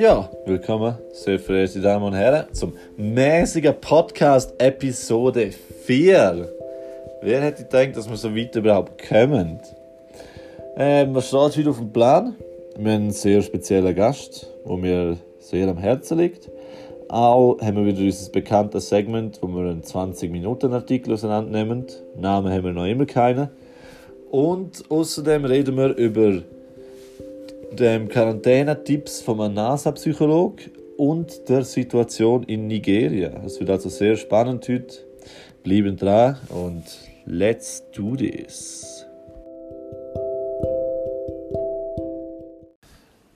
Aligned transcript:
Ja, 0.00 0.30
willkommen, 0.46 0.94
sehr 1.12 1.38
verehrte 1.38 1.78
Damen 1.78 2.06
und 2.06 2.14
Herren, 2.14 2.46
zum 2.54 2.72
mäßigen 2.96 3.74
Podcast 3.82 4.54
Episode 4.56 5.50
4. 5.84 6.48
Wer 7.20 7.42
hätte 7.42 7.64
gedacht, 7.64 7.98
dass 7.98 8.08
wir 8.08 8.16
so 8.16 8.34
weit 8.34 8.56
überhaupt 8.56 9.06
kommen? 9.06 9.60
Ähm, 10.78 11.14
was 11.14 11.28
steht 11.28 11.58
heute 11.58 11.68
auf 11.68 11.76
dem 11.76 11.92
Plan? 11.92 12.34
Wir 12.78 12.92
haben 12.92 13.02
einen 13.02 13.10
sehr 13.10 13.42
speziellen 13.42 13.94
Gast, 13.94 14.50
der 14.66 14.76
mir 14.78 15.18
sehr 15.38 15.68
am 15.68 15.76
Herzen 15.76 16.16
liegt. 16.16 16.48
Auch 17.10 17.60
haben 17.60 17.76
wir 17.76 17.84
wieder 17.84 18.00
unser 18.00 18.32
bekanntes 18.32 18.88
Segment, 18.88 19.38
wo 19.42 19.48
wir 19.48 19.68
einen 19.70 19.82
20-Minuten-Artikel 19.82 21.12
auseinandernehmen. 21.12 21.84
Namen 22.18 22.50
haben 22.50 22.64
wir 22.64 22.72
noch 22.72 22.86
immer 22.86 23.04
keinen. 23.04 23.50
Und 24.30 24.82
außerdem 24.88 25.44
reden 25.44 25.76
wir 25.76 25.94
über 25.94 26.40
den 27.72 28.08
Quarantänetipps 28.08 29.22
vom 29.22 29.38
NASA-Psycholog 29.52 30.60
und 30.96 31.48
der 31.48 31.64
Situation 31.64 32.42
in 32.42 32.66
Nigeria. 32.66 33.30
Es 33.44 33.60
wird 33.60 33.70
also 33.70 33.88
sehr 33.88 34.16
spannend 34.16 34.68
heute. 34.68 34.98
Bleiben 35.62 35.96
dran 35.96 36.36
und 36.48 36.84
let's 37.26 37.82
do 37.94 38.16
this. 38.16 39.06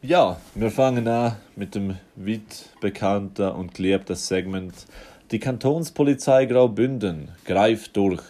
Ja, 0.03 0.39
wir 0.55 0.71
fangen 0.71 1.09
an 1.09 1.37
mit 1.57 1.75
dem 1.75 1.97
weit 2.17 2.69
bekannten 2.81 3.49
und 3.51 3.75
geliebten 3.75 4.17
Segment. 4.17 4.75
Die 5.31 5.39
Kantonspolizei 5.39 6.45
Graubünden 6.47 7.29
greift 7.45 7.97
durch, 7.97 8.23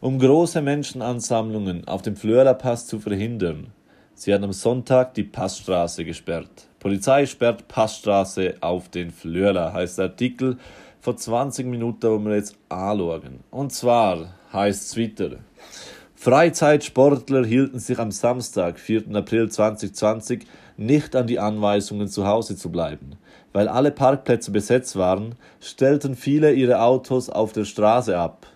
um 0.00 0.18
große 0.18 0.60
Menschenansammlungen 0.60 1.88
auf 1.88 2.02
dem 2.02 2.16
Flöra-Pass 2.16 2.86
zu 2.86 2.98
verhindern. 2.98 3.72
Sie 4.16 4.32
hat 4.32 4.42
am 4.42 4.52
Sonntag 4.52 5.14
die 5.14 5.24
Passstraße 5.24 6.04
gesperrt. 6.04 6.68
Polizei 6.78 7.26
sperrt 7.26 7.66
Passstraße 7.66 8.54
auf 8.60 8.88
den 8.88 9.10
Flöra, 9.10 9.72
heißt 9.72 9.98
der 9.98 10.06
Artikel 10.06 10.58
vor 11.00 11.16
20 11.16 11.66
Minuten, 11.66 12.10
wo 12.10 12.18
wir 12.18 12.36
jetzt 12.36 12.56
anschauen. 12.68 13.40
Und 13.50 13.72
zwar 13.72 14.34
heißt 14.52 14.82
es 14.82 14.96
weiter. 14.96 15.38
Freizeitsportler 16.14 17.44
hielten 17.44 17.80
sich 17.80 17.98
am 17.98 18.10
Samstag, 18.10 18.78
4. 18.78 19.14
April 19.14 19.50
2020, 19.50 20.46
nicht 20.76 21.16
an 21.16 21.26
die 21.26 21.38
Anweisungen, 21.38 22.08
zu 22.08 22.26
Hause 22.26 22.56
zu 22.56 22.70
bleiben. 22.70 23.16
Weil 23.52 23.68
alle 23.68 23.90
Parkplätze 23.90 24.50
besetzt 24.50 24.96
waren, 24.96 25.34
stellten 25.60 26.14
viele 26.14 26.52
ihre 26.52 26.80
Autos 26.80 27.28
auf 27.28 27.52
der 27.52 27.64
Straße 27.64 28.16
ab. 28.16 28.46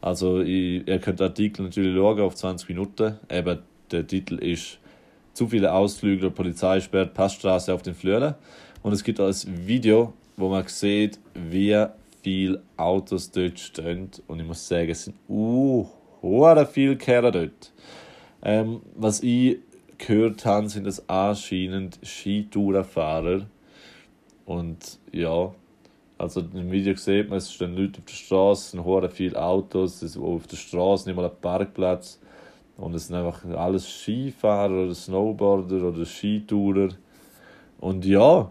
Also, 0.00 0.40
ihr 0.40 0.98
könnt 0.98 1.22
Artikel 1.22 1.62
natürlich 1.62 1.96
schauen 1.96 2.20
auf 2.20 2.34
20 2.34 2.68
Minuten. 2.68 3.18
Eben, 3.30 3.60
der 3.90 4.06
Titel 4.06 4.36
ist 4.36 4.78
Zu 5.32 5.48
viele 5.48 5.72
Ausflügler, 5.72 6.30
Polizei 6.30 6.80
sperrt 6.80 7.14
Passstraße 7.14 7.72
auf 7.72 7.82
den 7.82 7.94
Flören. 7.94 8.34
Und 8.82 8.92
es 8.92 9.04
gibt 9.04 9.20
auch 9.20 9.26
ein 9.26 9.66
Video, 9.66 10.12
wo 10.36 10.48
man 10.48 10.66
sieht, 10.68 11.18
wie 11.34 11.86
viele 12.22 12.62
Autos 12.76 13.30
dort 13.30 13.58
stehen. 13.58 14.10
Und 14.26 14.40
ich 14.40 14.46
muss 14.46 14.66
sagen, 14.66 14.90
es 14.90 15.04
sind 15.04 15.16
uh, 15.28 15.86
viele 16.72 16.96
Kerle 16.96 17.30
dort. 17.30 17.72
Ähm, 18.42 18.80
was 18.94 19.22
ich 19.22 19.58
gehört 19.98 20.44
habe, 20.44 20.68
sind 20.68 20.86
das 20.86 21.08
anscheinend 21.08 21.98
Skitourenfahrer. 22.02 23.46
Und 24.44 24.98
ja, 25.12 25.52
also 26.18 26.40
im 26.40 26.70
Video 26.70 26.94
sieht 26.96 27.28
man, 27.28 27.38
es 27.38 27.52
stehen 27.52 27.76
Leute 27.76 27.98
auf 27.98 28.04
der 28.04 28.14
Straße, 28.14 28.78
es 28.78 28.84
sind 28.84 29.12
viele 29.12 29.42
Autos, 29.42 29.96
es 29.96 30.14
ist 30.14 30.16
auf 30.16 30.46
der 30.46 30.56
Straße 30.56 31.08
nicht 31.08 31.16
mal 31.16 31.26
ein 31.26 31.40
Parkplatz. 31.40 32.20
Und 32.76 32.94
es 32.94 33.06
sind 33.06 33.16
einfach 33.16 33.44
alles 33.44 33.88
Skifahrer 33.88 34.84
oder 34.84 34.94
Snowboarder 34.94 35.82
oder 35.88 36.04
Skitourer. 36.04 36.90
Und 37.78 38.04
ja, 38.04 38.50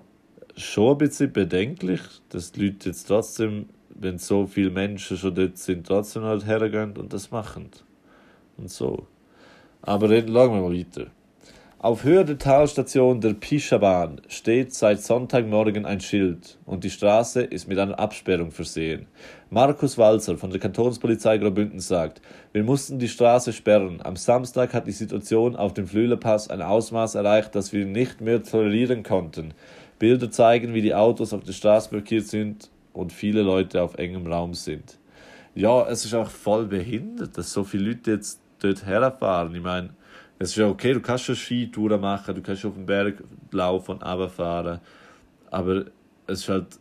schon 0.56 0.92
ein 0.94 0.98
bisschen 0.98 1.32
bedenklich, 1.32 2.02
dass 2.30 2.52
die 2.52 2.68
Leute 2.68 2.90
jetzt 2.90 3.06
trotzdem, 3.06 3.68
wenn 3.90 4.18
so 4.18 4.48
viele 4.48 4.72
Menschen 4.72 5.18
schon 5.18 5.36
dort 5.36 5.58
sind, 5.58 5.86
trotzdem 5.86 6.24
halt 6.24 6.46
hergehen 6.46 6.98
und 6.98 7.14
das 7.14 7.32
machen. 7.32 7.70
Und 8.58 8.70
so. 8.70 9.08
Aber 9.82 10.10
reden, 10.10 10.34
schauen 10.34 10.54
wir 10.54 10.62
mal 10.62 10.78
weiter. 10.78 11.08
Auf 11.86 12.04
Höhe 12.04 12.26
der 12.26 12.40
Talstation 12.40 13.22
der 13.22 13.36
Pischabahn 13.36 14.20
steht 14.28 14.74
seit 14.74 15.04
Sonntagmorgen 15.04 15.86
ein 15.86 16.02
Schild 16.02 16.58
und 16.66 16.84
die 16.84 16.90
Straße 16.90 17.44
ist 17.44 17.68
mit 17.68 17.78
einer 17.78 18.00
Absperrung 18.00 18.50
versehen. 18.50 19.06
Markus 19.52 19.96
Walzer 19.96 20.36
von 20.36 20.50
der 20.50 20.60
Kantonspolizei 20.60 21.38
Graubünden 21.38 21.80
sagt, 21.80 22.24
wir 22.54 22.64
mussten 22.64 22.98
die 22.98 23.08
Straße 23.08 23.54
sperren. 23.54 24.02
Am 24.02 24.16
Samstag 24.16 24.74
hat 24.74 24.88
die 24.88 24.94
Situation 24.94 25.56
auf 25.56 25.76
dem 25.76 25.86
Flühlerpass 25.86 26.50
ein 26.50 26.64
Ausmaß 26.64 27.14
erreicht, 27.14 27.54
das 27.54 27.72
wir 27.72 27.86
nicht 27.86 28.20
mehr 28.20 28.42
tolerieren 28.42 29.04
konnten. 29.04 29.54
Bilder 30.00 30.32
zeigen, 30.32 30.74
wie 30.74 30.82
die 30.82 30.96
Autos 30.96 31.34
auf 31.34 31.44
der 31.44 31.54
Straße 31.54 31.92
blockiert 31.92 32.26
sind 32.26 32.72
und 32.94 33.14
viele 33.14 33.44
Leute 33.44 33.84
auf 33.84 34.00
engem 34.00 34.26
Raum 34.26 34.56
sind. 34.56 34.98
Ja, 35.54 35.88
es 35.88 36.04
ist 36.04 36.16
auch 36.16 36.32
voll 36.32 36.66
behindert, 36.66 37.38
dass 37.38 37.54
so 37.54 37.64
viele 37.64 37.90
Leute 37.90 38.10
jetzt 38.10 38.40
dort 38.58 38.88
herfahren. 38.88 39.54
Ich 39.54 39.62
meine, 39.62 39.92
es 40.40 40.50
ist 40.50 40.56
ja 40.58 40.68
okay, 40.68 40.94
du 40.94 41.00
kannst 41.02 41.26
schon 41.26 41.36
Skitouren 41.36 42.02
machen, 42.02 42.36
du 42.36 42.42
kannst 42.42 42.66
auf 42.66 42.74
den 42.74 42.86
Berg 42.86 43.24
laufen 43.52 43.92
und 43.92 44.04
runterfahren. 44.04 44.80
Aber 45.50 45.86
es 46.28 46.40
ist 46.42 46.50
halt, 46.50 46.80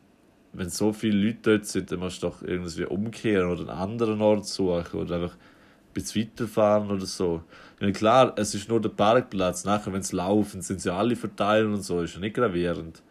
wenn 0.53 0.69
so 0.71 0.93
viele 0.93 1.27
Leute 1.27 1.39
dort 1.43 1.67
sind, 1.67 1.93
dann 1.93 2.01
musst 2.01 2.23
du 2.23 2.29
doch 2.29 2.43
irgendwie 2.43 2.85
umkehren 2.85 3.51
oder 3.51 3.61
einen 3.61 3.71
anderen 3.71 4.21
Ort 4.21 4.47
suchen 4.47 5.01
oder 5.01 5.17
einfach 5.17 5.35
ein 5.35 5.93
bisschen 5.93 6.23
weiterfahren 6.23 6.91
oder 6.91 7.07
so. 7.07 7.43
Ja, 7.81 7.91
klar, 7.93 8.33
es 8.37 8.55
ist 8.55 8.69
nur 8.69 8.81
der 8.81 8.89
Parkplatz. 8.91 9.65
Nachher, 9.65 9.93
wenn 9.93 10.03
sie 10.03 10.17
laufen, 10.17 10.61
sind 10.63 10.81
sie 10.81 10.93
alle 10.93 11.17
verteilt 11.17 11.67
und 11.67 11.83
so. 11.83 12.01
Ist 12.03 12.15
ja 12.15 12.21
nicht 12.21 12.35
gravierend. 12.35 13.03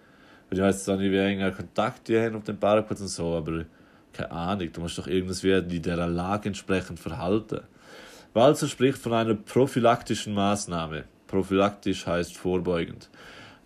Ich 0.52 0.60
weiß 0.60 0.90
auch 0.90 0.98
nicht, 0.98 1.12
wie 1.12 1.18
enge 1.18 1.52
Kontakte 1.52 2.24
haben 2.24 2.36
auf 2.36 2.44
dem 2.44 2.58
Parkplatz 2.58 3.02
und 3.02 3.08
so, 3.08 3.36
aber 3.36 3.66
keine 4.12 4.31
Ahnung, 4.31 4.72
du 4.72 4.81
musst 4.81 4.98
doch 4.98 5.08
irgendwie 5.08 5.52
in 5.52 5.68
dieser 5.68 6.08
Lage 6.08 6.50
entsprechend 6.50 7.00
verhalten. 7.00 7.62
Walzer 8.34 8.68
spricht 8.68 8.98
von 8.98 9.14
einer 9.14 9.36
prophylaktischen 9.36 10.34
Maßnahme. 10.34 11.04
Prophylaktisch 11.28 12.08
heißt 12.08 12.36
vorbeugend. 12.36 13.12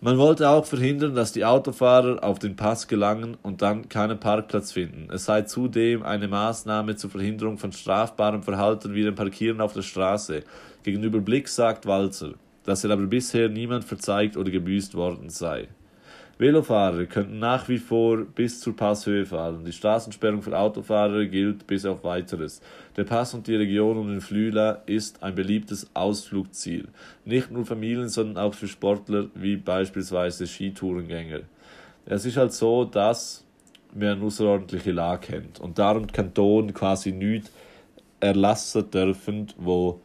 Man 0.02 0.18
wollte 0.18 0.50
auch 0.50 0.66
verhindern, 0.66 1.14
dass 1.14 1.32
die 1.32 1.46
Autofahrer 1.46 2.22
auf 2.22 2.38
den 2.38 2.54
Pass 2.54 2.86
gelangen 2.86 3.38
und 3.42 3.62
dann 3.62 3.88
keinen 3.88 4.20
Parkplatz 4.20 4.72
finden. 4.72 5.08
Es 5.10 5.24
sei 5.24 5.42
zudem 5.42 6.02
eine 6.02 6.28
Maßnahme 6.28 6.96
zur 6.96 7.08
Verhinderung 7.08 7.56
von 7.56 7.72
strafbarem 7.72 8.42
Verhalten 8.42 8.94
wie 8.94 9.04
dem 9.04 9.14
Parkieren 9.14 9.62
auf 9.62 9.72
der 9.72 9.80
Straße. 9.80 10.42
Gegenüber 10.82 11.20
Blick 11.20 11.48
sagt 11.48 11.86
Walzer, 11.86 12.34
dass 12.64 12.84
er 12.84 12.90
aber 12.90 13.06
bisher 13.06 13.48
niemand 13.48 13.84
verzeigt 13.84 14.36
oder 14.36 14.50
gebüßt 14.50 14.94
worden 14.94 15.30
sei. 15.30 15.68
Velofahrer 16.38 17.06
könnten 17.06 17.40
nach 17.40 17.68
wie 17.68 17.78
vor 17.78 18.18
bis 18.18 18.60
zur 18.60 18.76
Passhöhe 18.76 19.26
fahren. 19.26 19.64
Die 19.64 19.72
Straßensperrung 19.72 20.40
für 20.40 20.56
Autofahrer 20.56 21.24
gilt 21.24 21.66
bis 21.66 21.84
auf 21.84 22.04
weiteres. 22.04 22.60
Der 22.98 23.04
Pass 23.04 23.32
und 23.32 23.46
die 23.46 23.54
Region 23.54 23.96
um 23.96 24.08
den 24.08 24.20
Flüler 24.20 24.82
ist 24.86 25.22
ein 25.22 25.36
beliebtes 25.36 25.88
Ausflugsziel. 25.94 26.88
Nicht 27.24 27.48
nur 27.48 27.64
Familien, 27.64 28.08
sondern 28.08 28.44
auch 28.44 28.54
für 28.54 28.66
Sportler 28.66 29.28
wie 29.36 29.56
beispielsweise 29.56 30.48
Skitourengänger. 30.48 31.42
Es 32.06 32.26
ist 32.26 32.36
halt 32.36 32.52
so, 32.52 32.84
dass 32.84 33.44
wir 33.94 34.10
eine 34.10 34.24
außerordentliche 34.24 34.90
Lage 34.90 35.36
haben 35.36 35.50
und 35.60 35.78
darum 35.78 36.08
die 36.08 36.12
Kanton 36.12 36.74
quasi 36.74 37.12
nichts 37.12 37.52
erlassen 38.18 38.90
dürfen, 38.90 39.46
wo 39.58 40.00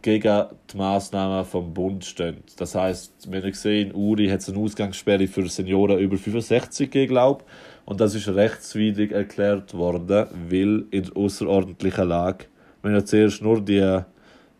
gegen 0.00 0.44
die 0.72 0.76
Massnahmen 0.76 1.44
vom 1.44 1.74
Bund 1.74 2.04
stehen. 2.04 2.44
Das 2.56 2.76
heißt, 2.76 3.32
wenn 3.32 3.44
ich 3.44 3.56
sehe, 3.56 3.82
in 3.82 3.92
Uri 3.92 4.28
hat 4.28 4.48
eine 4.48 4.58
Ausgangssperre 4.58 5.26
für 5.26 5.48
Senioren 5.48 5.98
über 5.98 6.16
65 6.16 6.88
glaube 7.08 7.42
und 7.88 8.02
das 8.02 8.14
ist 8.14 8.28
rechtswidrig 8.28 9.12
erklärt 9.12 9.72
worden, 9.72 10.26
weil 10.50 10.84
in 10.90 11.04
der 11.04 11.16
außerordentlichen 11.16 12.06
Lage, 12.06 12.44
wenn 12.82 12.92
ja 12.92 13.02
zuerst 13.02 13.40
nur 13.40 13.62
die 13.62 14.00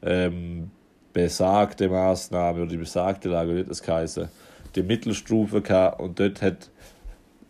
ähm, 0.00 0.70
besagte 1.12 1.90
Maßnahme 1.90 2.62
oder 2.62 2.70
die 2.70 2.78
besagte 2.78 3.28
Lage, 3.28 3.54
wie 3.54 3.64
das 3.64 3.86
heißen, 3.86 4.30
die 4.74 4.82
Mittelstufe 4.82 5.60
gehabt 5.60 6.00
und 6.00 6.18
dort 6.18 6.40
hat, 6.40 6.70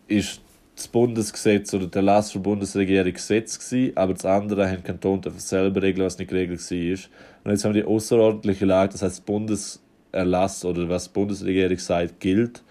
ist 0.09 0.41
das 0.75 0.89
Bundesgesetz 0.89 1.73
oder 1.73 1.87
der 1.87 2.01
Erlass 2.01 2.33
der 2.33 2.39
Bundesregierung 2.39 3.13
Gesetz 3.13 3.57
gewesen, 3.57 3.95
aber 3.95 4.15
das 4.15 4.25
andere 4.25 4.69
haben 4.69 4.83
Kanton 4.83 5.21
selber 5.37 5.81
regeln, 5.81 6.05
was 6.05 6.19
nicht 6.19 6.29
geregelt 6.29 6.59
war. 6.59 6.99
Und 7.45 7.51
jetzt 7.51 7.63
haben 7.63 7.73
wir 7.73 7.83
die 7.83 7.87
außerordentliche 7.87 8.65
Lage, 8.65 8.91
das 8.91 9.01
heißt 9.01 9.25
Bundeserlass 9.25 10.65
oder 10.65 10.89
was 10.89 11.05
die 11.05 11.13
Bundesregierung 11.13 11.77
sagt, 11.77 12.19
gilt 12.19 12.63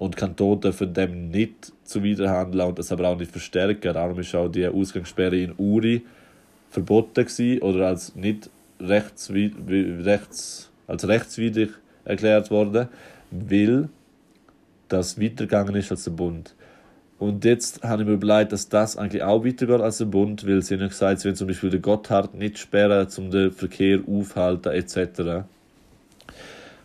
und 0.00 0.16
Kanton 0.16 0.62
dürfen 0.62 0.94
dem 0.94 1.30
nicht 1.30 1.72
zuwiderhandeln 1.84 2.68
und 2.68 2.78
das 2.78 2.90
aber 2.90 3.08
auch 3.08 3.18
nicht 3.18 3.30
verstärken. 3.30 3.92
Darum 3.92 4.18
ist 4.18 4.34
auch 4.34 4.48
die 4.48 4.66
Ausgangssperre 4.66 5.36
in 5.36 5.52
Uri 5.58 6.00
verboten 6.70 7.26
gewesen 7.26 7.60
oder 7.60 7.88
als 7.88 8.16
nicht 8.16 8.48
rechtswidrig, 8.80 10.06
rechts, 10.06 10.70
als 10.86 11.06
rechtswidrig 11.06 11.72
erklärt 12.06 12.50
worden, 12.50 12.88
weil 13.30 13.90
das 14.88 15.20
weitergegangen 15.20 15.74
ist 15.74 15.90
als 15.90 16.04
der 16.04 16.12
Bund. 16.12 16.54
Und 17.18 17.44
jetzt 17.44 17.82
habe 17.82 18.00
ich 18.02 18.08
mir 18.08 18.14
überlegt, 18.14 18.52
dass 18.52 18.70
das 18.70 18.96
eigentlich 18.96 19.22
auch 19.22 19.44
weitergeht 19.44 19.82
als 19.82 19.98
der 19.98 20.06
Bund, 20.06 20.46
weil 20.46 20.62
sie 20.62 20.76
haben 20.76 20.88
gesagt, 20.88 21.20
sie 21.20 21.26
wollen 21.26 21.36
zum 21.36 21.46
Beispiel 21.46 21.68
den 21.68 21.82
Gotthard 21.82 22.34
nicht 22.34 22.56
sperren, 22.56 23.06
um 23.18 23.30
den 23.30 23.52
Verkehr 23.52 24.00
aufhalten 24.08 24.72
etc. 24.72 25.44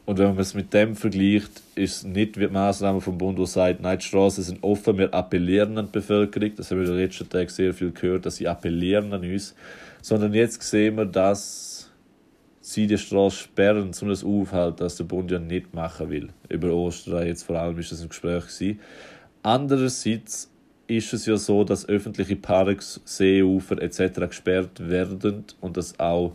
Und 0.06 0.20
wenn 0.20 0.28
man 0.28 0.40
es 0.40 0.54
mit 0.54 0.72
dem 0.74 0.96
vergleicht, 0.96 1.64
ist 1.74 1.98
es 1.98 2.04
nicht 2.04 2.38
wie 2.38 2.46
die 2.46 2.54
Maßnahme 2.54 3.02
vom 3.02 3.18
Bund, 3.18 3.40
die 3.40 3.46
sagt, 3.48 3.82
nein, 3.82 3.98
die 3.98 4.06
Straßen 4.06 4.44
sind 4.44 4.64
offen, 4.64 5.00
wir 5.00 5.12
appellieren 5.14 5.78
an 5.80 5.88
die 5.88 5.94
Bevölkerung. 5.94 6.52
Das 6.56 6.70
haben 6.70 6.78
wir 6.78 6.86
in 6.86 6.92
den 6.92 7.02
letzten 7.02 7.28
Tagen 7.28 7.50
sehr 7.50 7.74
viel 7.74 7.92
gehört, 7.92 8.26
dass 8.26 8.36
sie 8.36 8.48
appellieren 8.48 9.12
an 9.14 9.22
uns. 9.22 9.56
Sondern 10.02 10.36
jetzt 10.36 10.62
sehen 10.62 10.98
wir, 10.98 11.06
dass 11.06 11.90
sie 12.62 12.86
die 12.86 13.00
Straße 13.00 13.38
sperren, 13.38 13.92
um 14.00 14.08
das 14.10 14.24
aufhalten, 14.24 14.78
dass 14.78 14.96
der 14.98 15.06
Bund 15.06 15.32
ja 15.32 15.40
nicht 15.40 15.74
machen 15.74 16.12
will. 16.12 16.30
Über 16.50 16.72
Ostern 16.72 17.26
jetzt 17.26 17.44
vor 17.44 17.60
allem 17.60 17.78
ist 17.80 17.92
das 17.92 18.02
ein 18.02 18.10
Gespräch 18.10 18.44
gewesen. 18.44 18.80
Andererseits 19.42 20.52
ist 20.88 21.14
es 21.14 21.26
ja 21.26 21.38
so, 21.38 21.64
dass 21.64 21.90
öffentliche 21.90 22.36
Parks, 22.36 23.02
Seeufer 23.06 23.82
etc. 23.82 24.28
gesperrt 24.28 24.88
werden 24.88 25.46
und 25.62 25.78
das 25.78 26.00
auch 26.00 26.34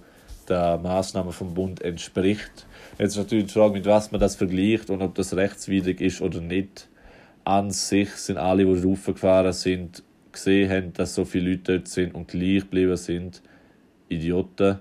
der 0.49 0.79
Maßnahme 0.79 1.33
vom 1.33 1.55
Bund 1.55 1.83
entspricht. 1.83 2.67
Jetzt 3.01 3.13
ist 3.13 3.17
natürlich 3.17 3.47
die 3.47 3.53
Frage, 3.55 3.73
mit 3.73 3.87
was 3.87 4.13
man 4.13 4.21
das 4.21 4.37
vergleicht 4.37 4.91
und 4.91 5.01
ob 5.01 5.15
das 5.15 5.35
rechtswidrig 5.35 6.03
ist 6.03 6.21
oder 6.21 6.43
nicht. 6.43 6.87
An 7.45 7.71
sich 7.71 8.11
sind 8.11 8.37
alle, 8.37 8.67
die 8.67 8.87
raufgefahren 8.87 9.55
sind, 9.55 10.03
gesehen 10.33 10.71
haben, 10.71 10.93
dass 10.93 11.15
so 11.15 11.25
viele 11.25 11.53
Leute 11.53 11.79
dort 11.79 11.89
sind 11.89 12.15
und 12.15 12.29
gleich 12.29 12.61
geblieben 12.61 12.99
sind, 12.99 13.41
Idioten. 14.11 14.81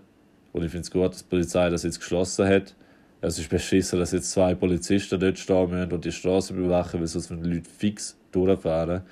Und 0.52 0.66
ich 0.66 0.70
finde 0.70 0.82
es 0.82 0.92
gut, 0.92 1.12
dass 1.14 1.20
die 1.20 1.30
Polizei 1.30 1.70
das 1.70 1.84
jetzt 1.84 2.02
geschlossen 2.02 2.46
hat. 2.46 2.76
Es 3.22 3.40
ist 3.40 3.50
beschissen, 3.50 4.00
dass 4.00 4.12
jetzt 4.12 4.32
zwei 4.32 4.54
Polizisten 4.54 5.18
dort 5.18 5.40
stehen 5.40 5.70
müssen 5.70 5.94
und 5.94 6.04
die 6.04 6.12
Straße 6.12 6.54
überwachen, 6.54 7.00
weil 7.00 7.08
sonst 7.08 7.30
müssen 7.30 7.44
die 7.44 7.52
Leute 7.52 7.70
fix 7.70 8.18
durchfahren. 8.34 9.04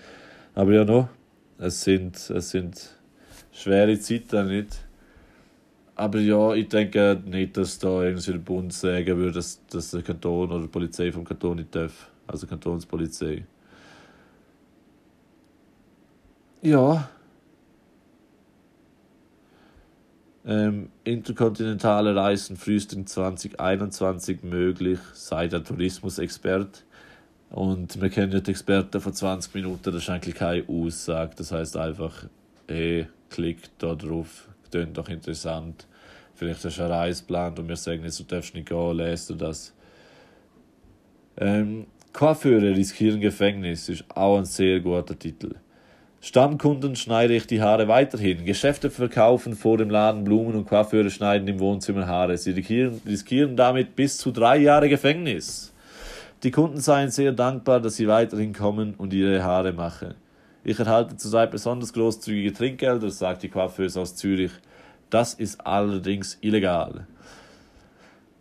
Aber 0.53 0.73
ja 0.73 0.83
noch, 0.83 1.07
es 1.59 1.81
sind, 1.81 2.29
es 2.29 2.49
sind 2.49 2.89
schwere 3.53 3.97
Zeiten, 3.99 4.49
nicht? 4.49 4.86
Aber 5.97 6.19
ja, 6.19 6.53
ich 6.53 6.69
denke 6.69 7.19
nicht, 7.25 7.57
dass 7.57 7.79
da 7.79 8.03
irgendwie 8.03 8.31
der 8.31 8.37
Bund 8.37 8.71
sagen 8.71 9.17
würde, 9.17 9.31
dass, 9.31 9.65
dass 9.65 9.89
der 9.89 10.03
Kanton 10.03 10.51
oder 10.51 10.61
die 10.61 10.67
Polizei 10.67 11.11
vom 11.11 11.23
Kanton 11.25 11.57
nicht 11.57 11.75
darf. 11.75 12.11
Also 12.27 12.45
Kantonspolizei. 12.45 13.45
Ja. 16.61 17.09
Ähm, 20.45 20.89
interkontinentale 21.03 22.15
Reisen 22.15 22.57
frühestens 22.57 23.13
2021 23.13 24.43
möglich, 24.43 24.99
sei 25.13 25.47
der 25.47 25.63
Tourismusexpert. 25.63 26.83
Und 27.49 27.99
wir 27.99 28.09
kennen 28.09 28.33
ja 28.33 28.39
die 28.39 28.51
Experten 28.51 29.01
von 29.01 29.13
20 29.13 29.55
Minuten, 29.55 29.91
das 29.91 30.03
ist 30.03 30.09
eigentlich 30.11 30.35
keine 30.35 30.63
Aussage. 30.69 31.33
Das 31.35 31.51
heißt 31.51 31.75
einfach, 31.75 32.25
hey, 32.67 33.07
klickt 33.31 33.71
da 33.79 33.95
drauf, 33.95 34.47
klingt 34.69 34.95
doch 34.95 35.09
interessant. 35.09 35.86
Vielleicht 36.37 36.63
hast 36.63 36.77
du 36.77 36.83
einen 36.83 36.91
Reiseplan 36.91 37.57
und 37.57 37.67
wir 37.67 37.75
sagen 37.75 38.03
jetzt, 38.03 38.19
du 38.19 38.23
darfst 38.23 38.53
nicht 38.53 38.69
gehen, 38.69 38.95
lest 38.95 39.31
du 39.31 39.33
das. 39.33 39.73
Ähm, 41.35 41.87
Coiffeure 42.13 42.75
riskieren 42.75 43.19
Gefängnis 43.19 43.89
ist 43.89 44.05
auch 44.15 44.37
ein 44.37 44.45
sehr 44.45 44.79
guter 44.79 45.17
Titel. 45.17 45.55
Stammkunden 46.21 46.95
schneide 46.95 47.35
ich 47.35 47.47
die 47.47 47.61
Haare 47.61 47.87
weiterhin. 47.87 48.45
Geschäfte 48.45 48.91
verkaufen 48.91 49.55
vor 49.55 49.79
dem 49.79 49.89
Laden 49.89 50.23
Blumen 50.23 50.53
und 50.53 50.67
Coiffeure 50.67 51.09
schneiden 51.09 51.47
im 51.47 51.59
Wohnzimmer 51.59 52.05
Haare. 52.05 52.37
Sie 52.37 52.51
riskieren, 52.51 53.01
riskieren 53.03 53.55
damit 53.55 53.95
bis 53.95 54.19
zu 54.19 54.31
drei 54.31 54.57
Jahre 54.57 54.89
Gefängnis. 54.89 55.73
Die 56.43 56.51
Kunden 56.51 56.79
seien 56.79 57.09
sehr 57.09 57.31
dankbar, 57.31 57.79
dass 57.79 57.95
sie 57.95 58.07
weiterhin 58.07 58.53
kommen 58.53 58.93
und 58.95 59.11
ihre 59.11 59.43
Haare 59.43 59.73
machen. 59.73 60.13
Ich 60.63 60.77
erhalte 60.77 61.17
zurzeit 61.17 61.49
besonders 61.49 61.93
großzügige 61.93 62.53
Trinkgelder, 62.53 63.09
sagt 63.09 63.41
die 63.41 63.49
Coiffeuse 63.49 63.99
aus 63.99 64.15
Zürich. 64.15 64.51
Das 65.09 65.33
ist 65.33 65.65
allerdings 65.65 66.37
illegal. 66.41 67.07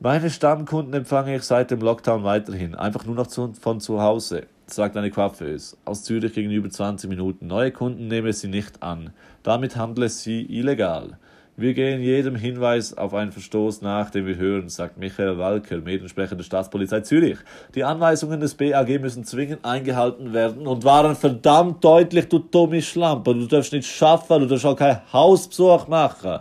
Meine 0.01 0.29
Stammkunden 0.29 0.93
empfange 0.93 1.37
ich 1.37 1.43
seit 1.43 1.71
dem 1.71 1.81
Lockdown 1.81 2.23
weiterhin, 2.23 2.75
einfach 2.75 3.07
nur 3.07 3.15
noch 3.15 3.29
zu, 3.29 3.55
von 3.59 3.81
zu 3.81 4.03
Hause, 4.03 4.47
sagt 4.67 4.97
eine 4.97 5.11
Coiffeuse 5.11 5.77
aus 5.85 6.03
Zürich 6.03 6.35
gegenüber 6.35 6.69
20 6.69 7.09
Minuten. 7.09 7.47
Neue 7.47 7.71
Kunden 7.71 8.09
nehme 8.09 8.33
sie 8.33 8.49
nicht 8.49 8.83
an. 8.83 9.11
Damit 9.43 9.77
handle 9.77 10.09
sie 10.09 10.43
illegal. 10.43 11.19
Wir 11.59 11.73
gehen 11.73 12.03
jedem 12.03 12.37
Hinweis 12.37 12.99
auf 12.99 13.15
einen 13.15 13.33
Verstoß 13.33 13.81
nach, 13.81 14.11
den 14.11 14.27
wir 14.27 14.37
hören, 14.37 14.69
sagt 14.69 14.99
Michael 14.99 15.39
Walker, 15.39 15.79
Mediensprecher 15.79 16.37
der 16.37 16.45
Staatspolizei 16.45 17.01
Zürich. 17.01 17.39
Die 17.75 17.83
Anweisungen 17.83 18.41
des 18.41 18.55
BAG 18.55 19.01
müssen 19.01 19.25
zwingend 19.25 19.65
eingehalten 19.65 20.35
werden 20.35 20.67
und 20.67 20.85
waren 20.85 21.17
verdammt 21.17 21.83
deutlich, 21.83 22.29
du 22.29 22.41
dumme 22.41 22.83
Schlampe. 22.83 23.35
Du 23.35 23.47
darfst 23.47 23.73
nicht 23.73 23.89
schaffen, 23.89 24.41
du 24.41 24.47
darfst 24.47 24.67
auch 24.67 24.77
keinen 24.77 25.01
Hausbesuch 25.11 25.89
machen. 25.89 26.41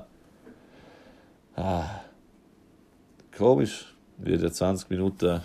Ah. 1.56 2.02
Komisch, 3.38 3.96
wird 4.18 4.42
ja 4.42 4.52
20 4.52 4.90
Minuten 4.90 5.42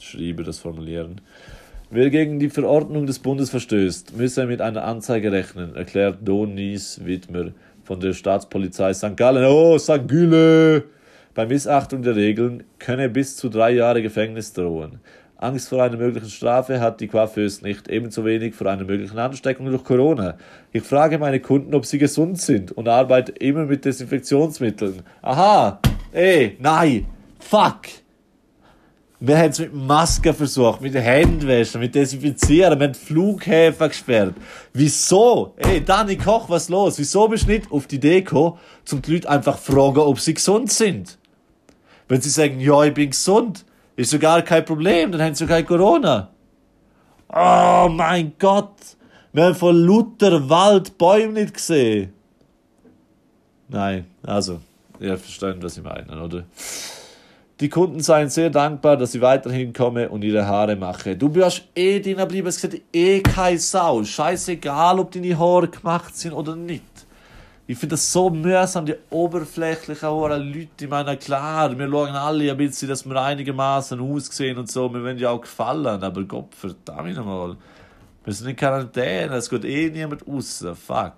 schreiben, 0.00 0.44
das 0.44 0.58
formulieren. 0.58 1.20
Wer 1.90 2.10
gegen 2.10 2.38
die 2.38 2.48
Verordnung 2.48 3.06
des 3.06 3.18
Bundes 3.18 3.50
verstößt, 3.50 4.16
müsse 4.16 4.46
mit 4.46 4.60
einer 4.60 4.84
Anzeige 4.84 5.30
rechnen, 5.30 5.76
erklärt 5.76 6.18
Donis 6.26 7.04
Wittmer 7.04 7.52
von 7.84 8.00
der 8.00 8.12
Staatspolizei 8.12 8.94
St. 8.94 9.16
Gallen. 9.16 9.44
Oh, 9.44 9.78
St. 9.78 10.08
Gülle! 10.08 10.84
Bei 11.34 11.46
Missachtung 11.46 12.02
der 12.02 12.14
Regeln 12.16 12.64
könne 12.78 13.08
bis 13.08 13.36
zu 13.36 13.48
drei 13.48 13.72
Jahre 13.72 14.02
Gefängnis 14.02 14.52
drohen. 14.52 15.00
Angst 15.42 15.68
vor 15.68 15.82
einer 15.82 15.96
möglichen 15.96 16.30
Strafe 16.30 16.80
hat 16.80 17.00
die 17.00 17.08
Coiffeuse 17.08 17.64
nicht, 17.64 17.88
ebenso 17.88 18.24
wenig 18.24 18.54
vor 18.54 18.68
einer 18.68 18.84
möglichen 18.84 19.18
Ansteckung 19.18 19.66
durch 19.66 19.82
Corona. 19.82 20.36
Ich 20.72 20.84
frage 20.84 21.18
meine 21.18 21.40
Kunden, 21.40 21.74
ob 21.74 21.84
sie 21.84 21.98
gesund 21.98 22.40
sind 22.40 22.70
und 22.72 22.88
arbeite 22.88 23.32
immer 23.32 23.64
mit 23.64 23.84
Desinfektionsmitteln. 23.84 25.02
Aha! 25.20 25.80
Ey, 26.12 26.56
nein! 26.60 27.06
Fuck! 27.40 27.80
Wir 29.18 29.38
haben 29.38 29.50
es 29.50 29.58
mit 29.60 29.72
Masken 29.72 30.34
versucht, 30.34 30.80
mit 30.80 30.94
Händwäschen, 30.94 31.80
mit 31.80 31.94
Desinfizieren, 31.94 32.78
wir 32.78 32.88
haben 32.88 32.94
Flughäfen 32.94 33.88
gesperrt. 33.88 34.34
Wieso? 34.72 35.54
Ey, 35.56 35.80
Dani 35.84 36.16
Koch, 36.16 36.50
was 36.50 36.68
los? 36.68 36.98
Wieso 36.98 37.28
bist 37.28 37.44
du 37.44 37.52
nicht 37.52 37.70
auf 37.70 37.86
die 37.86 38.00
gekommen, 38.00 38.58
um 38.90 39.02
die 39.02 39.14
Leute 39.14 39.30
einfach 39.30 39.60
zu 39.60 39.72
fragen, 39.72 39.98
ob 39.98 40.18
sie 40.18 40.34
gesund 40.34 40.72
sind? 40.72 41.18
Wenn 42.08 42.20
sie 42.20 42.30
sagen, 42.30 42.58
ja, 42.58 42.82
ich 42.84 42.94
bin 42.94 43.10
gesund, 43.10 43.64
ist 43.96 44.10
sogar 44.10 44.42
kein 44.42 44.64
Problem, 44.64 45.12
dann 45.12 45.22
haben 45.22 45.34
sie 45.34 45.46
kein 45.46 45.66
Corona. 45.66 46.28
Oh 47.28 47.88
mein 47.90 48.34
Gott! 48.38 48.74
Wir 49.32 49.44
haben 49.44 49.54
von 49.54 49.76
Luther 49.76 50.48
Wald 50.48 50.98
Bäume 50.98 51.32
nicht 51.32 51.54
gesehen. 51.54 52.12
Nein, 53.68 54.06
also, 54.22 54.60
ihr 55.00 55.16
versteht, 55.16 55.62
was 55.62 55.78
ich 55.78 55.82
meine, 55.82 56.22
oder? 56.22 56.44
Die 57.60 57.68
Kunden 57.68 58.00
seien 58.00 58.28
sehr 58.28 58.50
dankbar, 58.50 58.96
dass 58.96 59.12
sie 59.12 59.20
weiterhin 59.20 59.72
komme 59.72 60.08
und 60.08 60.24
ihre 60.24 60.46
Haare 60.46 60.76
mache. 60.76 61.16
Du 61.16 61.28
bist 61.28 61.62
eh 61.74 62.00
drin 62.00 62.16
geblieben, 62.16 62.48
es 62.48 62.60
geht 62.60 62.82
eh 62.92 63.20
keine 63.20 63.58
Sau. 63.58 64.02
Scheißegal, 64.02 64.98
ob 64.98 65.12
deine 65.12 65.38
Haare 65.38 65.68
gemacht 65.68 66.16
sind 66.16 66.32
oder 66.32 66.56
nicht. 66.56 66.82
Ich 67.72 67.78
finde 67.78 67.94
das 67.94 68.12
so 68.12 68.28
mühsam, 68.28 68.84
die 68.84 68.96
oberflächlichen 69.08 70.06
Leute. 70.10 70.84
Ich 70.84 70.90
meine, 70.90 71.16
klar, 71.16 71.78
wir 71.78 71.88
schauen 71.88 72.10
alle 72.10 72.50
ein 72.50 72.56
bisschen, 72.58 72.86
dass 72.86 73.06
wir 73.06 73.16
einigermaßen 73.16 73.98
aussehen 73.98 74.58
und 74.58 74.70
so. 74.70 74.92
Wir 74.92 75.02
wollen 75.02 75.16
ja 75.16 75.30
auch 75.30 75.40
gefallen, 75.40 76.04
aber 76.04 76.22
Gott 76.24 76.54
verdammt 76.54 77.16
nochmal. 77.16 77.56
Wir 78.24 78.32
sind 78.34 78.50
in 78.50 78.56
Quarantäne, 78.56 79.36
es 79.36 79.48
geht 79.48 79.64
eh 79.64 79.88
niemand 79.88 80.26
raus. 80.28 80.62
Fuck. 80.86 81.14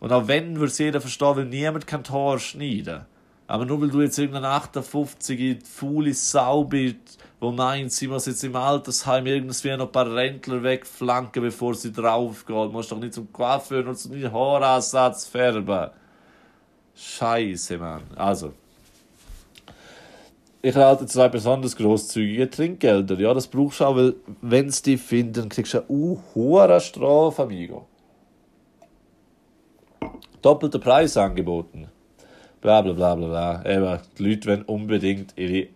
Und 0.00 0.12
auch 0.12 0.26
wenn, 0.28 0.58
würde 0.58 0.72
jeder 0.72 1.02
verstehen, 1.02 1.36
weil 1.36 1.44
niemand 1.44 1.86
kann 1.86 2.04
Haare 2.08 2.38
schneiden. 2.38 3.02
Aber 3.48 3.66
nur 3.66 3.82
weil 3.82 3.90
du 3.90 4.00
jetzt 4.00 4.18
irgendein 4.18 4.46
58 4.46 5.58
faule 5.62 6.14
Sau 6.14 6.64
bist, 6.64 7.18
wo 7.40 7.52
meint, 7.52 7.92
sie 7.92 8.08
muss 8.08 8.26
jetzt 8.26 8.42
im 8.42 8.56
Altersheim 8.56 9.26
irgendwie 9.26 9.76
noch 9.76 9.86
ein 9.86 9.92
paar 9.92 10.12
Rentler 10.12 10.62
wegflanken, 10.62 11.42
bevor 11.42 11.74
sie 11.74 11.92
drauf 11.92 12.44
geht. 12.44 12.56
Du 12.56 12.70
musst 12.70 12.90
doch 12.90 12.98
nicht 12.98 13.14
zum 13.14 13.32
Coiffeur 13.32 13.86
und 13.86 13.98
zum 13.98 14.12
Haaransatz 14.32 15.26
färben. 15.26 15.90
Scheiße, 16.94 17.78
Mann. 17.78 18.02
Also. 18.16 18.52
Ich 20.60 20.74
halte 20.74 21.06
zwei 21.06 21.28
besonders 21.28 21.76
großzügige 21.76 22.50
Trinkgelder. 22.50 23.14
Ja, 23.20 23.32
das 23.32 23.46
brauchst 23.46 23.78
du 23.78 23.84
auch, 23.84 23.94
weil, 23.94 24.16
wenn 24.40 24.70
sie 24.70 24.82
dich 24.82 25.00
finden, 25.00 25.48
kriegst 25.48 25.74
du 25.74 25.78
eine 25.78 26.22
hohe 26.34 26.80
Strafe, 26.80 27.42
amigo. 27.42 27.86
Doppelter 30.42 30.80
Preis 30.80 31.16
angeboten 31.16 31.88
bla 32.60 32.82
bla 32.82 32.92
bla 32.92 33.14
bla 33.14 33.28
bla. 33.28 33.64
Eben, 33.64 34.00
die 34.18 34.24
Leute 34.24 34.48
wollen 34.48 34.62
unbedingt 34.62 35.34
ihre 35.36 35.68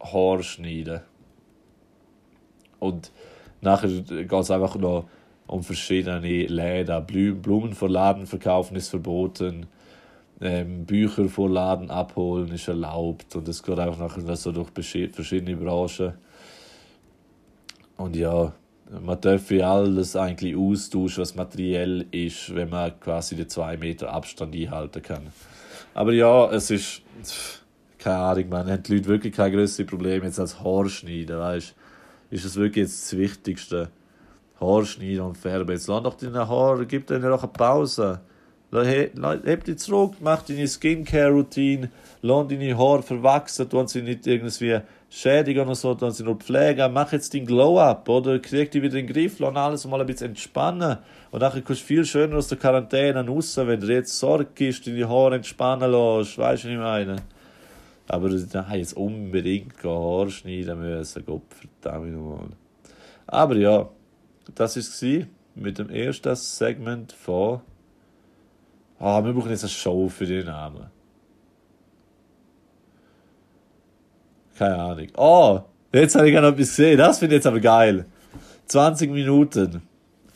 Haare 0.00 0.42
schneiden. 0.42 1.00
Und 2.78 3.10
nachher 3.60 3.88
geht 3.88 4.32
es 4.32 4.50
einfach 4.50 4.76
noch 4.76 5.08
um 5.46 5.62
verschiedene 5.62 6.46
Läden. 6.46 7.40
Blumen 7.42 7.74
vor 7.74 7.88
Laden 7.88 8.26
verkaufen 8.26 8.76
ist 8.76 8.88
verboten. 8.88 9.66
Ähm, 10.40 10.84
Bücher 10.84 11.28
vor 11.28 11.50
Laden 11.50 11.90
abholen 11.90 12.52
ist 12.52 12.68
erlaubt. 12.68 13.34
Und 13.34 13.48
es 13.48 13.62
geht 13.62 13.78
einfach 13.78 13.98
nachher 13.98 14.36
so 14.36 14.52
durch 14.52 14.68
verschiedene 14.70 15.56
Branchen. 15.56 16.14
Und 17.96 18.14
ja, 18.14 18.52
man 18.90 19.20
darf 19.20 19.50
alles 19.50 20.16
eigentlich 20.16 20.56
austauschen, 20.56 21.22
was 21.22 21.34
materiell 21.34 22.06
ist, 22.10 22.54
wenn 22.54 22.70
man 22.70 22.98
quasi 23.00 23.36
den 23.36 23.48
2 23.48 23.76
Meter 23.76 24.12
Abstand 24.12 24.54
einhalten 24.54 25.02
kann. 25.02 25.26
Aber 25.94 26.12
ja, 26.12 26.50
es 26.52 26.70
ist. 26.70 27.02
Keine 27.98 28.18
Ahnung, 28.18 28.48
man, 28.48 28.70
haben 28.70 28.82
die 28.82 28.96
Leute 28.96 29.08
wirklich 29.08 29.34
kein 29.34 29.52
größeres 29.52 29.88
Problem 29.88 30.24
jetzt 30.24 30.38
als 30.38 30.60
Haarschneiden, 30.60 31.38
weißt 31.38 31.74
Ist 32.30 32.44
das 32.44 32.56
wirklich 32.56 32.84
jetzt 32.84 33.12
das 33.12 33.18
Wichtigste? 33.18 33.90
Haarschneiden 34.60 35.20
und 35.20 35.36
färben. 35.36 35.72
Jetzt 35.72 35.88
lass 35.88 36.02
doch 36.02 36.14
deine 36.14 36.48
Haare, 36.48 36.86
gib 36.86 37.06
denen 37.06 37.22
doch 37.22 37.42
eine 37.42 37.52
Pause. 37.52 38.20
Heb 38.70 39.64
dich 39.64 39.78
zurück, 39.78 40.16
mach 40.20 40.42
deine 40.42 40.68
Skincare-Routine, 40.68 41.88
lass 42.20 42.48
deine 42.48 42.76
Haare 42.76 43.02
verwachsen, 43.02 43.70
tun 43.70 43.86
sie 43.86 44.02
nicht 44.02 44.26
irgendwie 44.26 44.80
schädigen 45.08 45.62
oder 45.64 45.74
so, 45.74 45.94
tun 45.94 46.10
sie 46.10 46.22
nur 46.22 46.36
pflegen, 46.36 46.92
mach 46.92 47.12
jetzt 47.12 47.32
den 47.32 47.46
Glow-Up, 47.46 48.06
oder 48.10 48.38
krieg 48.40 48.70
dich 48.70 48.82
wieder 48.82 48.98
in 48.98 49.06
den 49.06 49.14
Griff, 49.14 49.38
lass 49.38 49.56
alles 49.56 49.86
mal 49.86 50.00
ein 50.00 50.06
bisschen 50.06 50.30
entspannen. 50.30 50.98
Und 51.30 51.40
dann 51.40 51.64
kommst 51.64 51.80
du 51.82 51.86
viel 51.86 52.04
schöner 52.04 52.36
aus 52.36 52.48
der 52.48 52.58
Quarantäne 52.58 53.26
raus, 53.26 53.56
wenn 53.56 53.80
du 53.80 53.86
jetzt 53.86 54.18
Sorge 54.18 54.48
gibst, 54.54 54.86
deine 54.86 55.08
Haare 55.08 55.36
entspannen 55.36 55.90
lässt, 55.90 56.36
weißt 56.36 56.64
du, 56.64 56.68
was 56.68 56.72
ich 56.72 56.78
meine? 56.78 57.16
Aber 58.08 58.30
dann 58.30 58.72
jetzt 58.72 58.96
unbedingt 58.96 59.84
Haare 59.84 60.30
schneiden 60.30 60.80
müssen, 60.80 61.24
Gott 61.26 61.42
verdammt 61.50 62.12
nochmal. 62.12 62.48
Aber 63.26 63.56
ja, 63.56 63.88
das 64.54 64.76
war 64.76 64.82
es 64.82 65.26
mit 65.54 65.78
dem 65.78 65.90
ersten 65.90 66.34
Segment 66.34 67.12
von 67.12 67.60
Ah, 68.98 69.24
wir 69.24 69.32
brauchen 69.32 69.50
jetzt 69.50 69.62
eine 69.62 69.70
Show 69.70 70.08
für 70.08 70.26
den 70.26 70.46
Namen. 70.46 70.86
Keine 74.56 74.76
Ahnung. 74.76 75.06
Oh, 75.16 75.60
jetzt 75.92 76.16
habe 76.16 76.28
ich 76.28 76.34
gerade 76.34 76.48
etwas 76.48 76.68
gesehen. 76.68 76.98
Das 76.98 77.18
finde 77.20 77.36
ich 77.36 77.38
jetzt 77.38 77.46
aber 77.46 77.60
geil. 77.60 78.06
20 78.66 79.12
Minuten. 79.12 79.82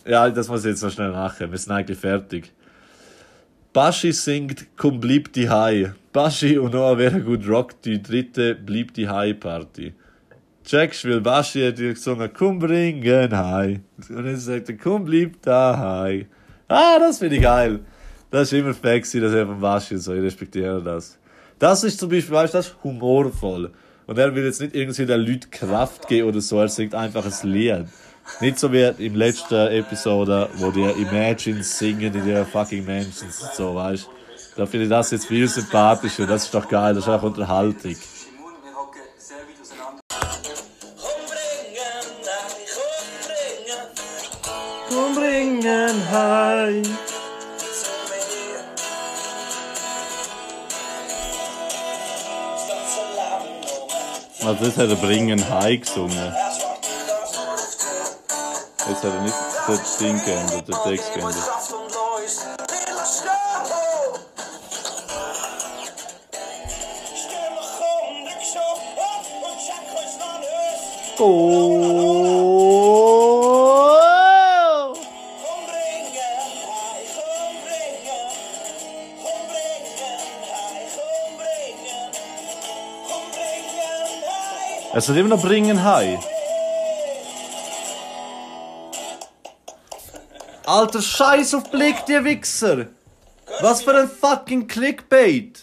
Ja, 0.07 0.31
das 0.31 0.49
muss 0.49 0.61
ich 0.61 0.71
jetzt 0.71 0.83
noch 0.83 0.93
schnell 0.93 1.11
machen. 1.11 1.51
Wir 1.51 1.59
sind 1.59 1.73
eigentlich 1.73 1.99
fertig. 1.99 2.53
Baschi 3.73 4.13
singt 4.13 4.67
Komm 4.77 5.01
blieb 5.01 5.33
die 5.33 5.51
High. 5.51 5.93
Baschi 6.13 6.59
und 6.59 6.75
Noah 6.75 6.99
wäre 6.99 7.21
gut 7.21 7.49
rockt 7.49 7.85
die 7.87 8.03
dritte 8.03 8.55
blieb 8.55 8.93
die 8.95 9.09
High 9.09 9.39
Party. 9.41 9.95
Checkst, 10.65 11.09
weil 11.09 11.21
Baschi 11.21 11.67
hat 11.67 11.77
gesungen 11.77 12.31
Komm 12.33 12.59
bringen 12.59 13.37
High. 13.37 13.81
Und 14.11 14.27
er 14.27 14.37
sagte 14.37 14.77
Komm 14.77 15.05
blieb 15.05 15.41
da 15.43 15.79
High. 15.79 16.27
Ah, 16.69 16.99
das 16.99 17.19
finde 17.19 17.37
ich 17.37 17.43
geil. 17.43 17.81
Das 18.31 18.51
ist 18.51 18.59
immer 18.59 18.73
faxy, 18.73 19.21
dass 19.21 19.33
er 19.33 19.47
vom 19.47 19.61
Waschen 19.61 19.99
so. 19.99 20.15
Ich 20.15 20.23
respektiere 20.23 20.83
das. 20.83 21.19
Das 21.59 21.85
ist 21.85 21.99
zum 21.99 22.09
Beispiel, 22.09 22.35
weißt 22.35 22.55
du, 22.55 22.59
das 22.59 22.69
ist 22.69 22.77
humorvoll. 22.83 23.71
Und 24.07 24.19
er 24.19 24.35
will 24.35 24.45
jetzt 24.45 24.61
nicht 24.61 24.75
irgendwie 24.75 25.07
den 25.07 25.21
Leuten 25.21 25.51
Kraft 25.51 26.09
geben 26.09 26.29
oder 26.29 26.41
so, 26.41 26.59
er 26.59 26.69
singt 26.69 26.95
einfach 26.95 27.25
ein 27.25 27.51
Lied. 27.51 27.87
Nicht 28.41 28.59
so 28.59 28.73
wie 28.73 28.91
im 28.99 29.17
letzten 29.17 29.69
Episode, 29.69 30.49
wo 30.57 30.71
die 30.71 30.83
Imagines 31.03 31.79
singen 31.79 32.15
in 32.15 32.27
ihrer 32.27 32.45
fucking 32.45 32.85
Mansions 32.85 33.51
so, 33.55 33.75
weißt 33.75 34.05
du. 34.05 34.22
Da 34.55 34.67
finde 34.67 34.85
ich 34.85 34.91
das 34.91 35.11
jetzt 35.11 35.27
viel 35.27 35.49
sympathischer. 35.49 36.27
Das 36.27 36.45
ist 36.45 36.55
doch 36.55 36.69
geil, 36.69 36.95
das 36.95 37.05
ist 37.05 37.11
auch 37.11 37.23
Unterhaltung. 37.23 37.97
Komm 44.89 45.15
bringen 45.15 46.11
heim. 46.11 46.83
Also 54.45 54.65
das 54.65 54.77
hat 54.77 54.89
er 54.91 54.97
Bringen 54.97 55.49
High 55.49 55.81
gesungen. 55.81 56.35
Jetzt 58.89 59.05
hat 59.05 59.15
er 59.15 59.21
nicht 59.23 59.35
das 59.69 59.99
Ding 59.99 60.23
geändert, 60.25 60.69
den 60.69 60.77
Text 60.85 61.15
geändert. 61.15 61.92
Oh. 71.25 71.63
Es 84.95 85.09
wird 85.09 85.19
immer 85.19 85.29
noch 85.29 85.43
bringen 85.43 85.85
Hai. 85.85 86.19
Alter 90.67 91.01
Scheiß 91.01 91.55
auf 91.55 91.71
Blick, 91.71 92.05
die 92.07 92.25
Wichser! 92.25 92.87
Was 93.61 93.83
für 93.83 93.97
ein 93.97 94.09
fucking 94.09 94.67
Clickbait! 94.67 95.62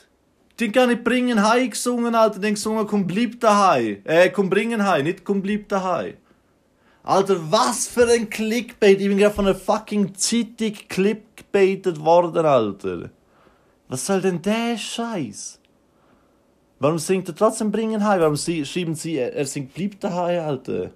Die 0.59 0.71
gar 0.71 0.87
nicht 0.87 1.05
bringen 1.05 1.41
Hai 1.41 1.67
gesungen, 1.67 2.15
Alter, 2.15 2.39
den 2.39 2.55
gesungen, 2.55 2.85
komm 2.85 3.07
blieb 3.07 3.39
daheim. 3.39 4.01
Äh, 4.03 4.29
komm 4.29 4.49
bringen 4.49 4.85
Hai, 4.85 5.01
nicht 5.01 5.23
komm 5.23 5.41
blieb 5.41 5.69
daheim. 5.69 6.15
Alter, 7.03 7.37
was 7.49 7.87
für 7.87 8.07
ein 8.07 8.29
Clickbait! 8.29 8.99
Ich 8.99 9.07
bin 9.07 9.17
gerade 9.17 9.33
von 9.33 9.47
einer 9.47 9.55
fucking 9.55 10.13
Zeitung 10.15 10.73
clickbaitet 10.89 12.03
worden, 12.03 12.45
Alter. 12.45 13.09
Was 13.87 14.05
soll 14.05 14.19
denn 14.19 14.41
der 14.41 14.77
Scheiß? 14.77 15.59
Warum 16.79 16.99
singt 16.99 17.29
er 17.29 17.35
trotzdem 17.35 17.71
Bringen 17.71 18.05
heim? 18.05 18.19
Warum 18.19 18.35
schreiben 18.35 18.95
sie, 18.95 19.17
er 19.17 19.45
singt 19.45 19.73
Blieb 19.73 19.99
daheim, 20.01 20.41
Alter? 20.41 20.91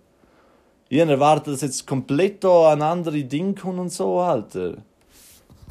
Ich 0.90 1.00
erwarte, 1.00 1.52
dass 1.52 1.62
jetzt 1.62 1.88
komplett 1.88 2.44
da 2.44 2.74
an 2.74 2.82
andere 2.82 3.24
Dinge 3.24 3.56
kommt 3.56 3.80
und 3.80 3.92
so, 3.92 4.20
Alter. 4.20 4.78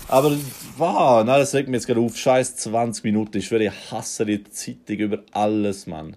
Aber, 0.08 0.32
wow, 0.76 1.25
nein, 1.25 1.40
das 1.40 1.54
regt 1.54 1.68
mir 1.68 1.76
jetzt 1.76 1.87
gerade 1.87 2.00
auf. 2.00 2.16
Scheiß 2.16 2.56
20 2.56 3.04
Minuten. 3.04 3.38
Ich 3.38 3.50
ich 3.50 3.90
hasse 3.90 4.26
die 4.26 4.44
Zeitung 4.44 4.96
über 4.96 5.18
alles, 5.32 5.87
Mann. 5.87 6.16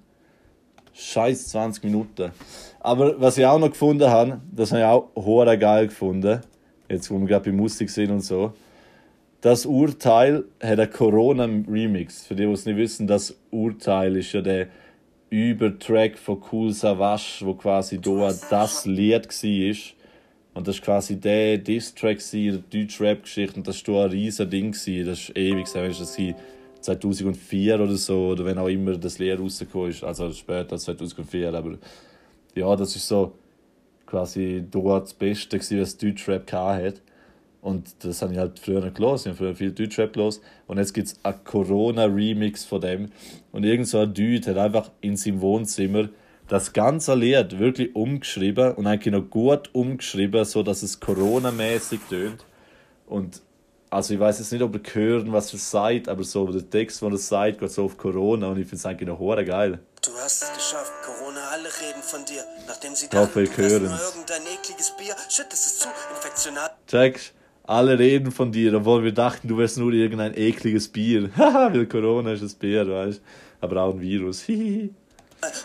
Scheiß 0.94 1.50
20 1.50 1.84
Minuten. 1.84 2.32
Aber 2.79 3.20
was 3.20 3.38
ich 3.38 3.46
auch 3.46 3.60
noch 3.60 3.70
gefunden 3.70 4.10
habe, 4.10 4.41
das 4.51 4.72
habe 4.72 4.82
ich 4.82 4.88
auch 4.88 5.10
hoher 5.15 5.58
geil 5.58 5.88
gefunden. 5.88 6.41
Jetzt, 6.89 7.10
wo 7.10 7.20
wir 7.20 7.27
gerade 7.27 7.50
bei 7.50 7.55
Musik 7.55 7.89
sind 7.89 8.12
und 8.12 8.22
so. 8.22 8.53
Das 9.41 9.65
Urteil 9.65 10.46
hat 10.62 10.79
ein 10.79 10.89
Corona-Remix. 10.89 12.25
Für 12.25 12.36
die, 12.36 12.46
die 12.46 12.51
es 12.51 12.65
nicht 12.65 12.77
wissen, 12.77 13.08
das 13.08 13.38
Urteil 13.51 14.15
ist 14.17 14.34
ja 14.34 14.41
der 14.41 14.67
Übertrack 15.29 16.17
von 16.17 16.41
Cool 16.51 16.72
Savage, 16.72 17.41
wo 17.41 17.53
quasi 17.55 18.00
da 18.00 18.34
das 18.50 18.86
Lied 18.86 19.27
war. 19.27 19.95
Und 20.56 20.68
das 20.68 20.80
war 20.80 20.86
quasi 20.86 21.18
der 21.18 21.60
Diss-Track, 21.60 22.20
die 22.32 22.60
Deutsch-Rap-Geschichte. 22.72 23.58
Und 23.58 23.68
das 23.68 23.88
war 23.88 24.06
ein 24.06 24.12
riesiges 24.12 24.50
Ding. 24.50 24.72
Das 24.72 25.20
ist 25.20 25.38
ewig, 25.38 25.66
das 25.72 26.18
war 26.18 26.36
2004 26.82 27.76
oder 27.76 27.96
so, 27.96 28.30
oder 28.30 28.46
wenn 28.46 28.58
auch 28.58 28.68
immer 28.68 28.98
das 28.98 29.20
Lied 29.20 29.40
rausgekommen 29.40 29.92
ist. 29.92 30.04
Also 30.04 30.32
später 30.32 30.72
als 30.74 30.86
2004. 30.86 31.54
Aber 31.54 31.78
ja, 32.56 32.76
das 32.76 32.96
ist 32.96 33.08
so 33.08 33.34
quasi 34.08 34.64
dort 34.72 35.04
das 35.04 35.14
Beste, 35.14 35.60
was 35.80 35.98
Deutsch-Rap 35.98 36.52
hatte. 36.52 37.02
Und 37.62 37.96
das 38.06 38.22
habe 38.22 38.34
ich 38.34 38.40
halt 38.40 38.60
früher 38.60 38.80
nicht 38.80 38.96
gelesen. 38.96 39.22
Ich 39.22 39.28
habe 39.30 39.38
früher 39.38 39.56
viel 39.56 39.72
Deutschrap 39.72 40.14
gelesen. 40.14 40.42
Und 40.68 40.78
jetzt 40.78 40.94
gibt 40.94 41.08
es 41.08 41.20
einen 41.24 41.44
Corona-Remix 41.44 42.64
von 42.64 42.80
dem. 42.80 43.10
Und 43.52 43.64
irgend 43.66 43.88
so 43.88 43.98
ein 43.98 44.14
Dude 44.14 44.52
hat 44.52 44.58
einfach 44.58 44.92
in 45.02 45.18
seinem 45.18 45.42
Wohnzimmer 45.42 46.10
das 46.48 46.74
ganze 46.74 47.16
Lied 47.16 47.60
wirklich 47.60 47.96
umgeschrieben 47.96 48.74
und 48.74 48.88
eigentlich 48.88 49.14
noch 49.14 49.30
gut 49.30 49.70
umgeschrieben, 49.74 50.46
so 50.46 50.64
dass 50.64 50.84
es 50.84 51.00
Corona-mäßig 51.00 52.00
tönt. 52.10 52.46
Und 53.08 53.42
also 53.90 54.14
ich 54.14 54.20
weiß 54.20 54.40
jetzt 54.40 54.52
nicht, 54.52 54.62
ob 54.62 54.75
ihr 54.75 54.94
hören, 54.94 55.32
was 55.32 55.54
er 55.54 55.60
sagt, 55.60 56.10
aber 56.10 56.24
so 56.24 56.46
der 56.48 56.70
Text, 56.70 57.02
wo 57.02 57.08
er 57.08 57.18
sagt, 57.18 57.60
geht 57.60 57.72
so 57.72 57.86
auf 57.86 57.98
Corona 57.98 58.48
und 58.48 58.58
ich 58.58 58.66
finde 58.66 58.75
es 58.75 58.86
eigentlich 58.86 59.08
noch 59.08 59.20
hure 59.20 59.46
geil. 59.46 59.80
Du 60.04 60.12
hast 60.22 60.44
es 60.44 60.54
geschafft, 60.54 60.92
Corona, 61.04 61.40
alle 61.52 61.70
reden 61.70 62.04
von 62.04 62.25
dir. 62.25 62.44
Nachdem 62.68 62.94
sie 62.94 63.08
dachten, 63.08 63.34
du 63.34 63.58
hören. 63.58 63.84
irgendein 63.84 64.42
ekliges 64.54 64.92
Bier, 64.98 65.16
schüttest 65.30 65.66
es 65.66 65.80
zu, 65.80 65.88
infektional. 66.14 66.72
Checkst? 66.88 67.34
Alle 67.64 67.98
reden 67.98 68.32
von 68.32 68.52
dir, 68.52 68.75
obwohl 68.75 69.04
wir 69.04 69.14
dachten, 69.14 69.48
du 69.48 69.58
wärst 69.58 69.78
nur 69.78 69.92
irgendein 69.92 70.38
ekliges 70.38 70.88
Bier. 70.88 71.32
Haha, 71.38 71.74
weil 71.74 71.88
Corona 71.88 72.34
ist 72.34 72.44
ein 72.44 72.60
Bier, 72.60 72.88
weißt 72.88 73.22
Aber 73.62 73.82
auch 73.82 73.94
ein 73.94 74.02
Virus. 74.02 74.42
Hihihi. 74.46 74.94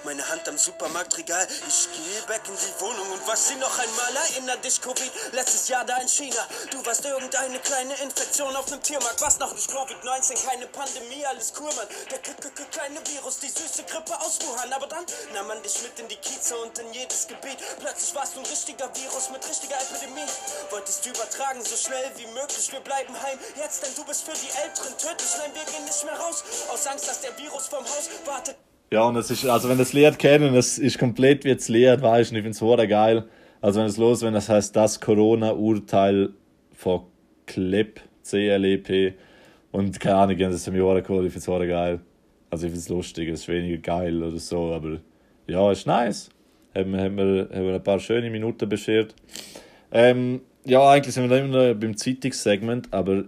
Meine 0.05 0.20
am 0.51 0.59
Supermarktregal. 0.59 1.47
Ich 1.69 1.89
gehe 1.95 2.23
back 2.27 2.43
in 2.49 2.57
die 2.57 2.81
Wohnung 2.81 3.09
und 3.13 3.27
was 3.27 3.49
sie 3.49 3.55
noch 3.55 3.79
einmal 3.79 4.17
erinnert 4.17 4.65
dich, 4.65 4.81
Covid. 4.81 5.11
Letztes 5.33 5.69
Jahr 5.69 5.85
da 5.85 5.97
in 5.99 6.09
China. 6.09 6.43
Du 6.73 6.85
warst 6.85 7.05
irgendeine 7.05 7.61
kleine 7.61 7.95
Infektion 8.03 8.55
auf 8.57 8.67
einem 8.67 8.83
Tiermarkt. 8.83 9.21
Was 9.21 9.39
noch 9.39 9.55
nicht 9.55 9.71
Covid-19, 9.71 10.45
keine 10.45 10.67
Pandemie, 10.67 11.25
alles 11.25 11.53
cool, 11.61 11.71
Mann. 11.77 11.87
Der 12.11 12.19
k 12.19 12.33
-k 12.33 12.51
-k 12.51 12.65
kleine 12.73 12.99
Virus, 13.07 13.39
die 13.39 13.49
süße 13.49 13.85
Grippe 13.85 14.19
aus 14.21 14.41
Wuhan. 14.43 14.73
Aber 14.73 14.89
dann 14.89 15.07
nahm 15.35 15.47
man 15.47 15.63
dich 15.63 15.81
mit 15.83 15.97
in 16.01 16.09
die 16.09 16.17
Kieze 16.17 16.57
und 16.57 16.77
in 16.81 16.93
jedes 16.93 17.29
Gebiet. 17.29 17.59
Plötzlich 17.79 18.13
warst 18.17 18.35
du 18.35 18.41
ein 18.41 18.47
richtiger 18.47 18.91
Virus 18.97 19.31
mit 19.31 19.49
richtiger 19.49 19.81
Epidemie. 19.81 20.27
Wolltest 20.71 21.07
du 21.07 21.11
übertragen, 21.11 21.65
so 21.65 21.77
schnell 21.77 22.11
wie 22.17 22.27
möglich. 22.27 22.73
Wir 22.73 22.81
bleiben 22.81 23.15
heim. 23.23 23.39
Jetzt, 23.55 23.85
denn 23.85 23.95
du 23.95 24.05
bist 24.05 24.25
für 24.25 24.35
die 24.35 24.51
Älteren 24.65 24.99
tödlich. 24.99 25.31
Nein, 25.39 25.55
wir 25.55 25.65
gehen 25.73 25.85
nicht 25.85 26.05
mehr 26.05 26.19
raus. 26.19 26.43
Aus 26.73 26.87
Angst, 26.89 27.07
dass 27.07 27.21
der 27.21 27.39
Virus 27.39 27.69
vom 27.69 27.85
Haus 27.85 28.09
wartet. 28.25 28.57
Ja, 28.93 29.05
und 29.05 29.15
es 29.15 29.31
ist, 29.31 29.47
also 29.47 29.69
wenn 29.69 29.79
das 29.79 29.93
Lied 29.93 30.19
kennen, 30.19 30.53
es 30.57 30.77
ist 30.77 30.99
komplett 30.99 31.45
wie 31.45 31.55
das 31.55 31.69
Lied, 31.69 32.03
weißt 32.03 32.33
du, 32.33 32.37
ich 32.37 32.43
finde 32.43 32.83
es 32.83 32.89
geil. 32.89 33.25
Also 33.61 33.79
wenn 33.79 33.87
es 33.87 33.99
los, 33.99 34.23
wenn 34.23 34.35
das 34.35 34.49
heißt, 34.49 34.75
das 34.75 35.01
Corona-Urteil 35.01 36.31
von 36.73 37.03
CLEP, 37.47 38.01
C-L-E-P, 38.23 39.15
und 39.71 40.01
keine 40.01 40.17
Ahnung, 40.17 40.39
das 40.39 40.57
ist 40.57 40.73
mir 40.73 40.83
hure 40.83 41.05
cool, 41.09 41.25
ich 41.25 41.33
finde 41.33 41.65
es 41.65 41.69
geil. 41.69 42.01
Also 42.51 42.67
ich 42.67 42.73
finde 42.73 42.81
es 42.81 42.89
lustig, 42.89 43.29
es 43.29 43.43
ist 43.43 43.49
weniger 43.49 43.77
geil 43.77 44.25
oder 44.25 44.39
so, 44.39 44.73
aber 44.73 44.99
ja, 45.47 45.71
ist 45.71 45.87
nice. 45.87 46.31
Haben, 46.75 46.97
haben, 46.97 47.17
wir, 47.17 47.49
haben 47.55 47.67
wir 47.67 47.75
ein 47.75 47.85
paar 47.85 48.01
schöne 48.01 48.29
Minuten 48.29 48.69
beschert. 48.69 49.15
Ähm, 49.93 50.41
ja, 50.65 50.91
eigentlich 50.91 51.15
sind 51.15 51.31
wir 51.31 51.39
immer 51.39 51.69
noch 51.69 51.79
beim 51.79 51.97
Zeitungssegment, 51.97 52.93
aber 52.93 53.23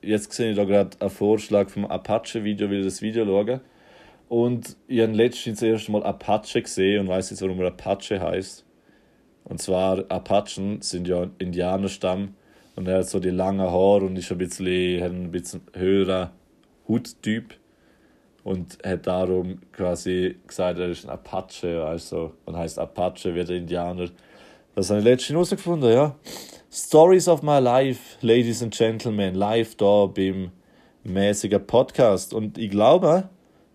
jetzt 0.00 0.32
sehe 0.32 0.52
ich 0.52 0.56
da 0.56 0.64
gerade 0.64 0.96
einen 1.00 1.10
Vorschlag 1.10 1.68
vom 1.68 1.84
Apache-Video, 1.84 2.70
will 2.70 2.82
das 2.82 3.02
Video 3.02 3.26
schauen. 3.26 3.60
Und 4.32 4.78
ich 4.88 5.02
habe 5.02 5.12
letztens 5.12 5.60
das 5.60 5.68
erste 5.68 5.92
Mal 5.92 6.04
Apache 6.04 6.62
gesehen 6.62 7.00
und 7.00 7.08
weiß 7.08 7.28
jetzt, 7.28 7.42
warum 7.42 7.60
er 7.60 7.66
Apache 7.66 8.18
heißt. 8.18 8.64
Und 9.44 9.60
zwar, 9.60 10.10
Apachen 10.10 10.80
sind 10.80 11.06
ja 11.06 11.24
ein 11.24 11.32
Indianerstamm 11.36 12.34
und 12.74 12.88
er 12.88 13.00
hat 13.00 13.10
so 13.10 13.20
die 13.20 13.28
langen 13.28 13.60
Haare 13.60 14.06
und 14.06 14.16
ist 14.16 14.32
ein 14.32 14.38
bisschen, 14.38 15.02
ein 15.02 15.30
bisschen 15.30 15.60
höherer 15.74 16.32
Huttyp 16.88 17.52
und 18.42 18.78
hat 18.82 19.06
darum 19.06 19.60
quasi 19.70 20.36
gesagt, 20.46 20.78
er 20.78 20.88
ist 20.88 21.04
ein 21.04 21.10
Apache, 21.10 21.84
also 21.84 22.32
und 22.46 22.56
heißt 22.56 22.78
Apache 22.78 23.34
wie 23.34 23.44
der 23.44 23.56
Indianer. 23.56 24.08
Das 24.74 24.88
habe 24.88 25.00
ich 25.00 25.04
letztens 25.04 25.34
herausgefunden, 25.34 25.92
ja. 25.92 26.16
Stories 26.72 27.28
of 27.28 27.42
my 27.42 27.58
life, 27.58 28.16
ladies 28.22 28.62
and 28.62 28.74
gentlemen, 28.74 29.34
live 29.34 29.74
da 29.74 30.06
beim 30.06 30.52
mäßigen 31.04 31.66
Podcast. 31.66 32.32
Und 32.32 32.56
ich 32.56 32.70
glaube, 32.70 33.28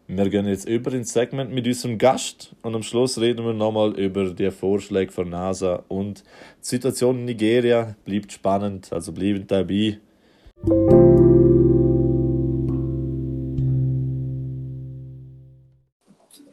wir 0.07 0.29
gehen 0.29 0.47
jetzt 0.47 0.67
über 0.69 0.93
ins 0.93 1.11
Segment 1.11 1.51
mit 1.51 1.67
unserem 1.67 1.97
Gast 1.97 2.55
und 2.61 2.73
am 2.73 2.81
Schluss 2.81 3.19
reden 3.19 3.45
wir 3.45 3.53
nochmal 3.53 3.99
über 3.99 4.29
die 4.29 4.51
Vorschläge 4.51 5.11
von 5.11 5.29
NASA 5.29 5.83
und 5.89 6.23
die 6.61 6.67
Situation 6.67 7.19
in 7.19 7.25
Nigeria. 7.25 7.93
Bleibt 8.05 8.31
spannend, 8.31 8.91
also 8.93 9.11
bleibt 9.11 9.51
dabei. 9.51 9.99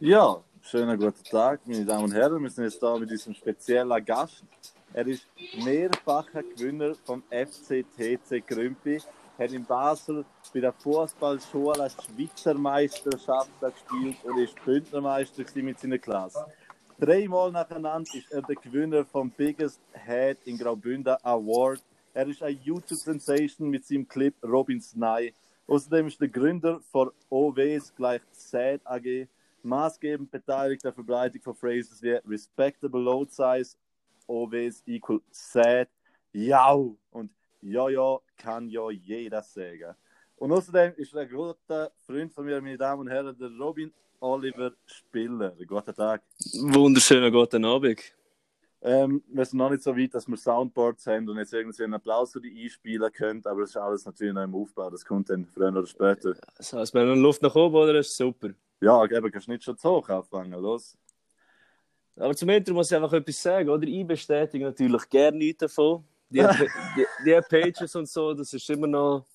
Ja, 0.01 0.43
schönen 0.61 0.99
guten 0.99 1.23
Tag, 1.23 1.61
meine 1.65 1.85
Damen 1.85 2.05
und 2.05 2.13
Herren. 2.13 2.43
Wir 2.43 2.51
sind 2.51 2.65
jetzt 2.65 2.83
da 2.83 2.99
mit 2.99 3.11
unserem 3.11 3.35
speziellen 3.35 4.05
Gast. 4.05 4.43
Er 4.93 5.07
ist 5.07 5.27
mehrfacher 5.65 6.43
Gewinner 6.43 6.95
vom 7.05 7.23
FCTC 7.31 8.45
Grümpi 8.47 9.01
hat 9.39 9.53
in 9.53 9.65
Basel 9.65 10.25
bei 10.53 10.61
der 10.61 10.73
Fußballschule 10.73 11.91
Schweizer 11.91 12.55
Meisterschaft 12.55 13.51
gespielt 13.61 14.17
und 14.25 14.39
ist 14.39 14.65
Bündnermeister 14.65 15.43
mit 15.57 15.79
seiner 15.79 15.99
Klasse. 15.99 16.47
Dreimal 16.99 17.51
nacheinander 17.51 18.15
ist 18.15 18.31
er 18.31 18.43
der 18.43 18.55
Gewinner 18.55 19.05
vom 19.05 19.31
Biggest 19.31 19.81
Head 19.93 20.39
in 20.45 20.57
Graubünden 20.57 21.17
Award. 21.23 21.83
Er 22.13 22.29
ist 22.29 22.43
ein 22.43 22.59
YouTube-Sensation 22.63 23.69
mit 23.69 23.85
seinem 23.85 24.07
Clip 24.07 24.35
Robin 24.45 24.81
Snai. 24.81 25.35
Außerdem 25.67 26.07
ist 26.07 26.21
der 26.21 26.29
Gründer 26.29 26.81
von 26.93 27.11
OWs 27.31 27.93
gleich 27.97 28.21
Sad 28.31 28.81
AG, 28.85 29.27
maßgebend 29.63 30.31
beteiligt 30.31 30.85
der 30.85 30.93
Verbreitung 30.93 31.41
von 31.43 31.57
Phrases 31.57 32.01
wie 32.01 32.13
Respectable 32.29 33.01
Load 33.01 33.33
Size, 33.33 33.77
OWs 34.29 34.83
equal 34.87 35.21
Sad, 35.31 35.89
Jau 36.33 36.97
und 37.11 37.31
ja, 37.65 37.89
ja, 37.89 38.19
kann 38.37 38.69
ja 38.69 38.91
jeder 38.91 39.43
sagen. 39.43 39.95
Und 40.37 40.53
außerdem 40.53 40.95
ist 40.97 41.17
ein 41.17 41.29
guter 41.29 41.93
Freund 42.07 42.33
von 42.33 42.45
mir, 42.45 42.61
meine 42.61 42.77
Damen 42.77 43.03
und 43.03 43.09
Herren, 43.09 43.37
der 43.39 43.51
Robin 43.59 43.93
Oliver 44.21 44.73
Spiller. 44.85 45.55
Guten 45.67 45.95
Tag. 45.95 46.23
Wunderschönen 46.61 47.33
guten 47.33 47.65
Abend. 47.65 48.01
Ähm, 48.83 49.23
wir 49.29 49.45
sind 49.47 49.59
noch 49.59 49.71
nicht 49.71 49.83
so 49.83 49.97
weit, 49.97 50.13
dass 50.13 50.29
wir 50.29 50.37
Soundboards 50.37 51.07
haben 51.07 51.27
und 51.27 51.39
jetzt 51.39 51.55
irgendwie 51.55 51.85
einen 51.85 51.95
Applaus 51.95 52.33
für 52.33 52.41
die 52.41 52.65
einspielen 52.65 53.11
können, 53.11 53.41
aber 53.47 53.63
das 53.63 53.71
ist 53.71 53.77
alles 53.79 54.05
natürlich 54.05 54.35
noch 54.35 54.45
im 54.45 54.55
Aufbau. 54.55 54.91
Das 54.91 55.05
kommt 55.05 55.31
dann 55.31 55.47
früher 55.47 55.69
oder 55.69 55.87
später. 55.87 56.35
Das 56.59 56.73
heißt, 56.75 56.93
wenn 56.93 57.09
man 57.09 57.19
Luft 57.19 57.41
nach 57.41 57.55
oben 57.55 57.77
oder 57.77 57.99
ist 57.99 58.15
super. 58.15 58.51
Ja, 58.83 59.03
eben, 59.07 59.31
kannst 59.33 59.47
du 59.47 59.53
nicht 59.53 59.65
schon 59.65 59.79
zu 59.79 59.89
hoch 59.89 60.09
anfangen, 60.11 60.61
los. 60.61 60.99
Aber 62.17 62.37
zum 62.37 62.51
Intro 62.51 62.75
muss 62.75 62.91
ich 62.91 62.97
einfach 62.97 63.15
etwas 63.15 63.43
sagen, 63.43 63.71
oder? 63.71 63.87
Ich 63.87 64.07
bestätige 64.07 64.67
natürlich 64.67 65.09
gerne 65.09 65.39
nichts 65.39 65.61
davon 65.61 66.05
die, 66.43 66.69
die, 66.97 67.07
die 67.25 67.41
Pages 67.49 67.95
und 67.95 68.09
so, 68.09 68.35
das 68.35 68.53
ist 68.53 68.69
immer 68.71 68.87
noch 68.87 69.27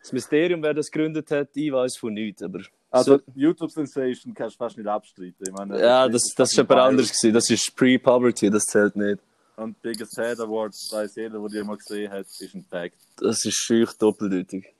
das 0.00 0.12
Mysterium, 0.12 0.62
wer 0.62 0.74
das 0.74 0.90
gegründet 0.90 1.30
hat. 1.30 1.48
Ich 1.54 1.72
weiß 1.72 1.96
von 1.96 2.14
nichts, 2.14 2.42
aber. 2.42 2.60
Also, 2.90 3.16
so, 3.16 3.22
YouTube 3.34 3.70
Sensation 3.70 4.34
kannst 4.34 4.56
du 4.56 4.58
fast 4.58 4.76
nicht 4.76 4.86
abstreiten. 4.86 5.52
Meine, 5.52 5.80
ja, 5.80 6.08
das, 6.08 6.22
das, 6.22 6.34
das 6.34 6.52
ist 6.52 6.58
aber 6.58 6.82
anders 6.82 7.08
gewesen. 7.08 7.32
Das 7.32 7.48
ist 7.48 7.74
Pre-Poverty, 7.74 8.50
das 8.50 8.64
zählt 8.64 8.96
nicht. 8.96 9.18
Und 9.56 9.80
Biggest 9.82 10.16
Head 10.16 10.40
Awards, 10.40 10.90
weiß 10.92 11.16
jeder, 11.16 11.38
der 11.38 11.48
die 11.48 11.62
mal 11.66 11.76
gesehen 11.76 12.10
hat, 12.10 12.26
ist 12.26 12.54
ein 12.54 12.66
Tag. 12.68 12.92
Das 13.16 13.44
ist 13.44 13.56
schüch 13.56 13.92
doppeldeutig. 13.98 14.74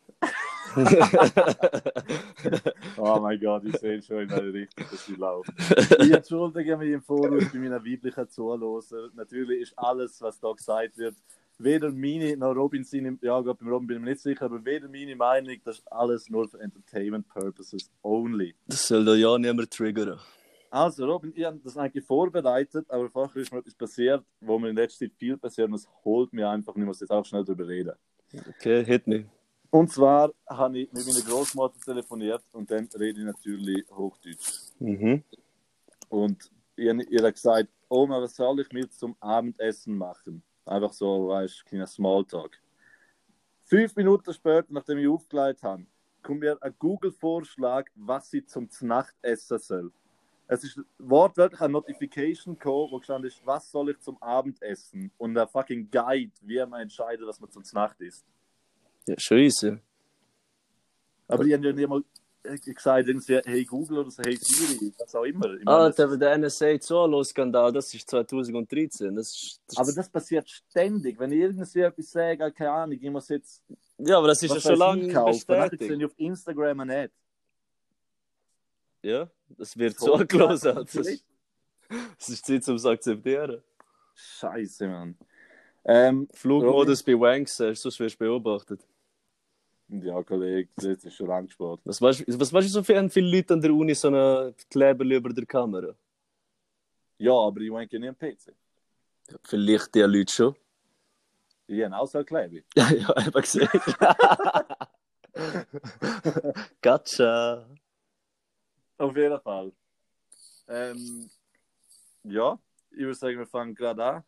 oh 2.96 3.20
mein 3.20 3.38
Gott, 3.40 3.64
ich 3.64 3.76
sehe 3.76 4.00
schon 4.00 4.20
in 4.20 4.32
eine 4.32 4.52
Richtung, 4.52 4.86
dass 4.90 5.04
sie 5.06 5.14
laufen. 5.16 5.54
Ich 6.00 6.10
entschuldige 6.10 6.76
mich 6.76 6.92
im 6.92 7.02
Voraus 7.02 7.44
bei 7.52 7.58
meinen 7.58 7.84
weiblichen 7.84 8.30
Zuhörern. 8.30 9.10
Natürlich 9.14 9.62
ist 9.62 9.78
alles, 9.78 10.20
was 10.20 10.40
da 10.40 10.52
gesagt 10.52 10.96
wird, 10.96 11.16
weder 11.58 11.90
meine 11.90 12.36
noch 12.36 12.54
Robin 12.54 12.84
seine, 12.84 13.18
ja, 13.20 13.40
Gott, 13.40 13.58
beim 13.58 13.68
Robin 13.68 13.86
bin 13.86 13.96
ich 13.98 14.02
mir 14.02 14.10
nicht 14.10 14.22
sicher, 14.22 14.46
aber 14.46 14.64
weder 14.64 14.88
meine 14.88 15.14
Meinung, 15.16 15.56
das 15.64 15.78
ist 15.78 15.92
alles 15.92 16.30
nur 16.30 16.48
für 16.48 16.60
Entertainment 16.60 17.28
Purposes 17.28 17.90
only. 18.02 18.54
Das 18.66 18.86
soll 18.88 19.04
da 19.04 19.14
ja 19.14 19.36
niemand 19.38 19.70
triggern. 19.70 20.18
Also, 20.72 21.04
Robin, 21.04 21.34
ich 21.36 21.44
habe 21.44 21.60
das 21.62 21.76
eigentlich 21.76 22.02
vorbereitet, 22.02 22.86
aber 22.88 23.10
vorher 23.10 23.42
ist 23.42 23.52
mir 23.52 23.58
etwas 23.58 23.74
passiert, 23.74 24.24
wo 24.40 24.58
mir 24.58 24.70
in 24.70 24.76
letzter 24.76 25.04
Zeit 25.04 25.12
viel 25.18 25.36
passiert 25.36 25.68
und 25.68 25.74
es 25.74 25.86
holt 26.02 26.32
mir 26.32 26.48
einfach, 26.48 26.74
ich 26.74 26.82
muss 26.82 26.98
jetzt 26.98 27.10
auch 27.10 27.26
schnell 27.26 27.44
drüber 27.44 27.68
reden. 27.68 27.92
Okay, 28.48 28.82
hit 28.82 29.06
me. 29.06 29.26
Und 29.68 29.92
zwar 29.92 30.32
habe 30.48 30.78
ich 30.78 30.90
mit 30.90 31.06
meiner 31.06 31.20
Großmutter 31.20 31.78
telefoniert 31.78 32.42
und 32.54 32.70
dann 32.70 32.88
rede 32.98 33.20
ich 33.20 33.26
natürlich 33.26 33.84
Hochdeutsch. 33.90 34.72
Mhm. 34.78 35.22
Und 36.08 36.50
ich 36.74 36.88
habe 36.88 37.02
ihr 37.02 37.32
gesagt, 37.32 37.68
Oma, 37.90 38.22
was 38.22 38.34
soll 38.34 38.60
ich 38.60 38.72
mir 38.72 38.88
zum 38.88 39.14
Abendessen 39.20 39.94
machen? 39.94 40.42
Einfach 40.64 40.94
so, 40.94 41.28
weißt 41.28 41.60
du, 41.60 41.64
kleiner 41.68 41.86
Smalltalk. 41.86 42.58
Fünf 43.64 43.94
Minuten 43.94 44.32
später, 44.32 44.68
nachdem 44.70 44.96
ich 44.96 45.08
aufgelegt 45.08 45.62
habe, 45.64 45.84
kommt 46.22 46.40
mir 46.40 46.56
ein 46.62 46.74
Google-Vorschlag, 46.78 47.90
was 47.94 48.30
sie 48.30 48.46
zum 48.46 48.70
Nacht 48.80 49.14
essen 49.20 49.58
soll. 49.58 49.92
Es 50.48 50.64
ist 50.64 50.80
wortwörtlich 50.98 51.60
eine 51.60 51.72
Notification 51.72 52.58
gekommen, 52.58 52.90
wo 52.90 52.98
gestanden 52.98 53.28
ist, 53.28 53.40
was 53.44 53.70
soll 53.70 53.90
ich 53.90 54.00
zum 54.00 54.20
Abendessen? 54.22 55.10
Und 55.16 55.36
ein 55.36 55.48
fucking 55.48 55.90
Guide, 55.90 56.32
wie 56.42 56.64
man 56.66 56.82
entscheidet, 56.82 57.26
was 57.26 57.40
man 57.40 57.50
zum 57.50 57.62
Nacht 57.72 58.00
isst. 58.00 58.26
Ja, 59.06 59.14
scheiße. 59.18 59.80
Aber 61.28 61.44
die 61.44 61.54
haben 61.54 61.62
ja 61.62 61.72
nicht 61.72 61.88
mal 61.88 62.02
gesagt, 62.42 63.08
hey 63.46 63.64
Google 63.64 63.98
oder 63.98 64.10
so, 64.10 64.22
hey 64.22 64.36
Siri, 64.36 64.92
was 64.98 65.14
auch 65.14 65.24
immer. 65.24 65.56
Ah, 65.66 65.90
der, 65.90 66.16
der 66.16 66.38
NSA-Zolo-Skandal, 66.38 67.72
das 67.72 67.94
ist 67.94 68.10
2013. 68.10 69.14
Das 69.14 69.28
ist, 69.28 69.60
das 69.66 69.76
aber 69.78 69.92
das 69.92 70.08
passiert 70.08 70.48
ständig. 70.48 71.18
Wenn 71.18 71.32
ich 71.32 71.38
irgendwie 71.38 71.80
etwas 71.80 72.10
sage, 72.10 72.52
keine 72.52 72.70
Ahnung, 72.70 72.98
ich 73.00 73.10
muss 73.10 73.28
jetzt. 73.28 73.62
Ja, 73.98 74.18
aber 74.18 74.28
das 74.28 74.42
ist 74.42 74.54
ja 74.54 74.60
schon 74.60 74.76
lange 74.76 75.06
bestätigt. 75.06 75.90
Dann 75.90 76.04
auf 76.04 76.14
Instagram 76.16 76.86
nicht. 76.86 77.12
Ja, 79.02 79.28
das 79.58 79.76
wird 79.76 79.98
so 79.98 80.18
zugelassen. 80.18 80.74
Das 80.74 82.28
ist 82.28 82.46
Zeit, 82.46 82.68
um 82.68 82.76
es 82.76 82.82
zu 82.82 82.88
akzeptieren. 82.88 83.62
Scheiße, 84.14 84.88
Mann. 84.88 85.16
Ähm, 85.84 86.28
Flugmodus 86.32 87.02
bei 87.02 87.12
Wanks, 87.12 87.56
sonst 87.56 87.98
wirst 87.98 88.20
du 88.20 88.24
beobachtet. 88.24 88.80
Ja, 89.88 90.22
Kollege, 90.22 90.70
das 90.76 91.04
ist 91.04 91.14
schon 91.14 91.26
lang 91.26 91.46
gespart. 91.46 91.80
Was 91.84 92.00
weißt 92.00 92.20
du, 92.20 92.40
was 92.40 92.52
weißt 92.52 92.68
du, 92.68 92.72
sofern 92.72 93.10
viele 93.10 93.36
Leute 93.36 93.52
an 93.52 93.60
der 93.60 93.74
Uni 93.74 93.94
so 93.94 94.08
einen 94.08 94.54
Kleber 94.70 95.04
über 95.04 95.30
der 95.30 95.44
Kamera? 95.44 95.94
Ja, 97.18 97.32
aber 97.32 97.60
ich 97.60 97.70
denke 97.70 97.98
nicht 97.98 98.08
am 98.08 98.16
PC. 98.16 98.54
Ja, 99.30 99.36
vielleicht 99.44 99.94
die 99.94 100.00
Leute 100.00 100.32
schon. 100.32 100.54
Ich 101.66 101.84
habe 101.84 101.96
auch 101.96 102.06
so 102.06 102.18
ein 102.18 102.24
Kleber. 102.24 102.60
ja, 102.76 102.90
ja, 102.90 103.08
habe 103.08 103.40
gesehen. 103.40 103.68
gotcha. 106.82 107.66
Auf 108.98 109.16
jeden 109.16 109.40
Fall. 109.40 109.72
Ähm, 110.68 111.28
ja, 112.24 112.58
ich 112.90 113.00
würde 113.00 113.14
sagen, 113.14 113.38
wir 113.38 113.46
fangen 113.46 113.74
gerade 113.74 114.04
an 114.04 114.24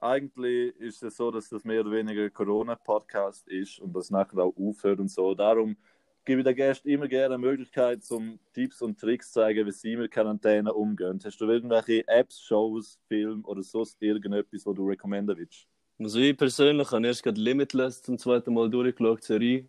eigentlich 0.00 0.76
ist 0.76 1.02
es 1.02 1.16
so, 1.16 1.30
dass 1.30 1.48
das 1.48 1.64
mehr 1.64 1.80
oder 1.80 1.90
weniger 1.90 2.22
ein 2.22 2.32
Corona-Podcast 2.32 3.48
ist 3.48 3.80
und 3.80 3.94
das 3.94 4.10
nachher 4.10 4.38
auch 4.38 4.54
aufhört 4.56 5.00
und 5.00 5.10
so. 5.10 5.34
Darum 5.34 5.76
gebe 6.24 6.40
ich 6.40 6.46
den 6.46 6.54
Gästen 6.54 6.88
immer 6.88 7.08
gerne 7.08 7.34
eine 7.34 7.38
Möglichkeit, 7.38 8.04
zum 8.04 8.38
Tipps 8.52 8.82
und 8.82 8.98
Tricks 8.98 9.32
zu 9.32 9.40
zeigen, 9.40 9.66
wie 9.66 9.72
sie 9.72 9.96
mit 9.96 10.10
Quarantäne 10.10 10.72
umgehen. 10.72 11.18
Hast 11.24 11.40
du 11.40 11.46
irgendwelche 11.46 12.06
Apps, 12.06 12.40
Shows, 12.40 12.98
Filme 13.08 13.42
oder 13.44 13.62
sonst 13.62 14.00
irgendetwas, 14.00 14.66
wo 14.66 14.72
du 14.72 14.86
rekommenden 14.86 15.36
willst? 15.36 15.66
Also 15.98 16.20
ich 16.20 16.36
persönlich 16.36 16.90
habe 16.92 17.06
erst 17.06 17.22
gerade 17.22 17.40
Limitless 17.40 18.02
zum 18.02 18.18
zweiten 18.18 18.54
Mal 18.54 18.70
durchgeschaut, 18.70 19.24
Serie. 19.24 19.68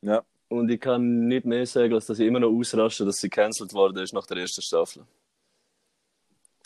Ja. 0.00 0.24
Und 0.54 0.70
ich 0.70 0.80
kann 0.80 1.26
nicht 1.26 1.44
mehr 1.44 1.66
sagen, 1.66 1.94
als 1.94 2.06
dass 2.06 2.18
ich 2.18 2.26
immer 2.28 2.40
noch 2.40 2.50
ausraste, 2.50 3.04
dass 3.04 3.16
sie 3.16 3.28
cancelled 3.28 3.72
worden 3.74 4.02
ist 4.02 4.12
nach 4.12 4.26
der 4.26 4.36
ersten 4.38 4.62
Staffel. 4.62 5.02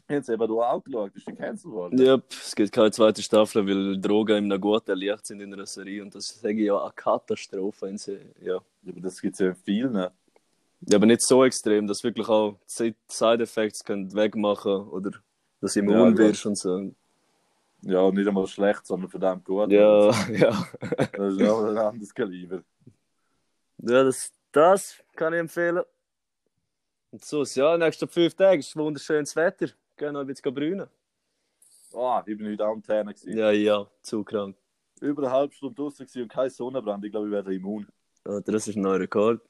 Jetzt 0.08 0.28
eben 0.28 0.46
du 0.46 0.62
auch 0.62 0.82
geschaut, 0.82 1.14
ist 1.16 1.26
die 1.26 1.34
cancelled 1.34 1.72
worden? 1.72 1.98
Ja, 1.98 2.20
es 2.30 2.54
gibt 2.54 2.72
keine 2.72 2.90
zweite 2.90 3.22
Staffel, 3.22 3.66
weil 3.66 3.98
Drogen 4.00 4.44
in 4.44 4.52
einem 4.52 4.60
guten 4.60 4.96
Licht 4.96 5.26
sind 5.26 5.40
in 5.40 5.52
einer 5.52 5.66
Serie 5.66 6.02
und 6.02 6.14
das 6.14 6.38
sage 6.40 6.60
ich 6.60 6.66
ja 6.66 6.80
eine 6.80 6.92
Katastrophe. 6.94 7.88
In 7.88 7.96
ja. 7.96 8.52
ja, 8.54 8.56
aber 8.88 9.00
das 9.00 9.20
gibt 9.20 9.34
es 9.34 9.40
ja 9.40 9.48
in 9.48 9.56
vielen. 9.56 9.94
Ja, 9.94 10.96
aber 10.96 11.06
nicht 11.06 11.22
so 11.22 11.44
extrem, 11.44 11.86
dass 11.86 12.04
wirklich 12.04 12.28
auch 12.28 12.58
Side- 12.66 12.94
Side-Effects 13.08 13.84
können 13.84 14.14
wegmachen 14.14 14.88
oder 14.88 15.12
dass 15.60 15.74
du 15.74 15.80
immun 15.80 16.10
Ja, 16.12 16.18
wirst 16.18 16.46
und 16.46 16.56
so. 16.56 16.92
Ja, 17.82 18.10
nicht 18.10 18.28
einmal 18.28 18.46
schlecht, 18.46 18.86
sondern 18.86 19.10
verdammt 19.10 19.44
gut. 19.44 19.70
Ja, 19.70 20.10
ja. 20.32 20.66
Das 21.12 21.34
ist 21.34 21.42
auch 21.48 21.64
ein 21.64 21.78
anderes 21.78 22.14
Kaliber. 22.14 22.62
Ja, 23.78 24.04
das, 24.04 24.32
das 24.52 25.02
kann 25.14 25.32
ich 25.32 25.40
empfehlen. 25.40 25.82
Und 27.10 27.24
so, 27.24 27.42
ja, 27.44 27.76
nächste 27.78 28.06
fünf 28.06 28.34
Tage 28.34 28.58
ist 28.60 28.76
wunderschönes 28.76 29.34
Wetter. 29.36 29.68
Gehen 29.96 30.12
noch 30.12 30.20
ein 30.20 30.26
bisschen 30.26 30.54
brünen. 30.54 30.88
Ah, 31.94 32.22
ich 32.26 32.36
bin 32.36 32.50
heute 32.50 32.64
am 32.64 32.82
Tänen 32.82 33.08
gewesen. 33.14 33.36
Ja, 33.36 33.50
ja, 33.50 33.86
zu 34.02 34.22
krank. 34.22 34.56
Über 35.00 35.22
eine 35.22 35.32
halbe 35.32 35.54
Stunde 35.54 35.74
draußen 35.74 36.06
und 36.22 36.28
kein 36.28 36.50
Sonnenbrand. 36.50 37.04
Ich 37.04 37.10
glaube, 37.10 37.26
ich 37.28 37.32
werde 37.32 37.54
immun. 37.54 37.88
Alter, 38.24 38.52
das 38.52 38.68
ist 38.68 38.76
ein 38.76 38.82
neuer 38.82 39.00
Rekord. 39.00 39.40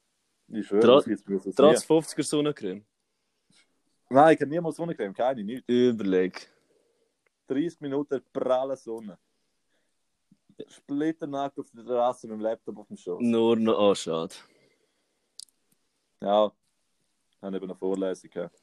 Ich 0.49 0.67
schwöre, 0.67 1.01
Tra- 1.03 1.45
das. 1.45 1.55
Trotz 1.55 1.85
50er 1.85 2.23
Sonnencreme. 2.23 2.85
Nein, 4.11 4.35
ich 4.35 4.41
habe 4.41 4.51
niemals 4.51 4.77
Sonnencreme, 4.77 5.13
keine, 5.15 5.43
nicht. 5.43 5.65
Überleg. 5.69 6.49
30 7.49 7.81
Minuten 7.81 8.23
pralle 8.33 8.77
Sonne. 8.77 9.19
Splitternackt 10.67 11.59
auf 11.59 11.71
der 11.71 11.85
Terrasse 11.85 12.27
mit 12.27 12.37
dem 12.37 12.41
Laptop 12.41 12.79
auf 12.79 12.89
dem 12.89 12.97
Schoß. 12.97 13.21
Nur 13.21 13.57
noch, 13.57 13.79
oh, 13.79 13.95
schade. 13.95 14.35
Ja, 16.21 16.51
ich 17.31 17.43
habe 17.43 17.57
eben 17.57 17.67
eine 17.67 17.77
Vorlesung 17.77 18.31
gehabt. 18.31 18.61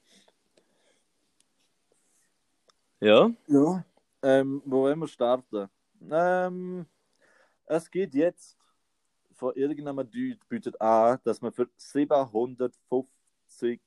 Ja? 2.99 3.31
Ja. 3.47 3.85
Ähm, 4.21 4.61
wo 4.65 4.81
wollen 4.81 4.99
wir 4.99 5.07
starten? 5.07 5.69
Ähm, 6.09 6.85
es 7.65 7.89
geht 7.89 8.13
jetzt 8.13 8.57
von 9.33 9.55
irgendeinem 9.55 10.09
Dude 10.09 10.39
bietet 10.49 10.79
an, 10.81 11.19
dass 11.23 11.41
man 11.41 11.51
für 11.51 11.69
750.000, 11.77 13.79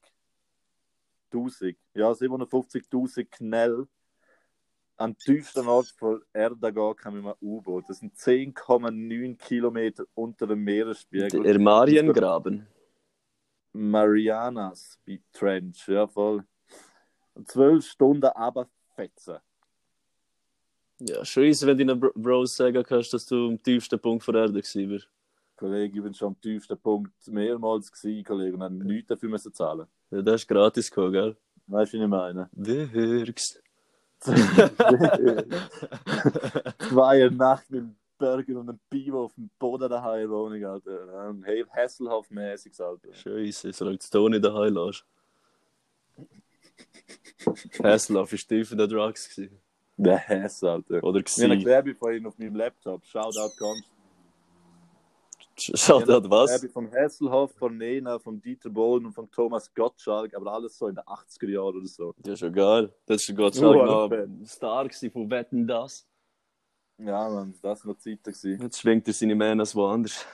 ja, 1.95 2.11
750.000 2.11 3.27
Knell 3.31 3.89
an 4.99 5.13
den 5.13 5.19
tiefsten 5.19 5.67
Ort 5.67 5.95
von 5.97 6.23
Erde 6.33 6.73
gehen 6.73 6.97
kann 6.97 7.15
mit 7.15 7.25
einem 7.25 7.35
U-Boot. 7.41 7.85
Das 7.89 7.99
sind 8.01 8.15
10,9 8.15 9.37
Kilometer 9.39 10.05
unter 10.15 10.47
dem 10.47 10.65
Meeresspiegel. 10.65 11.43
Der 11.43 11.59
Mariengraben. 11.59 12.67
Marianas 13.73 14.99
Trench, 15.33 15.87
ja 15.89 16.07
voll. 16.07 16.45
Und 17.35 17.49
zwölf 17.49 17.87
Stunden 17.87 18.27
aber 18.27 18.69
fetzen. 18.97 19.37
Ja, 21.01 21.25
scheiße, 21.25 21.65
wenn 21.67 21.79
deinen 21.79 22.01
Bro- 22.01 22.13
Bros 22.17 22.57
sagen 22.57 22.83
kannst, 22.83 23.15
dass 23.15 23.25
du 23.27 23.49
am 23.49 23.63
tiefsten 23.63 24.01
Punkt 24.01 24.27
der 24.27 24.35
Erde 24.35 24.53
bist. 24.55 25.09
Kollege, 25.55 25.97
ich 25.97 26.03
bin 26.03 26.15
schon 26.15 26.29
am 26.29 26.41
tiefsten 26.41 26.77
Punkt 26.79 27.13
mehrmals 27.29 27.93
gewesen, 27.93 28.25
Kollege, 28.25 28.55
und 28.55 28.63
habe 28.65 28.75
nichts 28.75 29.09
dafür 29.09 29.29
müssen 29.29 29.55
zahlen. 29.55 29.87
Ja, 30.11 30.23
das 30.23 30.43
ist 30.43 30.49
gratis 30.49 30.91
gekommen, 30.91 31.13
gell? 31.13 31.37
Weißt 31.69 31.93
du, 31.93 31.99
wie 31.99 32.03
ich 32.03 32.09
meine? 32.09 32.49
Wirkst. 32.53 33.63
Zwei 36.89 37.29
Nacht 37.31 37.71
mit 37.71 37.85
Burger 38.19 38.59
und 38.59 38.69
einem 38.69 38.79
Pivo 38.91 39.25
auf 39.25 39.35
dem 39.35 39.49
Boden 39.59 39.89
daheim 39.89 40.29
Wohnung, 40.31 40.65
Alter. 40.65 41.29
Ein 41.29 41.43
Hey, 41.45 41.65
Hasselhoff-mäßiges, 41.65 42.81
Alter. 42.81 43.15
Scheiße, 43.15 43.73
solange 43.73 43.99
du 43.99 44.07
Toni 44.11 44.41
daheim 44.41 44.75
lässt. 44.75 45.05
Hasselhoff 47.83 48.33
war 48.33 48.39
tief 48.39 48.73
in 48.73 48.79
den 48.79 48.89
Drugs. 48.89 49.29
Gewesen. 49.29 49.59
Der 49.97 50.29
Hass, 50.29 50.63
Alter. 50.63 51.03
Oder 51.03 51.21
Ich 51.21 51.33
habe 51.43 51.53
eine. 51.53 51.63
Klebe 51.63 52.17
ihm 52.17 52.27
auf 52.27 52.39
meinem 52.39 52.57
Laptop. 52.57 53.05
Shoutout 53.05 53.57
Konst. 53.59 53.85
Schaut 55.61 56.09
hat 56.09 56.31
was? 56.31 56.65
Vom 56.73 56.91
Hasselhoff, 56.93 57.53
von 57.53 57.77
Nena, 57.77 58.19
von 58.19 58.41
Dieter 58.41 58.71
Bohlen 58.71 59.07
und 59.07 59.13
von 59.13 59.31
Thomas 59.31 59.73
Gottschalk, 59.75 60.35
aber 60.35 60.53
alles 60.53 60.79
so 60.79 60.89
in 60.89 60.95
den 60.95 61.05
80er 61.05 61.49
Jahren 61.49 61.77
oder 61.77 61.87
so. 61.87 62.15
Ja, 62.25 62.37
schon 62.37 62.53
geil. 62.53 62.93
Das 63.07 63.29
war 63.29 63.35
Gott 63.37 63.55
sei 63.55 63.67
Uh, 63.67 63.73
Dank 63.75 63.87
noch 63.87 64.13
ein 64.13 64.47
Star 64.47 64.85
gewesen 64.85 65.11
von 65.11 65.31
Wetten, 65.31 65.67
das. 65.67 66.07
Ja, 66.99 67.29
man, 67.29 67.55
das 67.63 67.85
war 67.85 67.93
noch 67.93 67.99
Zeiten 67.99 68.23
gewesen. 68.23 68.61
Jetzt 68.61 68.81
schwingt 68.81 69.07
er 69.07 69.15
seine 69.15 69.35
Mähne 69.35 69.65
woanders. 69.75 70.25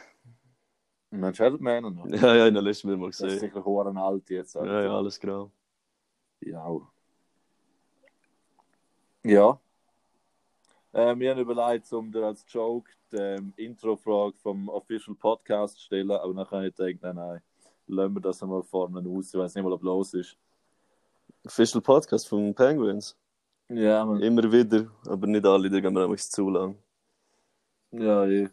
Mensch, 1.11 1.39
hat 1.39 1.61
Männer 1.61 1.91
noch? 1.91 2.07
Ja, 2.07 2.35
ja, 2.35 2.47
in 2.47 2.55
der 2.55 2.63
letzten 2.63 2.89
Mal 2.89 2.97
mal 2.97 3.07
Das 3.11 3.21
ist 3.21 3.25
gesehen. 3.27 3.41
sicher 3.41 3.65
hohen 3.65 3.97
alt 3.97 4.29
jetzt. 4.31 4.57
Alter. 4.57 4.73
Ja, 4.73 4.83
ja, 4.83 4.97
alles 4.97 5.21
grau. 5.21 5.51
Ja. 6.41 6.81
Ja. 9.23 9.61
Äh, 10.95 11.19
wir 11.19 11.33
haben 11.33 11.41
überlegt, 11.41 11.93
um 11.93 12.13
dir 12.13 12.25
als 12.25 12.45
Joke 12.49 12.89
die 13.11 13.17
ähm, 13.17 13.53
Intro-Frage 13.57 14.37
vom 14.41 14.69
Official 14.69 15.17
Podcast 15.17 15.75
zu 15.75 15.87
stellen, 15.87 16.13
aber 16.13 16.33
dann 16.33 16.49
habe 16.49 16.69
ich 16.69 16.77
gedacht, 16.77 17.03
nein, 17.03 17.17
nein, 17.17 17.41
lassen 17.89 18.15
wir 18.15 18.21
das 18.21 18.41
einmal 18.45 18.63
vorne 18.63 19.01
aus, 19.11 19.35
ich 19.35 19.41
weiß 19.41 19.57
nicht 19.57 19.65
mal, 19.65 19.73
ob 19.73 19.83
los 19.83 20.15
ist. 20.15 20.37
Official 21.45 21.83
Podcast 21.83 22.29
von 22.29 22.55
Penguins. 22.55 23.17
Ja, 23.69 24.05
man. 24.05 24.23
Immer 24.23 24.53
wieder, 24.53 24.87
aber 25.07 25.27
nicht 25.27 25.45
alle, 25.45 25.69
da 25.69 25.81
gehen 25.81 25.95
wir 25.95 26.05
einfach 26.05 26.17
zu 26.17 26.49
lang. 26.49 26.79
Ja, 27.91 28.25
ich. 28.27 28.51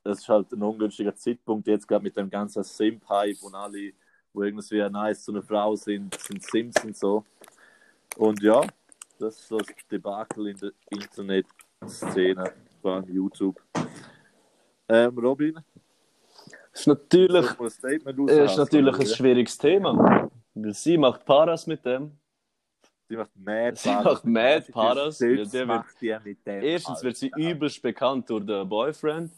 das 0.04 0.20
ist 0.20 0.30
halt 0.30 0.52
ein 0.52 0.64
ungünstiger 0.64 1.16
Zeitpunkt 1.16 1.68
jetzt 1.68 1.88
gerade 1.88 2.04
mit 2.04 2.18
dem 2.18 2.28
ganzen 2.28 2.64
Simp-Hype 2.64 3.44
und 3.44 3.54
alle, 3.54 3.92
wo 4.34 4.42
irgendwie 4.42 4.90
nice 4.90 5.24
zu 5.24 5.32
einer 5.32 5.44
Frau 5.44 5.76
sind, 5.76 6.16
sind 6.20 6.44
Sims 6.44 6.84
und 6.84 6.98
so. 6.98 7.24
Und 8.18 8.42
ja, 8.42 8.62
das 9.20 9.40
ist 9.40 9.48
so 9.48 9.60
das 9.60 9.68
Debakel 9.92 10.48
in 10.48 10.58
der 10.58 10.72
Internet-Szene, 10.90 12.52
vor 12.82 12.96
allem 12.96 13.14
YouTube. 13.14 13.62
Ähm, 14.90 15.16
Robin, 15.20 15.60
ist 16.74 16.88
natürlich, 16.88 17.46
ist 17.60 18.58
natürlich 18.58 19.00
ein 19.00 19.06
schwieriges 19.06 19.56
Thema. 19.56 20.32
Weil 20.56 20.74
sie 20.74 20.98
macht 20.98 21.26
Paras 21.26 21.68
mit 21.68 21.86
dem. 21.86 22.12
Sie 23.12 23.18
macht 23.18 23.36
Mad 23.36 23.76
Sie 23.76 23.90
macht 23.90 24.26
Mad 24.26 24.72
Paras, 24.72 25.20
Ja, 25.20 25.28
ja, 25.28 25.44
der 25.44 25.66
macht 25.66 26.00
die 26.00 26.18
mit 26.24 26.48
dem. 26.48 26.64
Erstens 26.64 27.04
wird 27.04 27.18
sie 27.18 27.34
Alter. 27.34 27.50
übelst 27.50 27.82
bekannt 27.82 28.30
durch 28.30 28.46
den 28.46 28.70
Boyfriend. 28.70 29.34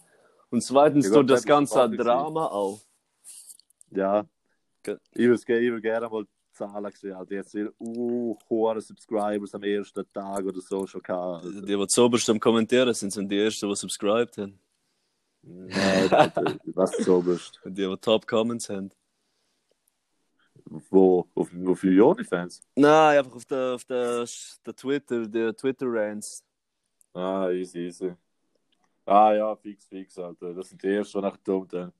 Und 0.51 0.61
zweitens 0.61 1.07
Ja, 1.07 1.13
durch 1.13 1.25
das 1.25 1.43
ganze 1.43 1.89
Drama 1.89 2.45
auch. 2.45 2.79
Ja. 3.89 4.27
Ich 5.15 5.27
würde 5.27 5.81
gerne 5.81 6.07
mal 6.07 6.23
Zahlen 6.51 6.91
sehen. 6.91 7.13
Also 7.13 7.33
jetzt 7.33 7.49
sehr 7.49 7.71
uh, 7.79 8.37
hohe 8.47 8.79
Subscribers 8.79 9.55
am 9.55 9.63
ersten 9.63 10.05
Tag 10.13 10.45
oder 10.45 10.61
so 10.61 10.85
schon 10.85 11.01
gehabt. 11.01 11.43
Also, 11.43 11.61
Die, 11.61 11.75
die 11.75 11.87
zuoberst 11.87 12.29
am 12.29 12.39
Kommentieren 12.39 12.93
sind, 12.93 13.11
sind 13.11 13.27
die 13.27 13.39
ersten, 13.39 13.67
die 13.69 13.75
subscribed 13.75 14.37
haben. 14.37 14.59
Nein, 15.41 16.13
Alter, 16.13 16.57
was 16.75 16.91
du 16.97 17.03
so 17.03 17.21
bist. 17.23 17.59
Die, 17.65 17.73
die 17.73 17.97
Top 17.99 18.27
Comments 18.27 18.69
haben. 18.69 18.91
Wo? 20.89 21.27
Auf, 21.35 21.51
auf 21.67 21.83
OnlyFans? 21.83 22.61
Nein, 22.75 23.19
einfach 23.19 23.35
auf 23.35 23.45
der, 23.45 23.75
auf 23.75 23.85
der, 23.85 24.25
der 24.65 24.75
Twitter, 24.75 25.27
der 25.27 25.55
Twitter-Rants. 25.55 26.43
Ah, 27.13 27.49
easy, 27.51 27.87
easy. 27.87 28.13
Ah 29.05 29.33
ja, 29.33 29.55
fix, 29.55 29.85
fix, 29.85 30.17
Alter. 30.17 30.53
Das 30.53 30.69
sind 30.69 30.81
die 30.81 30.87
ersten, 30.87 31.19
die 31.19 31.21
nachher 31.21 31.39
dumm 31.43 31.67
dann. 31.67 31.93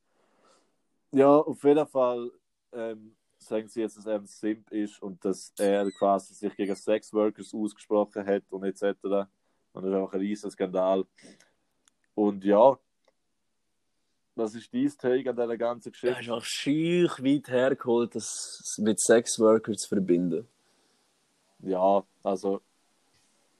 Ja, 1.11 1.37
auf 1.37 1.63
jeden 1.63 1.85
Fall 1.85 2.31
ähm, 2.71 3.15
sagen 3.37 3.67
sie 3.67 3.81
jetzt, 3.81 3.97
dass 3.97 4.05
er 4.05 4.15
ein 4.15 4.25
Simp 4.25 4.71
ist 4.71 5.01
und 5.01 5.23
dass 5.23 5.53
er 5.59 5.91
quasi 5.91 6.33
sich 6.33 6.55
gegen 6.55 6.75
Sexworkers 6.75 7.53
ausgesprochen 7.53 8.25
hat 8.25 8.43
und 8.49 8.63
etc. 8.63 8.83
Und 9.03 9.83
das 9.83 9.85
ist 9.85 9.93
einfach 9.93 10.13
ein 10.13 10.19
riesen 10.19 10.49
Skandal. 10.49 11.05
Und 12.15 12.43
ja, 12.43 12.77
was 14.35 14.55
ist 14.55 14.73
dein 14.73 14.89
Take 14.97 15.29
an 15.29 15.35
dieser 15.35 15.57
ganzen 15.57 15.89
Er 15.89 15.91
Geschichte? 15.91 16.21
ist 16.21 16.29
auch 16.29 16.43
schier 16.43 17.09
weit 17.19 17.47
hergeholt, 17.49 18.15
das 18.15 18.75
mit 18.79 18.99
Sexworkers 18.99 19.77
zu 19.77 19.89
verbinden. 19.89 20.47
Ja, 21.59 22.03
also, 22.23 22.61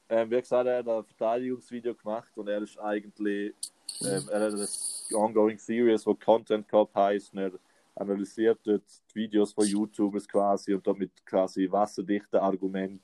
ähm, 0.09 0.29
wie 0.29 0.39
gesagt, 0.41 0.67
er 0.67 0.79
hat 0.79 0.88
ein 0.88 1.03
Verteidigungsvideo 1.05 1.95
gemacht 1.95 2.31
und 2.36 2.47
er 2.47 2.62
ist 2.62 2.77
eigentlich, 2.79 3.53
ähm, 4.01 4.27
er 4.29 4.41
hat 4.41 4.53
das 4.53 5.09
Ongoing 5.13 5.57
Series, 5.57 6.05
wo 6.05 6.13
Content 6.15 6.67
Cop 6.67 6.93
heißt, 6.93 7.33
und 7.33 7.39
er 7.39 7.51
analysiert 7.95 8.59
dort 8.63 8.83
die 9.12 9.15
Videos 9.15 9.53
von 9.53 9.65
YouTubers 9.65 10.27
quasi 10.27 10.73
und 10.73 10.86
damit 10.86 11.12
quasi 11.25 11.71
wasserdichte 11.71 12.41
Argument 12.41 13.01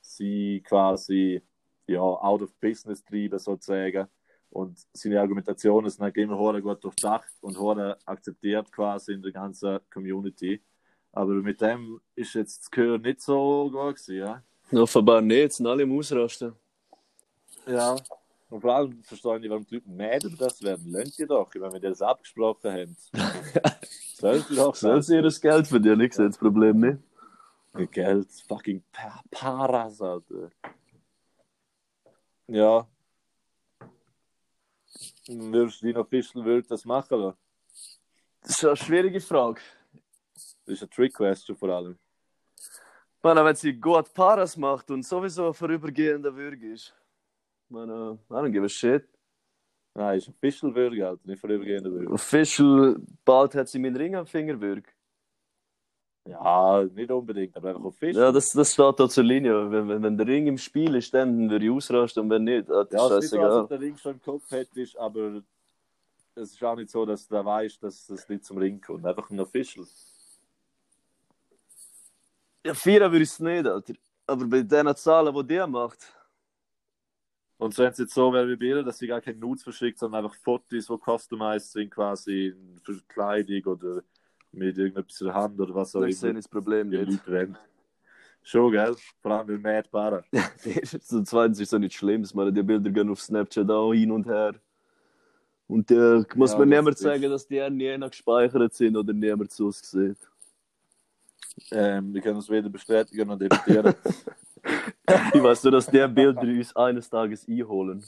sie 0.00 0.62
quasi 0.66 1.42
ja, 1.86 2.00
out 2.00 2.42
of 2.42 2.52
business 2.60 3.04
treiben 3.04 3.38
sozusagen. 3.38 4.08
Und 4.54 4.78
seine 4.92 5.20
Argumentationen 5.20 5.90
sind 5.90 6.00
halt 6.00 6.16
immer 6.16 6.38
hure 6.38 6.62
gut 6.62 6.84
durchdacht 6.84 7.28
und 7.40 7.58
hure 7.58 7.98
akzeptiert 8.04 8.70
quasi 8.70 9.12
in 9.12 9.20
der 9.20 9.32
ganzen 9.32 9.80
Community. 9.92 10.62
Aber 11.10 11.32
mit 11.34 11.60
dem 11.60 12.00
ist 12.14 12.34
jetzt 12.34 12.60
das 12.60 12.70
Gehör 12.70 12.98
nicht 12.98 13.20
so 13.20 13.68
gut 13.68 13.96
gewesen, 13.96 14.16
ja. 14.16 14.42
Offenbar 14.80 15.22
nicht, 15.22 15.38
jetzt 15.38 15.56
sind 15.56 15.66
alle 15.66 15.82
im 15.82 15.98
Ausrasten. 15.98 16.52
Ja. 17.66 17.96
Und 18.48 18.60
vor 18.60 18.76
allem 18.76 19.02
verstehe 19.02 19.38
ich 19.38 19.50
warum 19.50 19.66
die 19.66 19.74
Leute 19.74 19.90
mad 19.90 20.24
über 20.24 20.36
das 20.36 20.62
werden. 20.62 20.88
Lernt 20.88 21.18
ihr 21.18 21.26
doch, 21.26 21.52
wenn 21.52 21.72
wir 21.72 21.80
das 21.80 22.00
abgesprochen 22.00 22.70
haben. 22.70 22.96
Sollt 24.14 24.50
ihr 24.50 24.56
doch 24.56 24.74
Sollen 24.76 25.02
sie 25.02 25.16
ihr 25.16 25.28
Geld 25.28 25.66
verdienen? 25.66 26.00
Ich 26.02 26.12
sehe 26.12 26.28
das 26.28 26.38
Problem 26.38 26.78
nicht. 26.78 27.90
Geld, 27.90 28.28
fucking 28.46 28.84
pa 28.92 29.20
Paras, 29.32 30.00
Alter. 30.00 30.50
Ja. 32.46 32.86
Würdest 35.28 35.82
du 35.82 35.92
noch 35.92 36.08
Fischl 36.08 36.44
würd 36.44 36.70
das 36.70 36.84
machen 36.84 37.18
lassen? 37.18 37.38
Das 38.42 38.50
ist 38.50 38.64
eine 38.64 38.76
schwierige 38.76 39.20
Frage. 39.20 39.60
Das 40.34 40.74
ist 40.74 40.82
eine 40.82 40.90
Trick-Question 40.90 41.56
vor 41.56 41.70
allem. 41.70 41.98
Meine, 43.22 43.42
wenn 43.42 43.56
sie 43.56 43.72
gut 43.72 44.12
Paras 44.12 44.56
macht 44.56 44.90
und 44.90 45.02
sowieso 45.02 45.46
ein 45.46 45.54
vorübergehender 45.54 46.34
Würge 46.34 46.72
ist. 46.72 46.94
Meine, 47.70 48.18
I 48.28 48.34
don't 48.34 48.50
give 48.50 48.64
a 48.64 48.68
shit. 48.68 49.08
Nein, 49.94 50.18
ist 50.18 50.28
ein 50.28 50.34
Fischl-Würge, 50.34 51.08
Alter, 51.08 51.22
nicht 51.24 51.40
vorübergehender 51.40 51.90
Würge. 51.90 52.12
Official, 52.12 52.96
bald 53.24 53.54
hat 53.54 53.68
sie 53.68 53.78
meinen 53.78 53.96
Ring 53.96 54.14
am 54.14 54.26
Finger 54.26 54.60
Würge. 54.60 54.90
Ja, 56.26 56.84
nicht 56.84 57.10
unbedingt, 57.10 57.56
aber 57.56 57.70
einfach 57.70 57.84
auf 57.84 57.96
Fischl. 57.98 58.18
Ja, 58.20 58.32
das, 58.32 58.50
das 58.52 58.72
steht 58.72 58.98
da 58.98 59.08
zur 59.08 59.24
Linie. 59.24 59.70
Wenn, 59.70 59.88
wenn, 59.88 60.02
wenn 60.02 60.16
der 60.16 60.26
Ring 60.26 60.46
im 60.46 60.58
Spiel 60.58 60.94
ist, 60.94 61.12
dann 61.14 61.50
würde 61.50 61.64
ich 61.66 61.70
ausrasten 61.70 62.24
und 62.24 62.30
wenn 62.30 62.44
nicht, 62.44 62.70
ah, 62.70 62.84
das 62.84 62.92
Ja, 62.92 63.06
ist 63.06 63.12
es 63.18 63.24
ist 63.26 63.32
nicht 63.32 63.32
so, 63.32 63.42
als 63.42 63.54
scheißegal. 63.54 63.58
ob 63.58 63.68
der 63.68 63.80
Ring 63.80 63.96
schon 63.98 64.12
im 64.14 64.22
Kopf 64.22 64.50
hättest, 64.50 64.96
aber 64.98 65.42
es 66.34 66.52
ist 66.52 66.64
auch 66.64 66.76
nicht 66.76 66.90
so, 66.90 67.04
dass 67.06 67.28
du 67.28 67.44
weißt, 67.44 67.82
dass 67.82 68.08
es 68.10 68.28
nicht 68.28 68.44
zum 68.44 68.58
Ring 68.58 68.80
kommt. 68.80 69.04
Einfach 69.06 69.28
ein 69.30 69.40
Official. 69.40 69.86
Ja, 72.66 72.74
Vierer 72.74 73.10
würde 73.12 73.22
ich 73.24 73.30
es 73.30 73.40
nicht, 73.40 73.66
Alter. 73.66 73.94
Aber 74.26 74.46
bei 74.46 74.62
den 74.62 74.96
Zahlen, 74.96 75.34
die 75.34 75.46
die 75.46 75.66
macht, 75.66 76.00
Und 77.58 77.76
wenn 77.78 77.90
es 77.92 77.98
jetzt 77.98 78.14
so 78.14 78.32
wäre 78.32 78.48
wie 78.48 78.56
bei 78.56 78.66
ihr, 78.66 78.82
dass 78.82 78.98
sie 78.98 79.06
gar 79.06 79.20
keine 79.20 79.38
Nudes 79.38 79.62
verschickt, 79.62 79.98
sondern 79.98 80.24
einfach 80.24 80.36
Fotos, 80.38 80.86
die 80.86 80.98
customized 80.98 81.72
sind, 81.72 81.90
quasi 81.90 82.54
für 82.82 83.00
Kleidung 83.08 83.64
oder 83.74 84.02
mit 84.56 84.78
irgendetwas 84.78 85.20
in 85.20 85.26
der 85.26 85.34
Hand 85.34 85.60
oder 85.60 85.74
was 85.74 85.94
auch 85.94 86.00
dann 86.00 86.12
sehe 86.12 86.30
ich 86.30 86.30
immer. 86.30 86.38
das 86.40 86.48
Problem 86.48 86.88
nicht. 86.88 87.26
Wollen. 87.28 87.56
Schon, 88.42 88.72
gell? 88.72 88.94
Vor 89.22 89.30
allem 89.32 89.46
mit 89.46 89.62
Mad 89.62 89.88
Barra. 89.90 90.22
Und 91.10 91.26
zweitens 91.26 91.60
ist 91.60 91.72
es 91.72 91.78
nicht 91.78 91.94
schlimm. 91.94 92.22
Ich 92.24 92.34
meine, 92.34 92.52
die 92.52 92.62
Bilder 92.62 92.90
gehen 92.90 93.08
auf 93.10 93.20
Snapchat 93.20 93.70
auch 93.70 93.92
hin 93.92 94.10
und 94.10 94.26
her. 94.26 94.54
Und 95.66 95.90
da 95.90 96.24
muss 96.34 96.52
Ja, 96.52 96.58
das 96.58 96.66
niemand 96.66 96.88
ist- 96.96 96.98
sagen, 97.02 97.22
dass 97.22 97.46
die 97.46 97.70
nie 97.70 97.98
gespeichert 97.98 98.74
sind 98.74 98.96
oder 98.96 99.12
niemand 99.14 99.50
so 99.50 99.68
aussieht. 99.68 100.18
Ähm, 101.70 102.12
wir 102.12 102.20
können 102.20 102.36
uns 102.36 102.50
weder 102.50 102.68
bestätigen 102.68 103.26
noch 103.28 103.38
dementieren. 103.38 103.94
Ich 105.34 105.42
weiß 105.42 105.62
nur, 105.64 105.72
dass 105.72 105.86
die 105.86 106.06
Bilder 106.08 106.40
uns 106.40 106.74
eines 106.74 107.10
Tages 107.10 107.46
einholen. 107.46 108.02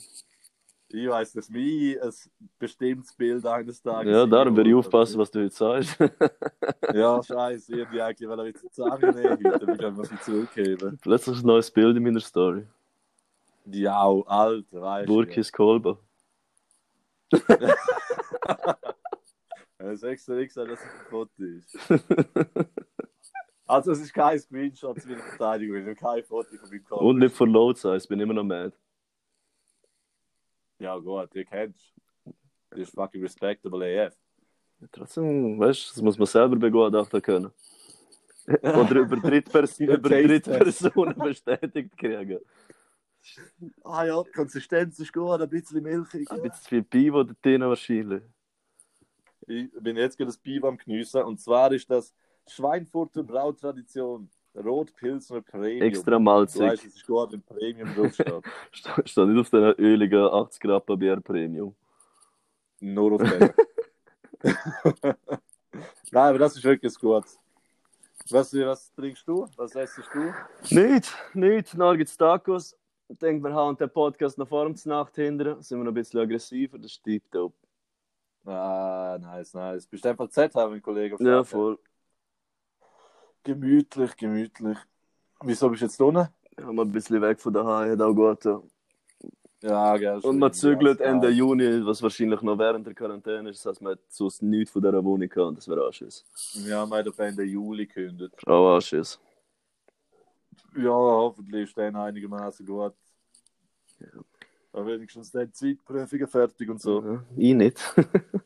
Ich 0.88 1.08
weiß, 1.08 1.32
dass 1.32 1.50
mich 1.50 2.00
ein 2.00 2.12
bestimmtes 2.58 3.12
Bild 3.12 3.44
eines 3.44 3.82
Tages. 3.82 4.12
Ja, 4.12 4.26
darum 4.26 4.56
würde 4.56 4.70
ich 4.70 4.76
aufpassen, 4.76 5.18
was 5.18 5.30
du 5.30 5.40
heute 5.40 5.54
sagst. 5.54 5.98
Ja, 6.94 7.22
scheiße, 7.22 7.74
irgendwie 7.74 8.00
eigentlich, 8.00 8.28
weil 8.28 8.46
jetzt 8.46 8.74
Zahlen 8.74 9.14
nehmen 9.14 9.52
heute, 9.52 9.66
wir 9.66 9.76
können 9.76 9.98
was 9.98 10.10
nicht 10.10 10.24
zurückgeben. 10.24 10.98
Plötzlich 11.02 11.40
ein 11.40 11.46
neues 11.46 11.70
Bild 11.70 11.96
in 11.96 12.02
meiner 12.02 12.20
Story. 12.20 12.66
Ja, 13.66 14.08
Alter, 14.26 14.80
weißt 14.80 15.08
du. 15.08 15.12
Burkis 15.12 15.52
Kolba. 15.52 15.98
Ja, 17.32 17.74
das 19.78 20.02
extra 20.04 20.34
nicht 20.34 20.48
gesagt, 20.48 20.70
dass 20.70 20.78
es 20.78 20.86
ein 20.86 21.10
Foto 21.10 21.42
ist. 21.42 21.76
Also, 23.68 23.90
es 23.90 24.00
ist 24.00 24.14
kein 24.14 24.38
Screenshot 24.38 25.00
zu 25.00 25.08
meiner 25.08 25.22
Verteidigung, 25.22 25.76
es 25.78 25.86
ist 25.88 25.98
kein 25.98 26.22
Foto 26.22 26.48
von 26.56 26.68
meinem 26.68 26.84
Kopf. 26.84 27.00
Und 27.00 27.18
nicht 27.18 27.34
von 27.34 27.50
Load 27.50 27.78
Size, 27.78 28.06
bin 28.06 28.20
immer 28.20 28.34
noch 28.34 28.44
mad. 28.44 28.72
Ja, 30.78 30.96
gut, 30.98 31.34
ihr 31.34 31.44
kennt's. 31.44 31.94
Das 32.70 32.80
ist 32.80 32.94
fucking 32.94 33.22
respectable 33.22 34.06
AF. 34.06 34.14
Trotzdem, 34.92 35.58
weißt 35.58 35.90
du, 35.90 35.94
das 35.94 36.02
muss 36.02 36.18
man 36.18 36.26
selber 36.26 36.56
begutachten 36.56 37.22
können. 37.22 37.52
Oder 38.62 39.00
über 39.00 39.16
Drittpers. 39.16 39.76
Drittpersonen 39.76 41.18
bestätigt 41.18 41.96
kriegen. 41.96 42.40
Ah 43.82 44.04
ja, 44.04 44.22
die 44.22 44.30
Konsistenz 44.30 44.98
ist 45.00 45.12
gut, 45.12 45.40
ein 45.40 45.48
bisschen 45.48 45.82
milchig. 45.82 46.30
Ein 46.30 46.42
bisschen 46.42 46.68
viel 46.68 46.82
Pivo 46.82 47.24
da 47.24 47.34
drin 47.42 47.62
wahrscheinlich. 47.62 48.22
Ich 49.48 49.70
bin 49.80 49.96
jetzt 49.96 50.16
gerade 50.16 50.28
das 50.28 50.38
Bier 50.38 50.62
am 50.64 50.76
Geniessen. 50.76 51.22
Und 51.22 51.40
zwar 51.40 51.72
ist 51.72 51.90
das 51.90 52.14
Schweinfurter 52.46 53.22
Brautradition 53.24 54.30
Rotpilsner 54.56 55.42
Premium. 55.42 55.82
Extra 55.82 56.10
Du 56.12 56.20
malzig. 56.20 56.60
weißt, 56.62 56.84
es 56.86 56.96
ist 56.96 57.06
gut, 57.06 57.32
wenn 57.32 57.42
Premium 57.42 57.88
draufsteht. 57.94 58.32
St- 58.74 59.06
Steht 59.08 59.28
nicht 59.28 59.40
auf 59.40 59.50
den 59.50 59.62
öligen 59.78 60.24
80 60.24 60.60
Grappa 60.60 60.94
Bier 60.94 61.20
Premium. 61.20 61.74
Nur 62.80 63.12
auf 63.12 63.22
den. 63.30 63.50
Nein, 66.10 66.28
aber 66.30 66.38
das 66.38 66.56
ist 66.56 66.64
wirklich 66.64 66.98
gut. 66.98 67.24
Was, 68.30 68.52
was 68.54 68.92
trinkst 68.94 69.26
du? 69.28 69.46
Was 69.56 69.74
essst 69.76 70.00
du? 70.12 70.32
Nicht, 70.74 71.14
nicht. 71.34 71.78
Dann 71.78 71.96
gibt 71.96 72.10
es 72.10 72.16
Tacos. 72.16 72.76
Ich 73.08 73.18
denke, 73.18 73.46
wir 73.48 73.54
haben 73.54 73.76
den 73.76 73.88
Podcast 73.90 74.36
noch 74.36 74.48
vor 74.48 74.68
der 74.68 74.74
Nacht 74.86 75.14
hinter. 75.14 75.62
Sind 75.62 75.78
wir 75.78 75.84
noch 75.84 75.92
ein 75.92 75.94
bisschen 75.94 76.20
aggressiver, 76.20 76.76
das 76.78 76.92
ist 76.92 77.04
tiptop. 77.04 77.54
Ah, 78.44 79.16
nice, 79.20 79.54
nice. 79.54 79.86
Bist 79.86 80.04
du 80.04 80.08
einfach 80.08 80.28
Z 80.28 80.54
haben, 80.54 80.80
Kollege? 80.82 81.16
Ja, 81.20 81.44
voll. 81.44 81.78
Gemütlich, 83.46 84.16
gemütlich. 84.16 84.76
Wieso 85.44 85.70
bist 85.70 85.82
du 85.82 85.86
jetzt 85.86 86.00
unten? 86.00 86.26
Haben 86.60 86.74
wir 86.74 86.82
ein 86.82 86.90
bisschen 86.90 87.22
weg 87.22 87.38
von 87.40 87.52
daheim, 87.52 87.92
hat 87.92 88.00
auch 88.00 88.12
gut. 88.12 88.40
getan. 88.40 88.62
Ja, 89.62 89.96
gell. 89.96 90.18
Und 90.18 90.40
man 90.40 90.52
zügelt 90.52 90.98
ja, 90.98 91.06
Ende 91.06 91.28
Juni, 91.28 91.86
was 91.86 92.02
wahrscheinlich 92.02 92.42
noch 92.42 92.58
während 92.58 92.88
der 92.88 92.94
Quarantäne 92.94 93.50
ist. 93.50 93.64
Das 93.64 93.70
heißt, 93.70 93.82
man 93.82 93.92
hat 93.92 94.00
sonst 94.08 94.42
nichts 94.42 94.72
von 94.72 94.82
dieser 94.82 95.04
Wohnung 95.04 95.28
gehabt. 95.28 95.48
und 95.48 95.58
Das 95.58 95.68
wäre 95.68 95.86
Anschiss. 95.86 96.24
Ja, 96.54 96.66
wir 96.90 96.98
haben 96.98 97.08
auf 97.08 97.18
Ende 97.20 97.44
Juli 97.44 97.86
gekündigt. 97.86 98.34
Auch 98.48 98.74
Anschiss. 98.74 99.20
Ja, 100.76 100.90
hoffentlich 100.90 101.68
ist 101.68 101.78
dann 101.78 101.94
einigermaßen 101.94 102.66
gut. 102.66 102.94
Aber 104.72 104.86
wenigstens 104.86 105.30
dann 105.30 105.52
Zeitprüfungen 105.52 106.26
fertig 106.26 106.68
und 106.68 106.82
so. 106.82 107.00
Ja, 107.04 107.24
ich 107.36 107.54
nicht. 107.54 107.94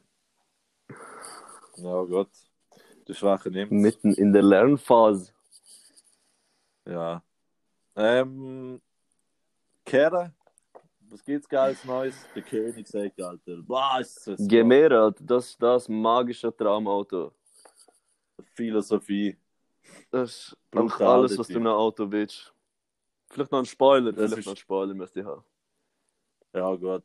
Ja, 1.77 2.03
Gott. 2.03 2.29
Der 3.11 3.17
Schwache 3.17 3.51
nimmt. 3.51 3.73
Mitten 3.73 4.15
in 4.15 4.33
der 4.33 4.43
Lernphase. 4.43 5.33
Ja. 6.87 7.21
Ähm, 7.97 8.81
Kera, 9.85 10.33
was 11.09 11.25
gibt's 11.25 11.49
Geiles 11.49 11.85
Neues? 11.85 12.15
Der 12.37 12.43
König 12.43 12.87
sagt, 12.87 13.21
Alter, 13.21 13.59
was 13.67 14.29
ist 14.29 14.49
mehr, 14.49 14.93
Alter. 14.93 15.25
Das 15.25 15.47
ist 15.49 15.61
das 15.61 15.89
magische 15.89 16.57
Traumauto. 16.57 17.33
Philosophie. 18.55 19.37
Das 20.13 20.55
ist 20.71 21.01
alles, 21.01 21.37
was 21.37 21.49
du 21.49 21.55
in 21.55 21.67
einem 21.67 21.75
Auto 21.75 22.09
willst. 22.09 22.55
Vielleicht 23.29 23.51
noch 23.51 23.59
ein 23.59 23.67
Spoiler. 23.67 24.13
Das 24.13 24.27
Vielleicht 24.27 24.39
ist- 24.39 24.47
noch 24.47 24.53
ein 24.53 24.57
Spoiler 24.57 24.95
müsste 24.95 25.19
ich 25.19 25.27
haben. 25.27 25.43
Ja, 26.55 26.73
gut. 26.77 27.03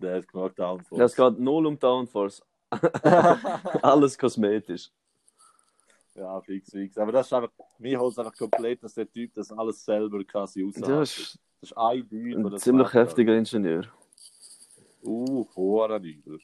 Der 0.00 0.16
hat 0.16 0.28
genug 0.28 0.54
Downforce. 0.54 1.00
Es 1.00 1.16
geht 1.16 1.38
null 1.38 1.64
um 1.64 1.78
Downforce. 1.78 2.42
Alles 3.82 4.18
kosmetisch. 4.18 4.90
Ja, 6.16 6.40
fix, 6.40 6.70
fix. 6.70 6.96
Aber 6.98 7.12
das 7.12 7.26
ist 7.26 7.32
einfach, 7.32 7.50
mir 7.78 7.98
holt 8.00 8.12
es 8.12 8.18
einfach 8.18 8.36
komplett, 8.36 8.82
dass 8.82 8.94
der 8.94 9.10
Typ 9.10 9.34
das 9.34 9.52
alles 9.52 9.84
selber 9.84 10.24
quasi 10.24 10.64
Das 10.72 10.82
ausarbeitet. 10.82 11.02
ist 11.18 11.38
Das 11.60 11.70
ist 11.70 11.76
ein 11.76 12.08
Dude, 12.08 12.36
ein 12.38 12.50
das 12.50 12.62
ziemlich 12.62 12.84
macht, 12.86 12.94
heftiger 12.94 13.36
Ingenieur. 13.36 13.78
Alter. 13.80 13.92
Uh, 15.02 15.46
Hohenüber. 15.54 16.38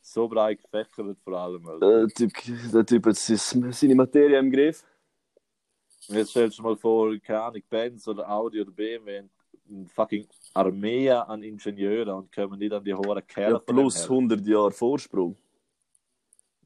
So 0.00 0.28
breit 0.28 0.62
gefächert 0.62 1.18
vor 1.24 1.32
allem. 1.34 1.66
Alter. 1.66 2.06
Der 2.06 2.08
Typ, 2.08 2.32
der 2.72 2.86
typ 2.86 3.06
hat 3.06 3.16
sein- 3.16 3.72
seine 3.72 3.94
Materie 3.94 4.38
im 4.38 4.50
Griff. 4.50 4.84
Jetzt 6.08 6.30
stellst 6.30 6.58
du 6.58 6.62
mal 6.62 6.76
vor, 6.76 7.16
keine 7.18 7.42
Ahnung, 7.42 7.62
Benz 7.68 8.06
oder 8.06 8.28
Audi 8.30 8.60
oder 8.60 8.70
BMW, 8.70 9.22
eine 9.68 9.88
fucking 9.88 10.26
Armee 10.52 11.10
an 11.10 11.42
Ingenieuren 11.42 12.10
und 12.14 12.30
kommen 12.30 12.58
nicht 12.58 12.72
an 12.74 12.84
die 12.84 12.92
hohen 12.94 13.26
Kerle 13.26 13.54
Ja, 13.54 13.58
plus 13.60 14.02
her. 14.02 14.10
100 14.10 14.46
Jahre 14.46 14.70
Vorsprung. 14.70 15.34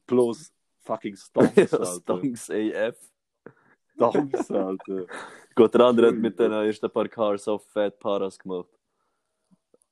Plus 0.07 0.53
fucking 0.89 1.17
Stonks, 1.27 1.75
Alter. 1.75 2.01
Stonks 2.01 2.51
AF. 2.51 2.97
Stonks, 3.95 4.51
Alter. 4.51 5.07
Gut, 5.55 5.75
der 5.75 5.81
andere 5.83 6.09
hat 6.09 6.15
mit 6.15 6.39
den 6.39 6.53
ersten 6.53 6.91
paar 6.91 7.09
Cars 7.09 7.47
auf 7.49 7.65
Fat 7.67 7.99
Paras 7.99 8.39
gemacht. 8.39 8.69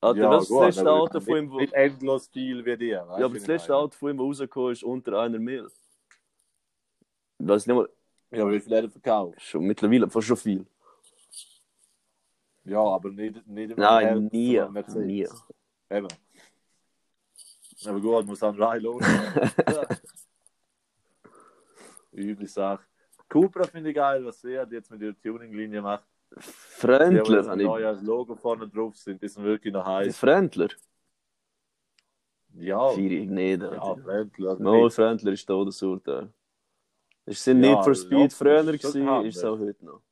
Alter, 0.01 0.21
Ja, 0.21 0.39
ist 0.39 0.49
gut, 0.49 0.63
das 0.63 0.77
letzte 0.77 0.91
Auto 0.91 1.21
von 1.21 1.37
ihm? 1.37 1.51
wo- 1.51 1.59
Nicht 1.59 1.73
endlos 1.73 2.29
viel 2.29 2.65
wie 2.65 2.77
dir. 2.77 3.07
Ja, 3.19 3.25
aber 3.25 3.35
das 3.35 3.47
letzte 3.47 3.75
Auto 3.75 3.97
von 3.97 4.11
ihm, 4.11 4.17
das 4.19 4.25
rausgekommen 4.27 4.73
ist, 4.73 4.85
unter 4.85 5.21
einer 5.21 5.39
Mil. 5.39 5.69
Weiß 7.39 7.67
nicht 7.67 7.77
mal, 7.77 7.89
Ja, 8.31 8.43
aber 8.43 8.53
wie 8.53 8.61
viel 8.61 8.77
hat 8.77 8.85
er 8.85 8.91
verkauft? 8.91 9.41
schon 9.43 9.65
mittlerweile 9.65 10.09
fast 10.09 10.27
schon 10.29 10.37
viel. 10.37 10.67
Ja, 12.65 12.81
aber 12.81 13.11
nicht, 13.11 13.47
nicht 13.47 13.77
Nein, 13.77 14.29
nie. 14.33 14.61
Nie. 14.97 15.29
Eben. 15.91 16.09
Aber 17.87 18.01
gut, 18.01 18.27
muss 18.27 18.39
dann 18.41 18.61
rein 18.61 18.81
los. 18.83 19.03
Üble 22.17 22.47
Sache. 22.49 22.85
Cupra 23.29 23.65
finde 23.65 23.91
ich 23.91 23.97
geil, 23.97 24.25
was 24.25 24.43
er 24.45 24.67
jetzt 24.71 24.91
mit 24.91 25.01
ihrer 25.03 25.21
Tuning-Linie 25.21 25.83
macht. 25.83 26.07
Das 26.31 26.83
habe 26.83 27.15
ich. 27.63 27.67
neue 27.67 27.93
Logo 28.03 28.35
vorne 28.37 28.69
drauf 28.69 28.97
sind, 28.97 29.23
die 29.23 29.29
sind 29.29 29.45
wirklich 29.45 29.73
noch 29.73 29.85
Die 29.85 29.91
heiß. 29.91 30.19
Frentler? 30.19 30.69
Ja, 32.55 32.89
Vier 32.91 33.11
ich 33.23 33.29
nicht. 33.29 33.63
ja, 33.63 33.69
Alter. 33.69 34.03
Frenkel. 34.03 34.49
Also 34.49 34.63
Mal 34.63 34.83
nicht- 34.85 34.95
Frentler 34.95 35.33
ist 35.33 35.47
Todesurteil. 35.47 36.33
Es 37.27 37.43
sind 37.43 37.63
Ja, 37.63 37.71
nicht 37.73 37.85
für 37.85 37.95
Speed 37.95 38.33
früher 38.33 38.61
ist 38.73 38.83
gewesen, 38.83 39.25
ist 39.27 39.37
es 39.37 39.45
auch 39.45 39.59
heute 39.59 39.85
noch. 39.85 40.03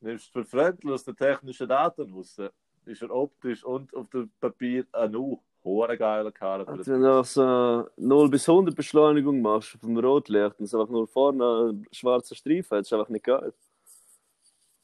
Nimmst 0.00 0.34
du 0.34 0.40
für 0.40 0.44
Frenkel 0.44 0.92
aus 0.92 1.04
den 1.04 1.16
technischen 1.16 1.68
Daten 1.68 2.12
raus, 2.12 2.38
ist 2.84 3.02
er 3.02 3.10
optisch 3.10 3.64
und 3.64 3.94
auf 3.94 4.08
dem 4.10 4.30
Papier 4.40 4.86
ein 4.92 5.12
nu 5.12 5.40
hoher 5.64 5.96
geiler 5.96 6.32
Karre. 6.32 6.64
für 6.64 6.72
Also, 6.72 6.92
wenn 6.92 7.02
du 7.02 7.12
auch 7.12 7.24
so 7.24 7.88
0 7.96 8.28
bis 8.30 8.48
100 8.48 8.74
Beschleunigung 8.74 9.40
machst 9.40 9.76
vom 9.80 9.98
Rotlicht 9.98 10.58
und 10.58 10.64
es 10.64 10.74
einfach 10.74 10.88
nur 10.88 11.06
vorne 11.06 11.70
ein 11.70 11.86
schwarzer 11.92 12.34
Streifen 12.34 12.78
hat, 12.78 12.84
ist 12.84 12.92
einfach 12.92 13.08
nicht 13.08 13.24
geil. 13.24 13.52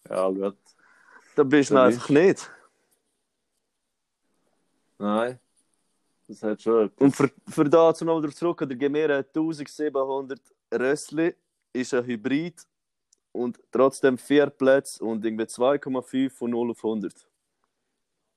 Ja, 0.08 0.28
gut. 0.28 0.56
Da 1.34 1.42
bist 1.42 1.70
du 1.70 1.76
einfach 1.76 2.08
nicht. 2.08 2.50
Nein. 4.98 5.38
Das 6.28 6.42
hat 6.42 6.60
schon 6.60 6.86
etwas. 6.86 7.00
Und 7.00 7.14
für, 7.14 7.30
für 7.48 7.64
da 7.64 7.94
zu 7.94 8.04
noch 8.04 8.20
darauf 8.20 8.34
zurück, 8.34 8.58
der 8.66 8.76
Gemera 8.76 9.18
1700 9.18 10.40
Rössli 10.74 11.34
ist 11.72 11.94
ein 11.94 12.04
Hybrid 12.04 12.66
und 13.32 13.60
trotzdem 13.70 14.18
vier 14.18 14.46
Plätze 14.46 15.04
und 15.04 15.24
irgendwie 15.24 15.44
2,5 15.44 16.30
von 16.30 16.50
0 16.50 16.70
auf 16.70 16.84
100. 16.84 17.14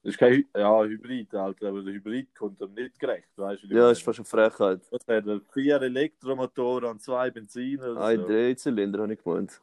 Das 0.02 0.14
ist 0.14 0.18
kein 0.18 0.46
ja, 0.56 0.84
Hybrid, 0.84 1.34
Alter, 1.36 1.70
aber 1.70 1.82
der 1.82 1.94
Hybrid 1.94 2.34
kommt 2.34 2.62
ihm 2.62 2.74
nicht 2.74 2.98
gerecht, 2.98 3.28
weißt 3.36 3.64
du? 3.64 3.68
Ja, 3.68 3.82
meine? 3.82 3.92
ist 3.92 4.02
fast 4.02 4.20
eine 4.20 4.26
Frechheit. 4.26 4.82
Was 4.92 5.06
hat 5.08 5.28
er? 5.28 5.42
Vier 5.52 5.82
Elektromotoren 5.82 6.92
und 6.92 7.02
zwei 7.02 7.30
Benziner. 7.30 7.98
Ein 7.98 8.22
so. 8.22 8.28
Dreizylinder 8.28 9.02
habe 9.02 9.14
ich 9.14 9.22
gemeint. 9.22 9.62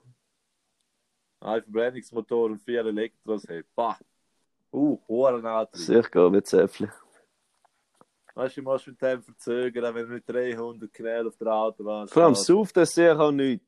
Ein 1.41 1.63
Verbrennungsmotor 1.63 2.51
und 2.51 2.63
vier 2.63 2.85
Elektros. 2.85 3.45
Hey, 3.49 3.65
bah. 3.75 3.99
Uh, 4.73 4.99
hoher 5.09 5.43
Antrieb. 5.43 5.83
Sicher, 5.83 6.03
gell, 6.03 6.33
wie 6.33 6.43
Zäpfli. 6.43 6.89
Weißt 8.35 8.59
du, 8.59 8.61
du 8.61 8.71
musst 8.71 8.87
mit 8.87 9.01
dem 9.01 9.23
verzögern, 9.23 9.95
wenn 9.95 10.07
du 10.07 10.13
mit 10.13 10.29
300 10.29 10.93
Knell 10.93 11.27
auf 11.27 11.37
der 11.39 11.55
Autobahn 11.55 12.09
Vor 12.09 12.25
allem. 12.25 12.35
Sauf, 12.35 12.71
das 12.75 12.95
sehe 12.95 13.15
ich 13.15 13.19
auch 13.19 13.33
nicht. 13.33 13.65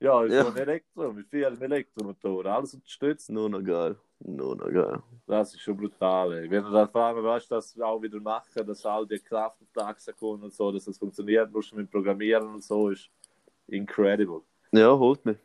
Ja, 0.00 0.24
ist 0.24 0.32
Ja. 0.32 0.42
so 0.42 0.50
ein 0.50 0.56
Elektro, 0.56 1.12
mit 1.12 1.28
vielen 1.28 1.60
Elektromotoren. 1.60 2.50
Alles 2.50 2.74
unterstützt. 2.74 3.30
Nur 3.30 3.48
noch 3.48 3.62
geil. 3.62 3.96
Nur 4.20 4.56
noch 4.56 4.70
geil. 4.70 5.00
Das 5.26 5.54
ist 5.54 5.60
schon 5.60 5.76
brutal. 5.76 6.32
Ey. 6.32 6.50
Wenn 6.50 6.64
du 6.64 6.70
dann 6.70 6.88
vor 6.88 7.02
allem 7.02 7.22
weißt, 7.22 7.50
dass 7.50 7.76
wir 7.76 7.86
auch 7.86 8.02
wieder 8.02 8.20
machen, 8.20 8.66
dass 8.66 8.84
all 8.84 9.06
die 9.06 9.18
Kraft 9.18 9.60
auf 9.62 9.68
die 9.74 9.80
Achse 9.80 10.12
kommt 10.12 10.42
und 10.42 10.52
so, 10.52 10.72
dass 10.72 10.86
das 10.86 10.98
funktioniert, 10.98 11.52
musst 11.52 11.72
du 11.72 11.76
mit 11.76 11.90
Programmieren 11.90 12.48
und 12.54 12.64
so, 12.64 12.90
ist 12.90 13.08
incredible. 13.68 14.42
Ja, 14.72 14.96
holt 14.98 15.24
mich. 15.24 15.38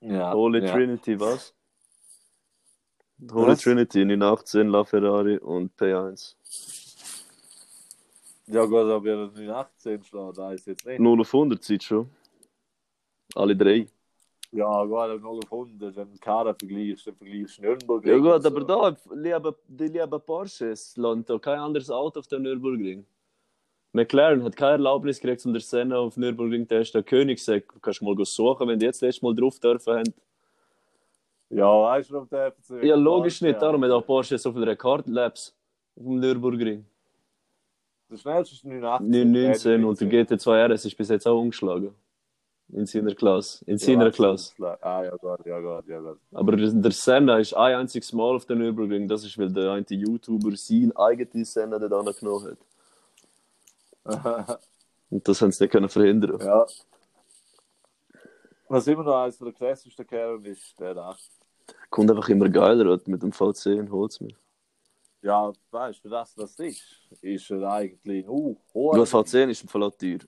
Ja, 0.00 0.32
Holy 0.32 0.64
ja. 0.64 0.72
Trinity, 0.72 1.20
was? 1.20 1.54
Holy 3.30 3.48
Was? 3.48 3.60
Trinity, 3.60 4.04
918 4.04 4.68
LaFerrari 4.68 5.36
und 5.38 5.76
P1. 5.76 6.36
Ja, 8.46 8.64
gut, 8.64 8.78
aber 8.78 9.08
er 9.08 9.28
nicht 9.28 9.50
18 9.50 10.02
schlägt, 10.02 10.36
weiß 10.38 10.66
jetzt 10.66 10.86
nicht. 10.86 10.98
0 10.98 11.20
auf 11.20 11.34
100 11.34 11.62
Zeit 11.62 11.82
schon. 11.84 12.10
Alle 13.34 13.54
drei. 13.54 13.86
Ja, 14.52 14.84
gut, 14.84 15.22
0 15.22 15.38
auf 15.44 15.52
100, 15.52 15.94
wenn 15.96 16.10
du 16.12 16.18
Karren 16.18 16.54
vergleichst, 16.58 17.06
dann 17.06 17.14
vergleichst 17.14 17.58
du 17.58 17.62
Nürnberg. 17.62 18.04
Ja 18.04 18.16
gut, 18.18 18.44
aber 18.44 18.64
da, 18.64 18.96
liebe, 19.14 19.54
die 19.68 19.84
lieben 19.86 20.20
Porsches, 20.26 20.96
lernt 20.96 21.30
da 21.30 21.38
kein 21.38 21.58
anderes 21.60 21.88
Auto 21.90 22.18
auf 22.18 22.26
dem 22.26 22.42
Nürburgring. 22.42 23.06
McLaren 23.92 24.42
hat 24.42 24.56
keine 24.56 24.72
Erlaubnis 24.72 25.20
gekriegt, 25.20 25.44
um 25.46 25.52
der 25.52 25.62
Senna 25.62 25.98
auf 25.98 26.16
Nürburgring 26.16 26.62
zu 26.62 26.68
testen. 26.68 27.04
Königsegg, 27.04 27.64
kannst 27.80 28.00
du 28.00 28.04
mal 28.04 28.24
suchen, 28.24 28.68
wenn 28.68 28.78
die 28.78 28.86
jetzt 28.86 29.02
letztes 29.02 29.22
Mal 29.22 29.34
drauf 29.34 29.58
dürfen 29.60 29.98
haben. 29.98 30.14
Ja, 31.48 31.82
weißt 31.82 32.10
du, 32.10 32.18
ob 32.18 32.30
der 32.30 32.52
verzögert? 32.52 32.84
Ja, 32.84 32.94
logisch 32.96 33.40
nicht, 33.42 33.54
Ja. 33.54 33.58
darum 33.58 33.82
hat 33.84 33.90
auch 33.90 34.06
Porsche 34.06 34.38
so 34.38 34.52
viele 34.52 34.68
Rekordlaps 34.68 35.54
auf 35.96 36.02
dem 36.04 36.20
Nürburgring. 36.20 36.84
Der 38.10 38.16
schnellste 38.16 38.54
ist 38.54 38.64
918. 38.64 39.10
919 39.10 39.84
und 39.84 40.00
der 40.00 40.08
GT2 40.08 40.66
RS 40.72 40.84
ist 40.84 40.96
bis 40.96 41.08
jetzt 41.08 41.26
auch 41.26 41.40
umgeschlagen. 41.40 41.94
In 42.72 42.86
seiner 42.86 43.14
Klasse. 43.14 43.64
In 43.66 43.78
seiner 43.78 44.10
Klasse. 44.10 44.52
Ah, 44.80 45.02
ja, 45.04 45.16
gut, 45.16 45.44
ja, 45.44 45.58
gut, 45.60 45.88
ja, 45.88 46.00
gut. 46.00 46.18
Aber 46.32 46.56
der 46.56 46.92
Senna 46.92 47.38
ist 47.38 47.54
ein 47.54 47.74
einziges 47.74 48.12
Mal 48.12 48.36
auf 48.36 48.44
der 48.44 48.56
Nürburgring. 48.56 49.08
Das 49.08 49.24
ist, 49.24 49.36
weil 49.38 49.52
der 49.52 49.72
eine 49.72 49.84
YouTuber 49.88 50.56
sein 50.56 50.92
eigenes 50.96 51.52
Senna 51.52 51.78
dort 51.78 51.92
angenommen 51.92 52.56
hat. 54.04 54.60
Und 55.10 55.26
das 55.26 55.42
haben 55.42 55.50
sie 55.50 55.64
nicht 55.64 55.72
können 55.72 55.88
verhindern. 55.88 56.38
ja. 56.40 56.66
Was 58.70 58.86
immer 58.86 59.02
noch 59.02 59.24
eines 59.24 59.36
der 59.36 59.52
krassesten 59.52 60.06
Kerlen 60.06 60.44
ist, 60.44 60.78
der 60.78 60.94
da. 60.94 61.16
Kommt 61.90 62.08
einfach 62.08 62.28
immer 62.28 62.48
geiler 62.48 63.00
mit 63.04 63.20
dem 63.20 63.32
V10 63.32 63.80
und 63.80 63.90
holt's 63.90 64.20
mir. 64.20 64.36
Ja, 65.22 65.52
weißt 65.72 65.98
du, 65.98 66.02
für 66.02 66.08
das, 66.08 66.38
was 66.38 66.52
es 66.52 66.76
ist, 66.76 66.82
ist 67.20 67.50
er 67.50 67.68
eigentlich 67.68 68.28
uh, 68.28 68.56
hoher. 68.72 68.96
Gut, 68.96 69.08
V10 69.08 69.48
ist 69.48 69.62
im 69.62 69.68
Fall 69.68 69.90
teuer. 69.90 70.20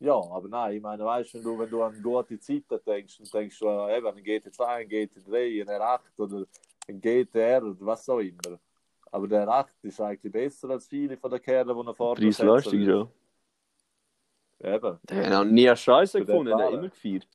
Ja, 0.00 0.14
aber 0.14 0.48
nein, 0.48 0.76
ich 0.76 0.82
meine, 0.82 1.04
weißt 1.04 1.34
du, 1.34 1.38
wenn 1.38 1.44
du, 1.44 1.58
wenn 1.58 1.70
du 1.70 1.82
an 1.82 2.02
gute 2.02 2.38
Zeiten 2.40 2.80
denkst, 2.86 3.18
dann 3.18 3.40
denkst 3.40 3.58
du 3.58 3.66
äh, 3.66 3.98
eben 3.98 4.06
an 4.06 4.16
einen 4.16 4.24
GT2, 4.24 4.64
einen 4.64 4.90
GT3, 4.90 5.60
einen 5.60 5.82
R8 5.82 6.00
oder 6.16 6.46
einen 6.88 7.00
GTR 7.02 7.62
oder 7.62 7.76
was 7.80 8.08
auch 8.08 8.18
immer. 8.18 8.58
Aber 9.12 9.28
der 9.28 9.46
R8 9.46 9.66
ist 9.82 10.00
eigentlich 10.00 10.32
besser 10.32 10.70
als 10.70 10.86
viele 10.86 11.18
von 11.18 11.30
den 11.30 11.42
Kerlen, 11.42 11.76
die 11.76 11.84
noch 11.84 11.94
vorne 11.96 12.18
Preis-Leistung, 12.18 12.80
ja. 12.80 13.08
Eben. 14.62 14.98
Der 15.02 15.38
hat 15.38 15.46
nie 15.48 15.68
eine 15.68 15.76
Scheiße 15.76 16.24
gefunden, 16.24 16.56
der 16.56 16.66
hat 16.66 16.72
immer 16.72 16.88
gefeiert. 16.88 17.28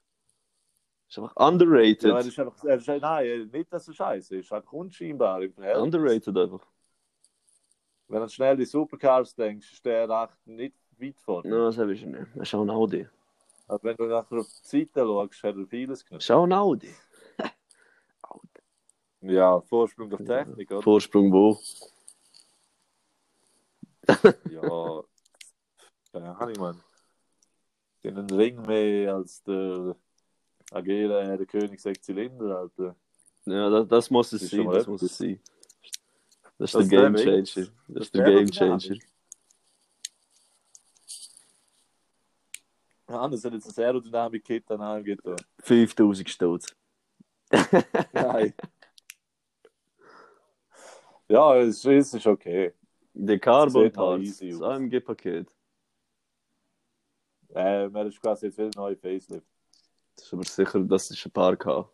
Ist 1.07 1.19
einfach 1.19 1.35
underrated. 1.35 2.03
Ja, 2.03 2.17
er 2.17 2.25
ist 2.25 2.39
einfach, 2.39 2.63
er 2.63 2.77
ist, 2.77 2.87
nein, 2.87 3.49
nicht, 3.51 3.71
dass 3.71 3.87
er 3.87 3.93
scheiße 3.93 4.37
ist, 4.37 4.51
einfach 4.51 4.73
unscheinbar 4.73 5.41
im 5.43 5.53
Verhältnis. 5.53 5.83
underrated 5.83 6.35
einfach. 6.35 6.65
Wenn 8.07 8.21
du 8.21 8.29
schnell 8.29 8.57
die 8.57 8.65
Supercars 8.65 9.35
denkst, 9.35 9.71
ist 9.71 9.85
der 9.85 10.07
R8 10.07 10.29
nicht 10.45 10.75
weit 10.99 11.19
vorne. 11.19 11.49
No, 11.49 11.65
das 11.65 11.77
habe 11.77 11.93
ich 11.93 12.03
nicht. 12.05 12.27
Das 12.35 12.47
ist 12.47 12.53
auch 12.55 12.61
ein 12.61 12.69
Audi. 12.69 13.07
Aber 13.67 13.83
wenn 13.83 13.95
du 13.97 14.05
nachher 14.05 14.37
auf 14.39 14.47
die 14.47 14.67
Seite 14.85 14.99
schaust, 15.01 15.43
hat 15.43 15.55
er 15.57 15.65
vieles 15.67 15.99
Das 15.99 16.05
genommen. 16.07 16.19
ist 16.21 16.31
auch 16.31 16.43
ein 16.43 16.53
Audi. 16.53 16.93
Ja, 19.21 19.59
Vorsprung 19.61 20.13
auf 20.13 20.23
Technik, 20.23 20.69
oder? 20.69 20.81
Vorsprung 20.83 21.31
wo? 21.31 21.57
Ja, 24.51 25.03
keine 26.11 26.37
Ahnung, 26.39 26.55
Mann. 26.59 26.81
In 28.03 28.17
einen 28.19 28.29
Ring 28.29 28.61
mehr 28.61 29.15
als 29.15 29.41
der 29.43 29.95
Agera, 30.71 31.35
der 31.35 31.45
König 31.47 31.79
sechs 31.81 32.03
Zylinder, 32.05 32.59
Alter. 32.59 32.95
Ja, 33.45 33.67
das, 33.69 33.87
das 33.87 34.09
muss 34.11 34.31
es 34.33 34.41
Das 34.41 34.51
sein. 34.51 34.65
Das 34.69 34.85
muss 34.87 35.01
es 35.01 35.17
sein. 35.17 35.39
Das 36.59 36.73
ist 36.73 36.75
Das 36.75 36.87
der 36.87 36.99
Game. 37.11 37.15
Changer. 37.15 37.41
Das 37.87 38.03
ist 38.05 38.15
Der 38.15 38.23
Game. 38.25 38.51
Changer. 38.51 38.95
Ja, 43.07 43.21
anders 43.21 43.43
hat 43.45 43.53
jetzt 43.53 43.77
eine 43.77 43.87
Aerodynamik-Kit 43.87 44.69
an 44.71 44.81
AMG 44.81 45.17
da. 45.23 45.35
5000 45.59 46.29
Stutz. 46.29 46.75
Nein. 48.13 48.53
Ja, 51.27 51.55
es 51.57 51.77
ist, 51.77 51.85
es 51.85 52.13
ist 52.15 52.27
okay. 52.27 52.73
Der 53.13 53.39
Carbon 53.39 53.85
noch 53.85 53.93
Parts, 53.93 54.39
das. 54.39 54.61
AMG-Paket. 54.61 55.47
Äh, 57.53 57.87
man 57.89 58.07
ist 58.07 58.21
quasi 58.21 58.47
jetzt 58.47 58.57
wieder 58.57 58.67
ein 58.67 58.71
neuer 58.75 58.97
Facelift. 58.97 59.47
Das 60.15 60.25
ist 60.25 60.33
aber 60.33 60.43
sicher, 60.43 60.79
das 60.81 61.09
ist 61.11 61.25
ein 61.25 61.31
paar 61.31 61.55
gehabt. 61.55 61.89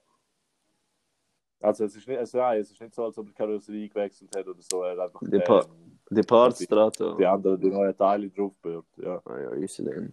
Also 1.60 1.86
es 1.86 1.96
ist 1.96 2.08
nicht, 2.08 2.18
also, 2.18 2.38
nein, 2.40 2.60
es 2.62 2.72
ist 2.72 2.82
nicht 2.82 2.96
so, 2.96 3.06
als 3.06 3.18
ob 3.20 3.28
die 3.28 3.34
Karosserie 3.34 3.88
gewechselt 3.88 4.36
hat 4.36 4.48
oder 4.48 4.62
so. 4.62 4.82
Er 4.82 4.94
hat 4.94 5.00
einfach 5.00 5.22
Die 5.24 5.40
Pa- 5.40 5.62
ähm, 5.66 6.00
Die 6.10 6.22
Parts 6.24 6.58
Die- 6.60 6.68
die 6.68 7.26
anderen, 7.26 7.62
die 7.62 7.70
neuen 7.70 7.96
Teile 7.96 8.30
draufgebürgt. 8.30 8.98
Ja. 8.98 9.22
Ah 9.26 9.40
ja, 9.40 9.54
easy 9.54 9.84
dann. 9.86 10.12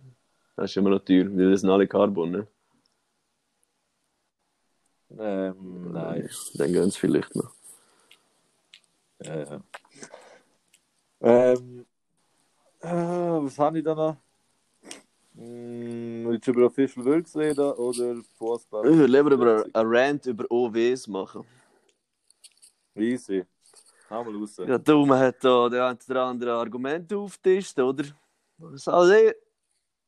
Das 0.59 0.73
ist 0.73 0.77
immer 0.77 0.91
noch 0.91 1.05
teuer, 1.05 1.25
weil 1.37 1.53
das 1.53 1.61
sind 1.61 1.71
alle 1.71 1.87
Carbon, 1.87 2.33
ne? 2.33 2.47
Ähm, 5.17 5.93
nein. 5.93 6.29
Dann 6.55 6.73
gehen 6.73 6.91
sie 6.91 6.99
vielleicht 6.99 7.33
noch. 7.37 7.53
Ja, 9.21 9.37
ja. 9.37 9.61
Ähm, 11.21 11.87
äh, 12.81 12.89
was 12.89 13.57
habe 13.57 13.79
ich 13.79 13.85
da 13.85 13.95
noch? 13.95 14.17
Hm, 15.37 16.27
willst 16.27 16.49
du 16.49 16.51
über 16.51 16.67
Official 16.67 17.05
Wilks 17.05 17.37
reden 17.37 17.71
oder 17.75 18.21
Fußball? 18.37 18.91
Ich 18.91 18.97
würde 18.97 19.13
lieber 19.13 19.31
über 19.31 19.65
einen 19.73 19.95
Rant 19.95 20.27
über 20.27 20.45
OWs 20.51 21.07
machen. 21.07 21.45
Easy. 22.97 23.45
Hau 24.11 24.25
mal 24.25 24.35
raus. 24.35 24.57
Ja, 24.57 24.77
du, 24.77 25.07
man 25.07 25.21
hat 25.21 25.37
da 25.45 25.69
der 25.69 25.87
ein 25.87 25.99
oder 26.11 26.25
andere 26.25 26.53
Argument 26.55 27.13
aufgetischt, 27.13 27.79
oder? 27.79 28.07
Was 28.57 28.89
also, 28.89 29.15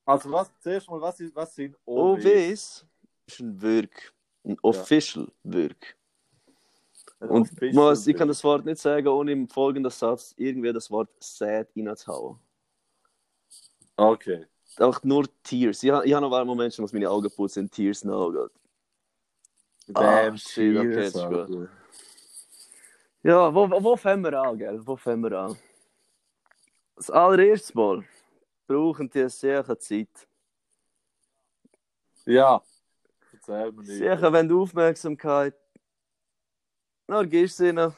Also 0.04 0.30
was, 0.32 0.50
zuerst 0.60 0.88
mal, 0.88 1.00
was, 1.00 1.20
ist, 1.20 1.34
was 1.34 1.54
sind 1.54 1.76
OWs? 1.84 2.24
OWs 2.24 2.86
ist 3.26 3.40
ein 3.40 3.62
Work. 3.62 4.12
Ein 4.44 4.56
Official 4.62 5.28
Work. 5.44 5.96
Ein 7.20 7.28
Und 7.28 7.60
was, 7.74 8.06
ich 8.06 8.16
kann 8.16 8.28
das 8.28 8.42
Wort 8.42 8.64
nicht 8.64 8.80
sagen, 8.80 9.06
ohne 9.08 9.32
im 9.32 9.48
folgenden 9.48 9.90
Satz 9.90 10.34
irgendwie 10.36 10.72
das 10.72 10.90
Wort 10.90 11.10
sad 11.20 11.68
reinzuhauen. 11.76 12.38
Okay. 13.96 14.46
Auch 14.78 15.02
nur 15.02 15.26
Tears. 15.42 15.82
Ich, 15.82 15.90
ich 15.90 16.12
habe 16.14 16.20
noch 16.26 16.32
einen 16.32 16.46
Moment 16.46 16.72
schon, 16.72 16.82
muss 16.82 16.92
meine 16.92 17.10
Augen 17.10 17.30
putzen, 17.30 17.70
Tears 17.70 18.00
den 18.00 18.10
Augen. 18.10 18.48
Ah, 19.92 20.22
Damn, 20.22 20.38
shit, 20.38 20.76
okay, 20.76 21.06
ist 21.06 21.14
gut. 21.14 21.68
Ja, 23.22 23.54
wo, 23.54 23.68
wo 23.68 23.96
fangen 23.96 24.24
wir 24.24 24.40
an, 24.40 24.56
gell? 24.56 24.80
Wo 24.86 24.96
fangen 24.96 25.22
wir 25.24 25.32
an? 25.38 25.58
Das 26.96 27.10
allererste 27.10 27.76
Mal 27.76 28.04
brauchen 28.70 29.10
die 29.10 29.28
sicher 29.28 29.78
Zeit. 29.80 30.28
Ja. 32.24 32.62
Erzähl 33.32 33.72
mir 33.72 33.82
nicht. 33.82 33.98
Sicher, 33.98 34.32
wenn 34.32 34.48
du 34.48 34.62
Aufmerksamkeit. 34.62 35.54
Na, 37.08 37.24
gehst 37.24 37.58
du 37.58 37.68
ihnen. 37.68 37.92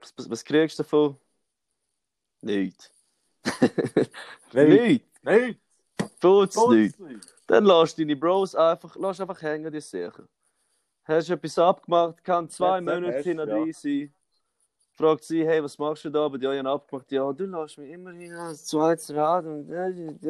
Was, 0.00 0.12
was, 0.16 0.28
was 0.28 0.44
kriegst 0.44 0.76
du 0.78 0.82
davon? 0.82 1.16
Nichts. 2.40 2.90
Nichts. 4.52 5.06
Nein! 5.22 5.56
Tut's 6.18 6.56
nicht. 6.68 6.98
Nicht. 6.98 7.34
Dann 7.46 7.64
lass 7.64 7.94
deine 7.94 8.16
Bros 8.16 8.54
einfach, 8.54 8.96
lass 8.96 9.20
einfach 9.20 9.40
hängen, 9.40 9.72
die 9.72 9.80
sicher. 9.80 10.26
Hast 11.04 11.28
du 11.28 11.34
etwas 11.34 11.58
abgemacht, 11.58 12.24
kann 12.24 12.48
zwei 12.48 12.78
sag 12.78 12.84
Monate 12.84 13.22
hinter 13.22 13.66
ja. 13.66 13.72
sein. 13.72 14.14
Fragt 15.00 15.24
sie, 15.24 15.46
hey, 15.46 15.64
was 15.64 15.78
machst 15.78 16.04
du 16.04 16.10
da? 16.10 16.26
Aber 16.26 16.36
die 16.36 16.46
haben 16.46 16.66
abgemacht, 16.66 17.10
ja, 17.10 17.32
du 17.32 17.46
lässt 17.46 17.78
mich 17.78 17.90
immer 17.90 18.12
hin 18.12 18.34
als 18.34 18.66
zweites 18.66 19.10
Rad. 19.14 19.46
Und, 19.46 19.66
und 19.70 20.20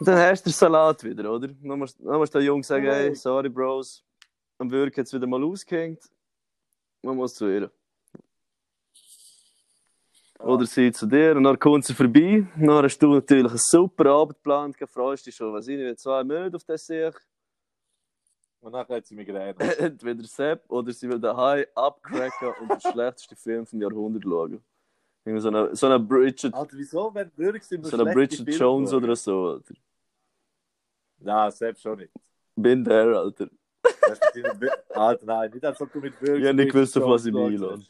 dann 0.00 0.18
hast 0.18 0.44
du 0.44 0.50
den 0.50 0.52
Salat 0.52 1.04
wieder, 1.04 1.32
oder? 1.32 1.46
Dann 1.46 1.78
musst, 1.78 1.96
dann 2.00 2.16
musst 2.16 2.34
du 2.34 2.40
den 2.40 2.46
Jungs 2.46 2.66
sagen, 2.66 2.86
hey, 2.86 3.14
sorry, 3.14 3.48
Bros, 3.48 4.02
am 4.58 4.68
Wirk 4.68 4.96
jetzt 4.96 5.12
wieder 5.12 5.28
mal 5.28 5.44
ausgehängt. 5.44 6.02
Man 7.02 7.14
muss 7.14 7.36
zu 7.36 7.46
ihr. 7.46 7.70
Oder 10.40 10.66
sie 10.66 10.90
zu 10.90 11.06
dir 11.06 11.36
und 11.36 11.44
dann 11.44 11.56
kommt 11.56 11.84
sie 11.84 11.94
vorbei. 11.94 12.44
Dann 12.56 12.82
hast 12.82 12.98
du 12.98 13.14
natürlich 13.14 13.46
einen 13.46 13.58
super 13.58 14.06
Abend 14.06 14.34
geplant, 14.38 14.74
du 14.80 14.88
freust 14.88 15.24
dich 15.24 15.36
schon, 15.36 15.52
was 15.52 15.68
ich 15.68 15.78
nicht, 15.78 16.00
zwei 16.00 16.24
Monate 16.24 16.56
auf 16.56 16.64
das 16.64 16.84
Sieg. 16.84 17.14
Und 18.64 18.72
dann 18.72 18.88
hat 18.88 19.06
sie 19.06 19.14
Migräne. 19.14 19.54
Entweder 19.78 20.24
Sepp 20.24 20.64
oder 20.70 20.90
sie 20.90 21.06
will 21.06 21.20
daheim 21.20 21.66
abcracken 21.74 22.54
und 22.62 22.70
den 22.70 22.80
schlechtesten 22.80 23.36
Film 23.36 23.66
vom 23.66 23.82
Jahrhundert 23.82 24.22
schauen. 24.22 24.64
Irgendwie 25.22 25.42
so 25.42 25.48
eine, 25.48 25.76
so 25.76 25.86
eine 25.86 26.00
Bridget, 26.00 26.54
Alter, 26.54 26.76
wieso, 26.76 27.14
wenn 27.14 27.30
wirklich 27.36 27.62
sind 27.62 27.84
so 27.84 28.00
eine 28.00 28.10
Bridget 28.10 28.48
Jones 28.54 28.94
oder 28.94 29.14
so. 29.16 29.48
Alter. 29.48 29.74
Nein, 31.18 31.50
selbst 31.50 31.82
schon 31.82 31.98
nicht. 31.98 32.12
Bin 32.56 32.82
there, 32.82 33.18
Alter. 33.18 33.50
Alter, 34.94 35.26
nein, 35.26 35.50
nicht 35.50 35.64
als 35.64 35.80
ob 35.82 35.92
du 35.92 36.00
mit. 36.00 36.14
Ich 36.22 36.46
hab 36.46 36.56
nicht 36.56 36.72
gewusst, 36.72 36.96
auf 36.96 37.04
was 37.04 37.26
ich 37.26 37.34
mich 37.34 37.44
einlasse. 37.44 37.84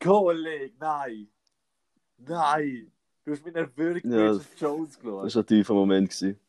Kollege, 0.00 0.74
nein! 0.80 1.28
Nein! 2.18 2.90
Du 3.24 3.30
hast 3.30 3.44
mit 3.44 3.56
einer 3.56 3.76
wirklich 3.76 4.02
Ja, 4.02 4.32
Bridget 4.32 4.60
Jones 4.60 4.98
Das 5.00 5.36
war 5.36 5.42
ein 5.42 5.46
tiefer 5.46 5.74
Moment. 5.74 6.10
Gewesen. 6.10 6.40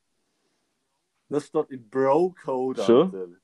Das 1.33 1.47
steht 1.47 1.71
in 1.71 1.89
Bro-Code, 1.89 2.83
Schon? 2.83 3.39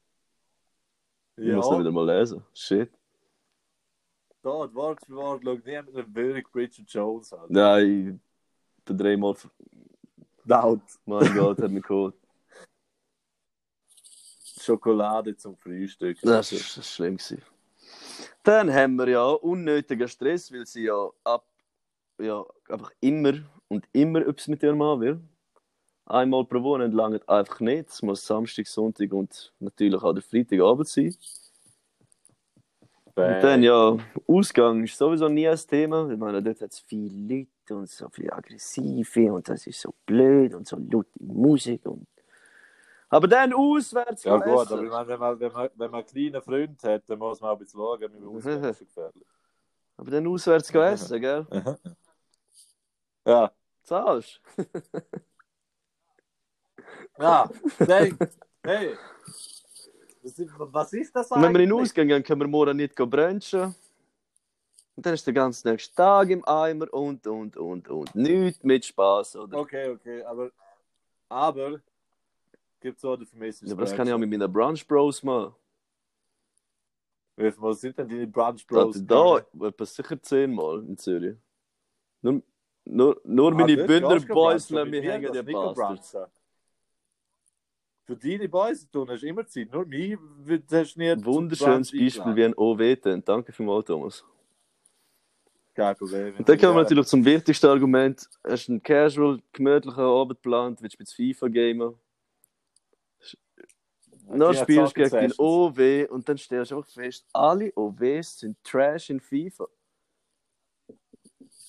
Ich 1.35 1.51
muss 1.51 1.71
noch 1.71 1.79
wieder 1.79 1.91
mal 1.91 2.05
lesen. 2.05 2.45
Shit. 2.53 2.91
da, 4.43 4.71
Wort 4.75 5.03
für 5.03 5.15
Wort, 5.15 5.41
schau 5.43 5.53
nie 5.53 5.81
mit 5.81 5.95
einer 5.95 6.15
wirklich 6.15 6.45
Bridget 6.51 6.87
Jones 6.87 7.33
an. 7.33 7.47
Nein, 7.49 8.21
ich 8.77 8.83
bin 8.83 8.95
dreimal. 8.95 9.35
Laut. 10.45 10.81
Mein 11.03 11.33
Gott, 11.33 11.59
hat 11.59 11.71
mich 11.71 11.81
geholt. 11.81 12.13
Schokolade 14.61 15.35
zum 15.35 15.57
Frühstück. 15.57 16.19
Das 16.21 16.51
war 16.51 16.59
das 16.59 16.77
ist 16.77 16.93
schlimm. 16.93 17.17
Gewesen. 17.17 17.41
Dann 18.43 18.71
haben 18.71 18.97
wir 18.97 19.09
ja 19.09 19.29
unnötigen 19.29 20.07
Stress, 20.07 20.53
weil 20.53 20.67
sie 20.67 20.83
ja 20.83 21.09
ab, 21.23 21.47
ja, 22.19 22.45
einfach 22.67 22.91
immer 22.99 23.33
und 23.67 23.87
immer 23.93 24.27
etwas 24.27 24.47
mit 24.47 24.61
ihrem 24.61 24.77
Mann 24.77 24.99
will. 24.99 25.19
Einmal 26.09 26.43
pro 26.43 26.63
Woche 26.63 26.87
langt 26.87 27.29
einfach 27.29 27.59
nicht. 27.59 27.89
Es 27.89 28.01
muss 28.01 28.25
Samstag, 28.25 28.65
Sonntag 28.65 29.13
und 29.13 29.53
natürlich 29.59 30.01
auch 30.01 30.13
der 30.13 30.23
Freitagabend 30.23 30.87
sein. 30.87 31.15
Und 33.13 33.43
dann 33.43 33.61
ja, 33.61 33.95
Ausgang 34.27 34.83
ist 34.83 34.97
sowieso 34.97 35.29
nie 35.29 35.47
ein 35.47 35.57
Thema. 35.57 36.09
Ich 36.09 36.17
meine, 36.17 36.41
dort 36.41 36.61
hat 36.61 36.71
es 36.71 36.79
viele 36.79 37.13
Leute 37.35 37.75
und 37.75 37.89
so 37.89 38.09
viele 38.09 38.33
Aggressive 38.33 39.33
und 39.33 39.47
das 39.47 39.67
ist 39.67 39.81
so 39.81 39.93
blöd 40.05 40.55
und 40.55 40.67
so 40.67 40.77
laute 40.77 41.11
Musik. 41.19 41.85
Und... 41.85 42.07
Aber 43.09 43.27
dann 43.27 43.53
auswärts 43.53 44.23
Ja 44.23 44.37
gut, 44.37 44.63
essen. 44.63 44.73
aber 44.73 44.83
ich 44.83 44.89
meine, 44.89 45.07
wenn 45.09 45.19
man, 45.19 45.39
wenn, 45.39 45.51
man, 45.51 45.69
wenn 45.75 45.91
man 45.91 45.99
einen 45.99 46.07
kleinen 46.07 46.41
Freund 46.41 46.83
hat, 46.83 47.03
dann 47.07 47.19
muss 47.19 47.39
man 47.39 47.51
auch 47.51 47.53
ein 47.53 47.59
bisschen 47.59 47.79
schauen, 47.79 48.01
wie 48.01 48.19
man 48.19 48.35
ausgeht, 48.35 48.63
ist 48.63 48.79
gefährlich. 48.79 49.27
Aber 49.97 50.09
dann 50.09 50.25
auswärts 50.27 50.71
gehen 50.71 50.81
essen, 50.81 51.21
gell? 51.21 51.45
Ja. 53.25 53.51
Zahlst. 53.83 54.41
Ja, 57.19 57.49
hey, 57.79 58.13
hey. 58.63 58.95
Was 60.23 60.93
ist, 60.93 61.13
was 61.13 61.27
das 61.27 61.31
Und 61.31 61.41
wenn 61.41 61.53
wir 61.53 61.59
in 61.61 61.69
den 61.69 61.71
eigentlich? 61.73 61.89
Ausgang 61.89 62.07
gehen, 62.07 62.23
können 62.23 62.41
wir 62.41 62.47
morgen 62.47 62.77
nicht 62.77 62.95
brunchen. 62.95 63.75
Und 64.95 65.05
dann 65.05 65.13
ist 65.13 65.25
der 65.25 65.33
ganze 65.33 65.67
nächste 65.67 65.95
Tag 65.95 66.29
im 66.29 66.45
Eimer 66.45 66.93
und, 66.93 67.25
und, 67.27 67.57
und, 67.57 67.87
und. 67.89 68.15
Nichts 68.15 68.63
mit 68.63 68.85
Spaß, 68.85 69.37
oder? 69.37 69.59
Okay, 69.59 69.89
okay, 69.89 70.23
aber, 70.23 70.51
aber 71.29 71.81
gibt 72.79 72.97
es 72.97 73.05
auch 73.05 73.15
den 73.17 73.25
Vermissten. 73.25 73.67
Ja, 73.67 73.73
aber 73.73 73.83
das 73.83 73.95
kann 73.95 74.07
ich 74.07 74.13
auch 74.13 74.17
mit 74.17 74.29
meinen 74.29 74.51
Brunch 74.51 74.87
Bros 74.87 75.23
machen. 75.23 75.55
Viel 77.37 77.53
sind 77.73 77.97
denn 77.97 78.07
die 78.07 78.25
Brunch 78.25 78.65
Da, 78.67 78.83
Bros? 78.83 79.05
da 79.05 79.37
etwa 79.67 79.85
sicher 79.85 80.21
zehnmal 80.21 80.83
in 80.85 80.97
Zürich. 80.97 81.37
Nur, 82.21 82.41
nur, 82.85 83.21
nur 83.23 83.51
Ah, 83.51 83.55
meine 83.55 83.75
dort 83.77 83.87
Bündner 83.87 84.19
Boys 84.19 84.69
lassen 84.69 84.89
mich 84.89 85.03
hängen, 85.05 85.31
die 85.31 85.43
nicht 85.43 85.53
Bastards. 85.53 86.17
Für 88.09 88.15
deine 88.15 88.49
Boys 88.49 88.89
tun 88.89 89.07
hast 89.07 89.21
du 89.21 89.27
immer 89.27 89.45
Zeit, 89.45 89.71
nur 89.71 89.85
mich 89.85 90.17
hast 90.71 90.97
du 90.97 91.15
zum 91.15 91.25
wunderschönes 91.25 91.91
Beispiel, 91.91 92.35
wie 92.35 92.43
ein 92.43 92.57
OW 92.57 92.95
tönt. 92.99 93.29
Danke 93.29 93.51
vielmals, 93.51 93.85
Thomas. 93.85 94.25
Kein 95.75 95.95
Problem. 95.95 96.35
Und 96.35 96.49
dann 96.49 96.57
kommen 96.57 96.75
wir 96.75 96.81
natürlich 96.81 97.05
zum 97.05 97.23
wichtigsten 97.23 97.67
Argument. 97.67 98.27
Hast 98.43 98.67
du 98.67 98.71
einen 98.71 98.81
casual, 98.81 99.39
gemütlichen 99.53 100.03
Abend 100.03 100.41
geplant, 100.41 100.81
willst 100.81 100.95
du 100.95 101.03
mit 101.03 101.11
FIFA 101.11 101.47
gamen? 101.49 101.99
Dann 104.27 104.55
spielst 104.55 104.97
du 104.97 105.03
gegen 105.03 105.15
den 105.15 105.33
OW 105.37 106.09
und 106.09 106.27
dann 106.27 106.39
stellst 106.39 106.71
du 106.71 106.77
einfach 106.77 106.89
fest, 106.89 107.27
alle 107.31 107.71
OWs 107.75 108.39
sind 108.39 108.57
Trash 108.63 109.11
in 109.11 109.19
FIFA. 109.19 109.67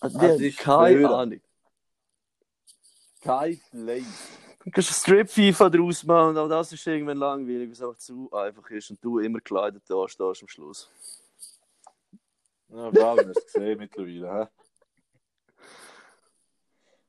Also, 0.00 0.18
die 0.18 0.26
Das 0.26 0.32
haben 0.32 0.42
ist 0.42 0.58
keine. 0.58 1.10
Ahnung. 1.10 1.40
Kein 3.20 3.60
Play. 3.70 4.02
Du 4.62 4.70
kannst 4.70 4.90
Strip-FIFA 4.90 5.70
draus 5.70 6.04
machen 6.04 6.36
auch 6.36 6.48
das 6.48 6.72
ist 6.72 6.86
irgendwann 6.86 7.16
langweilig, 7.16 7.68
weil 7.68 7.72
es 7.72 7.82
einfach 7.82 7.96
zu 7.96 8.30
einfach 8.32 8.70
ist 8.70 8.90
und 8.90 9.02
du 9.02 9.18
immer 9.18 9.38
gekleidet 9.38 9.82
da 9.88 10.06
stehst 10.06 10.42
am 10.42 10.48
Schluss. 10.48 10.90
Ja, 12.68 12.90
Bro, 12.90 13.16
hast 13.16 13.36
du 13.36 13.44
gesehen 13.44 13.78
mittlerweile, 13.78 14.32
hä? 14.32 14.48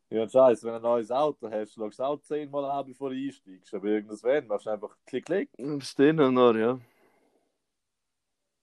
Ja, 0.10 0.28
scheiße, 0.28 0.66
wenn 0.66 0.74
du 0.74 0.78
ein 0.78 0.82
neues 0.82 1.12
Auto 1.12 1.49
hast, 1.49 1.74
schaust 1.74 1.99
du 1.99 2.04
auch 2.04 2.22
zehnmal 2.22 2.66
an, 2.66 2.86
bevor 2.86 3.10
du 3.10 3.16
einsteigst. 3.16 3.74
Aber 3.74 3.88
irgendwas 3.88 4.24
wenn, 4.24 4.47
machst 4.47 4.66
du 4.66 4.70
einfach 4.72 4.97
klick, 5.06 5.26
klick. 5.26 5.49
Stehen 5.84 6.16
noch, 6.16 6.56
ja. 6.56 6.80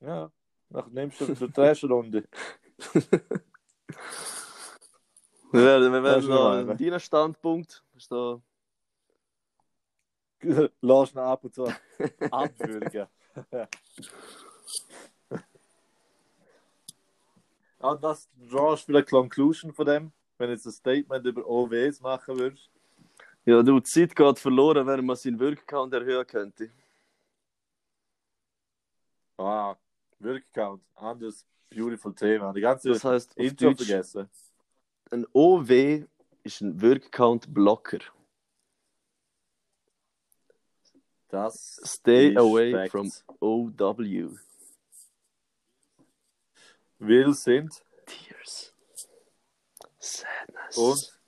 Ja. 0.00 0.30
Nachher 0.70 0.90
nimmst 0.90 1.20
du 1.20 1.26
die 1.26 1.52
Trashrunde. 1.52 2.24
Wir 5.50 5.62
werden, 5.62 5.90
wir 5.90 6.02
werden 6.02 6.28
noch 6.28 6.34
normal, 6.36 6.64
ne? 6.66 6.76
deinen 6.76 7.00
Standpunkt. 7.00 7.82
Ist 7.96 8.12
da 8.12 8.38
Lass 10.80 11.12
ihn 11.12 11.18
ab 11.18 11.44
und 11.44 11.54
zu 11.54 11.64
abwürgen. 12.30 13.06
ja, 13.52 13.68
und 17.80 18.02
das 18.02 18.28
drawst 18.50 18.82
du 18.82 18.92
vielleicht 18.92 19.10
Conclusion 19.10 19.72
von 19.72 19.86
dem, 19.86 20.12
wenn 20.38 20.48
du 20.48 20.54
jetzt 20.54 20.66
ein 20.66 20.72
Statement 20.72 21.24
über 21.26 21.46
OWs 21.46 22.00
machen 22.00 22.38
würdest. 22.38 22.70
Ja, 23.44 23.62
du, 23.62 23.80
die 23.80 23.84
Zeit 23.84 24.14
geht 24.14 24.38
verloren, 24.38 24.86
wenn 24.86 25.06
man 25.06 25.16
seinen 25.16 25.40
Workaccount 25.40 25.94
erhöhen 25.94 26.26
könnte. 26.26 26.70
Ah, 29.38 29.76
Workcount, 30.18 30.82
anderes 30.96 31.46
beautiful 31.70 32.14
Thema. 32.14 32.52
Die 32.52 32.60
ganze 32.60 32.88
Das 32.90 33.04
auf 33.04 33.26
Intro 33.36 33.68
Deutsch, 33.68 33.86
vergessen. 33.86 34.28
ein 35.10 35.26
OW 35.32 36.04
ist 36.42 36.60
ein 36.60 36.80
Workaccount-Blocker. 36.82 37.98
Das 41.28 41.80
Stay 41.84 42.34
away 42.36 42.72
Facts. 42.72 42.90
from 42.90 43.10
OW. 43.40 44.38
Will 46.98 47.34
sind 47.34 47.82
Tears. 48.06 48.72
Sadness. 49.98 50.76
und 50.76 51.18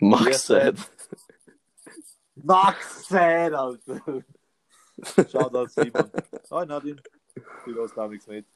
Max 0.00 0.46
sad. 0.46 0.76
Max 2.36 3.06
Fan, 3.08 3.54
Alter. 3.54 4.00
Schaut 5.30 5.54
an 5.54 5.68
Simon. 5.68 6.10
Oh, 6.50 6.64
Nadine. 6.64 7.02
Du 7.64 7.74
hörst 7.74 7.96
da 7.96 8.06
nichts 8.06 8.26
mit. 8.28 8.46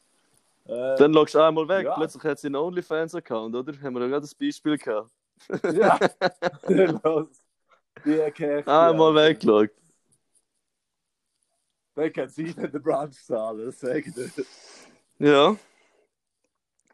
Äh, 0.66 0.96
Dann 0.96 1.12
logst 1.12 1.34
du 1.34 1.40
einmal 1.40 1.66
weg. 1.68 1.86
Ja. 1.86 1.94
Plötzlich 1.96 2.22
hat 2.22 2.38
sie 2.38 2.46
einen 2.46 2.56
OnlyFans-Account, 2.56 3.54
oder? 3.56 3.72
Haben 3.82 3.94
wir 3.94 4.02
ja 4.02 4.08
gerade 4.08 4.26
ein 4.26 4.38
Beispiel 4.38 4.78
gehabt. 4.78 5.10
ja. 5.72 5.98
Los. 7.02 7.28
Die 8.04 8.18
erklärt. 8.18 8.66
Einmal 8.66 9.14
weggeloggt. 9.14 9.74
Wer 11.94 12.10
kann 12.10 12.28
sie 12.28 12.46
in 12.46 12.54
der 12.56 12.78
Branch 12.78 13.12
zahlen? 13.12 13.66
Das 13.66 13.80
sage 13.80 14.00
ich 14.06 14.14
dir. 14.14 14.30
Ja. 15.18 15.56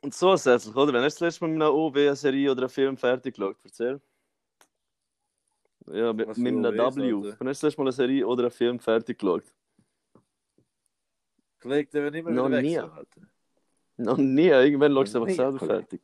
Und 0.00 0.14
so 0.14 0.36
zusätzlich, 0.36 0.74
oder? 0.74 0.92
Wenn 0.92 1.02
hast 1.02 1.20
du 1.20 1.24
das 1.24 1.34
letzte 1.34 1.44
Mal 1.44 1.52
mit 1.52 1.62
einer 1.62 1.74
OW 1.74 1.96
eine 1.96 2.16
Serie 2.16 2.50
oder 2.50 2.62
einen 2.62 2.70
Film 2.70 2.96
fertig 2.96 3.34
geschaut? 3.34 3.56
Erzähl. 3.64 4.00
Ja, 5.86 6.12
mit, 6.12 6.36
mit 6.36 6.54
einer 6.54 6.72
W. 6.72 6.80
Alter? 6.80 7.36
Wann 7.38 7.48
hast 7.48 7.62
du 7.62 7.66
das 7.66 7.74
letzte 7.76 7.80
Mal 7.80 7.84
eine 7.84 7.92
Serie 7.92 8.26
oder 8.26 8.42
einen 8.44 8.50
Film 8.50 8.78
fertig 8.78 9.18
geschaut? 9.18 9.44
Klickt 11.60 11.94
der 11.94 12.12
immer 12.12 12.30
Noch 12.30 12.48
nie. 12.48 12.80
Noch 13.96 14.16
nie. 14.16 14.48
Irgendwann 14.48 14.92
schaust 14.92 15.14
du 15.14 15.18
einfach 15.18 15.28
nie, 15.28 15.34
selber 15.34 15.58
fertig. 15.58 16.00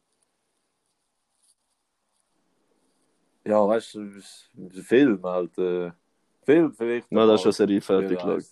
Ja, 3.47 3.67
weißt 3.69 3.95
du, 3.95 4.11
Film 4.83 5.23
halt. 5.23 5.57
Äh, 5.59 5.93
Film 6.45 6.73
vielleicht. 6.73 7.07
Na, 7.11 7.27
da 7.27 7.33
hast 7.33 7.45
du 7.45 7.49
aber- 7.49 7.49
eine 7.49 7.53
Serie 7.53 7.81
fertig 7.81 8.19
geschaut. 8.19 8.45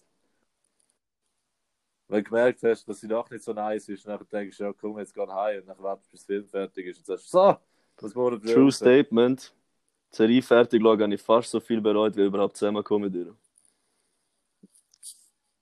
Wenn 2.08 2.24
du 2.24 2.30
gemerkt 2.30 2.62
hast, 2.62 2.86
dass 2.86 3.00
sie 3.00 3.08
doch 3.08 3.30
nicht 3.30 3.42
so 3.42 3.54
nice 3.54 3.88
ist, 3.88 4.06
dann 4.06 4.20
denkst 4.30 4.58
du, 4.58 4.64
ja 4.64 4.72
komm, 4.74 4.98
jetzt 4.98 5.14
geh 5.14 5.26
heim 5.26 5.60
und 5.60 5.66
dann 5.68 5.78
wartest 5.82 6.08
du, 6.08 6.12
bis 6.12 6.26
der 6.26 6.36
Film 6.36 6.48
fertig 6.48 6.86
ist 6.88 6.98
und 6.98 7.06
sagst, 7.06 7.30
so, 7.30 7.56
was 8.00 8.14
morgen 8.14 8.42
True 8.42 8.70
Statement. 8.70 9.54
Die 10.12 10.16
Serie 10.16 10.42
fertig 10.42 10.82
schauen 10.82 11.00
habe 11.02 11.14
ich 11.14 11.22
fast 11.22 11.50
so 11.50 11.58
viel 11.58 11.80
bereut, 11.80 12.14
wie 12.16 12.24
überhaupt 12.24 12.56
zusammenkommen 12.58 13.10
mit 13.10 13.14
ihr. 13.14 13.34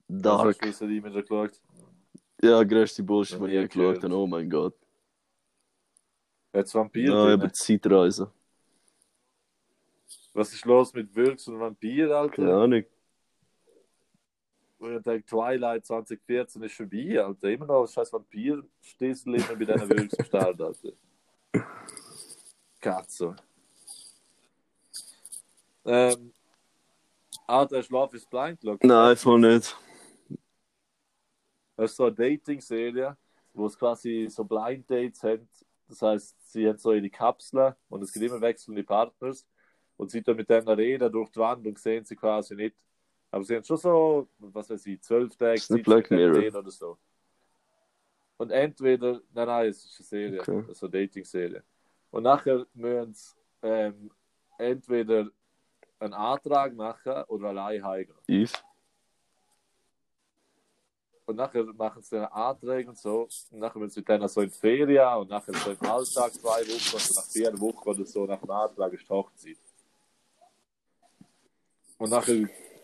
Dark. 0.09 0.57
Hast 0.61 0.81
du 0.81 0.87
die 0.87 0.99
dir 0.99 1.21
geschaut? 1.21 1.51
Ja, 2.41 2.61
größte 2.63 3.01
Bullshit, 3.01 3.39
nie 3.39 3.55
ich 3.55 3.69
geschaut 3.69 4.03
habe. 4.03 4.13
Oh 4.13 4.27
mein 4.27 4.49
Gott. 4.49 4.75
Jetzt 6.53 6.75
Vampir 6.75 7.13
Ja, 7.13 7.33
über 7.33 7.47
die 7.47 7.53
Zeitreise. 7.53 8.29
Was 10.33 10.53
ist 10.53 10.65
los 10.65 10.93
mit 10.93 11.13
Würgs 11.15 11.47
und 11.47 11.59
Vampir, 11.59 12.07
Keine 12.07 12.15
Alter? 12.17 12.57
Ahnung. 12.63 12.83
Und 14.79 14.97
ich 14.97 15.03
denke, 15.03 15.25
Twilight 15.25 15.85
2014 15.85 16.63
ist 16.63 16.75
vorbei, 16.75 17.21
Alter. 17.21 17.49
Immer 17.49 17.67
noch 17.67 17.85
scheiß 17.85 18.11
Vampir-Stissel 18.13 19.35
immer 19.35 19.55
bei 19.55 19.65
diesen 19.65 19.89
Würgs 19.89 20.17
am 20.17 20.25
Start, 20.25 20.61
Alter. 20.61 20.93
Katze. 22.79 23.35
Ähm. 25.85 26.33
Der 27.69 27.83
Schlaf 27.83 28.13
ist 28.13 28.29
blind, 28.29 28.63
Look. 28.63 28.81
Nein, 28.81 29.17
voll 29.17 29.39
nicht. 29.39 29.77
Das 31.75 31.91
ist 31.91 31.97
so 31.97 32.05
eine 32.05 32.15
Dating-Serie, 32.15 33.17
wo 33.53 33.65
es 33.65 33.77
quasi 33.77 34.27
so 34.29 34.45
Blind 34.45 34.89
Dates 34.89 35.21
haben. 35.21 35.49
Das 35.89 36.01
heißt, 36.01 36.51
sie 36.51 36.69
haben 36.69 36.77
so 36.77 36.93
ihre 36.93 37.09
Kapseln 37.09 37.75
und 37.89 38.03
es 38.03 38.13
gibt 38.13 38.25
immer 38.25 38.39
wechselnde 38.39 38.83
Partners. 38.83 39.45
Und 40.01 40.09
sie 40.09 40.23
tun 40.23 40.35
mit 40.35 40.49
denen 40.49 40.67
reden 40.67 41.11
durch 41.11 41.29
die 41.29 41.39
Wand 41.39 41.63
und 41.67 41.77
sehen 41.77 42.03
sie 42.03 42.15
quasi 42.15 42.55
nicht. 42.55 42.75
Aber 43.29 43.43
sie 43.43 43.55
haben 43.55 43.63
schon 43.63 43.77
so, 43.77 44.27
was 44.39 44.67
weiß 44.67 44.83
ich, 44.87 44.99
zwölf 44.99 45.35
Tage 45.35 45.59
sehen 46.41 46.55
oder 46.55 46.71
so. 46.71 46.97
Und 48.37 48.49
entweder, 48.49 49.21
nein, 49.31 49.47
nein, 49.47 49.69
es 49.69 49.85
ist 49.85 49.99
eine 49.99 50.07
Serie, 50.07 50.41
Okay. 50.41 50.71
ist 50.71 50.83
eine 50.83 50.89
Dating-Serie. 50.89 51.63
Und 52.09 52.23
nachher 52.23 52.65
müssen 52.73 53.13
sie 53.13 53.35
ähm, 53.61 54.11
entweder 54.57 55.29
einen 55.99 56.13
Antrag 56.15 56.73
machen 56.73 57.23
oder 57.27 57.49
allein 57.49 57.85
heiraten. 57.85 58.23
Eve. 58.27 58.53
Und 61.27 61.35
nachher 61.35 61.63
machen 61.63 62.01
sie 62.01 62.15
dann 62.15 62.25
Anträge 62.25 62.89
und 62.89 62.97
so. 62.97 63.27
Und 63.51 63.59
nachher 63.59 63.77
müssen 63.77 63.93
sie 63.93 64.03
dann 64.03 64.27
so 64.27 64.41
in 64.41 64.49
die 64.49 64.57
Ferien 64.57 65.17
und 65.19 65.29
nachher 65.29 65.53
so 65.53 65.69
im 65.69 65.81
Alltag 65.87 66.33
zwei 66.33 66.61
Wochen 66.61 66.95
und 66.95 67.15
nach 67.15 67.25
vier 67.25 67.59
Wochen 67.59 67.87
oder 67.87 68.03
so 68.03 68.25
nach 68.25 68.39
dem 68.39 68.49
Antrag 68.49 68.93
ist 68.93 69.03
die 69.03 69.09
Hochzeit. 69.09 69.57
Und 72.01 72.09
nachher 72.09 72.33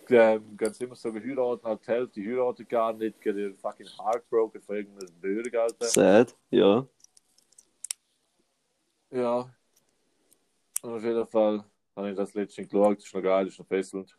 ähm, 0.10 0.58
sie 0.74 0.84
immer 0.84 0.96
so 0.96 1.12
geheiratet, 1.12 1.66
halt 1.88 2.16
die 2.16 2.24
Hälfte 2.24 2.66
gar 2.66 2.94
nicht, 2.94 3.20
geht 3.20 3.36
ihr 3.36 3.56
fucking 3.56 3.88
heartbroken 3.98 4.62
von 4.62 4.76
irgendeiner 4.76 5.12
Bürger, 5.20 5.64
Alter. 5.64 5.86
Sad. 5.88 6.36
Ja. 6.52 6.88
Ja. 9.10 9.52
Und 10.84 10.94
auf 10.94 11.04
jeden 11.04 11.26
Fall 11.26 11.64
habe 11.96 12.12
ich 12.12 12.16
das 12.16 12.36
letztens 12.36 12.70
geschaut, 12.70 12.98
das 12.98 13.06
ist 13.06 13.16
noch 13.16 13.24
geil, 13.24 13.46
das 13.46 13.54
ist 13.56 13.60
noch 13.60 13.66
fesselnd. 13.66 14.16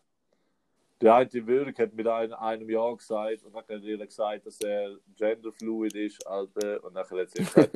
Der 1.01 1.15
eine 1.15 1.47
Würg 1.47 1.79
hat 1.79 1.95
mit 1.95 2.09
einem, 2.09 2.33
einem 2.33 2.69
Jahr 2.69 2.97
gesagt 2.97 3.45
und 3.45 3.55
dann 3.55 3.63
hat 3.63 3.71
er 3.71 4.05
gesagt, 4.05 4.47
dass 4.47 4.61
er 4.63 4.97
genderfluid 5.17 5.95
ist, 5.95 6.27
Alter. 6.27 6.83
Und 6.83 6.95
dann 6.95 7.09
hat 7.09 7.31
sie 7.31 7.45
gesagt, 7.45 7.73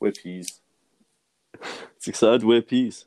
with 0.00 0.22
peace. 0.22 0.62
Sie 1.98 2.12
gesagt, 2.12 2.42
we 2.42 2.62
peace. 2.62 3.06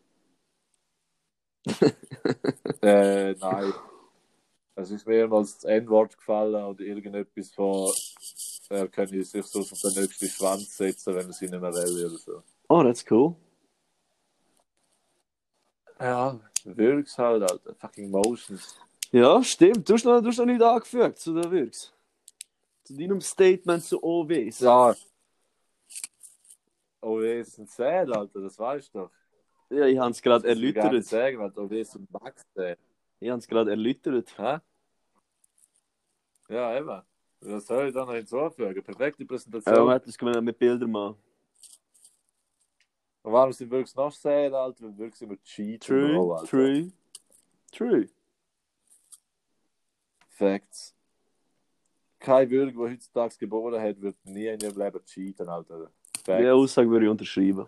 Äh, 2.82 3.34
nein. 3.34 3.74
Es 4.76 4.91
ist 4.91 5.07
mehrmals 5.07 5.55
das 5.55 5.63
N-Wort 5.63 6.18
gefallen 6.18 6.63
oder 6.63 6.84
irgendetwas 6.84 7.51
von, 7.51 7.91
er 8.70 8.88
könnte 8.89 9.24
sich 9.24 9.45
so 9.45 9.61
auf 9.61 9.70
den 9.70 10.03
nächsten 10.03 10.28
Schwanz 10.28 10.76
setzen, 10.78 11.16
wenn 11.16 11.28
er 11.28 11.34
sie 11.34 11.47
nicht 11.47 11.59
mehr 11.59 11.74
will 11.74 12.05
oder 12.05 12.18
so. 12.18 12.43
Oh, 12.68 12.84
that's 12.84 13.05
cool. 13.09 13.36
Ja, 15.99 16.39
Würgs 16.66 17.18
halt, 17.18 17.43
Alter. 17.43 17.76
Fucking 17.76 18.11
Motions. 18.11 18.76
Ja, 19.11 19.41
stimmt. 19.43 19.88
Du 19.88 19.93
hast 19.93 20.03
noch, 20.03 20.20
du 20.20 20.28
hast 20.28 20.38
noch 20.39 20.45
nicht 20.45 20.61
angefügt 20.61 21.20
zu 21.20 21.34
den 21.34 21.51
Wirks. 21.51 21.93
Zu 22.84 22.95
deinem 22.95 23.22
Statement 23.22 23.84
zu 23.84 24.03
OWs. 24.03 24.59
Ja. 24.59 24.95
Wir 27.01 27.45
sind 27.45 27.70
sad, 27.70 28.09
Alter, 28.09 28.41
das 28.41 28.57
weißt 28.57 28.93
du 28.93 28.99
doch. 28.99 29.11
Ja, 29.70 29.86
ich 29.86 29.97
habe 29.97 30.11
es 30.11 30.22
gerade 30.22 30.43
will 30.43 30.63
ich 30.63 30.76
erläutert. 30.76 31.05
sagen, 31.05 31.41
Alter, 31.41 31.61
oh, 31.63 31.70
wir 31.70 31.86
sind 31.86 32.11
Max, 32.11 32.45
sad. 32.53 32.78
Ich 33.20 33.30
habe 33.30 33.39
es 33.39 33.47
gerade 33.47 33.72
erläutert. 33.72 34.38
Hä? 34.38 34.57
Ja, 36.49 36.78
eben. 36.78 37.01
Was 37.41 37.66
soll 37.68 37.88
ich 37.88 37.93
da 37.93 38.05
noch 38.05 38.13
hinzufügen? 38.13 38.84
Perfekte 38.84 39.24
Ja, 39.24 39.28
Präsentation. 39.28 39.86
man 39.86 39.93
hätte 39.93 40.09
es 40.09 40.22
mit 40.41 40.59
Bildern 40.59 40.91
machen. 40.91 41.16
Und 43.24 43.34
warum 43.34 43.51
sind 43.53 43.72
wir 43.72 43.80
wirklich 43.80 43.95
noch 43.95 44.11
sad, 44.11 44.53
Alter? 44.53 44.84
Weil 44.84 44.91
wir 44.91 44.97
wirklich 44.99 45.22
immer 45.24 45.38
cheaten. 45.43 45.80
True, 45.80 46.36
Alter. 46.36 46.47
true, 46.47 46.91
true. 47.72 48.07
Facts. 50.30 50.93
Kein 52.20 52.49
Bürger, 52.49 52.72
der 52.72 52.91
heutzutage 52.91 53.36
geboren 53.39 53.82
hat, 53.82 53.99
wird 54.01 54.16
nie 54.26 54.47
in 54.47 54.59
ihrem 54.59 54.78
Leben 54.78 55.03
cheaten, 55.05 55.47
Alter. 55.49 55.89
Facts. 56.24 56.41
Die 56.41 56.49
Aussage 56.49 56.89
würde 56.89 57.05
ich 57.05 57.11
unterschreiben. 57.11 57.66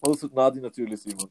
Außer 0.00 0.28
Nadi 0.32 0.60
natürlich, 0.60 1.00
Simon. 1.02 1.30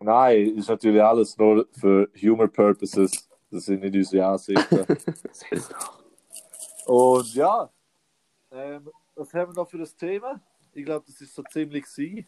Nein, 0.00 0.56
ist 0.56 0.68
natürlich 0.68 1.02
alles 1.02 1.36
nur 1.38 1.66
für 1.72 2.08
Humor 2.20 2.48
Purposes. 2.48 3.28
Das 3.50 3.64
sind 3.64 3.80
nicht 3.82 3.94
unsere 3.94 4.26
Ansichten. 4.26 4.84
Und 6.86 7.34
ja, 7.34 7.70
ähm, 8.50 8.90
was 9.14 9.32
haben 9.34 9.52
wir 9.52 9.54
noch 9.54 9.68
für 9.68 9.78
das 9.78 9.96
Thema? 9.96 10.40
Ich 10.72 10.84
glaube, 10.84 11.04
das 11.06 11.20
ist 11.20 11.34
so 11.34 11.42
ziemlich 11.50 11.86
sie. 11.86 12.26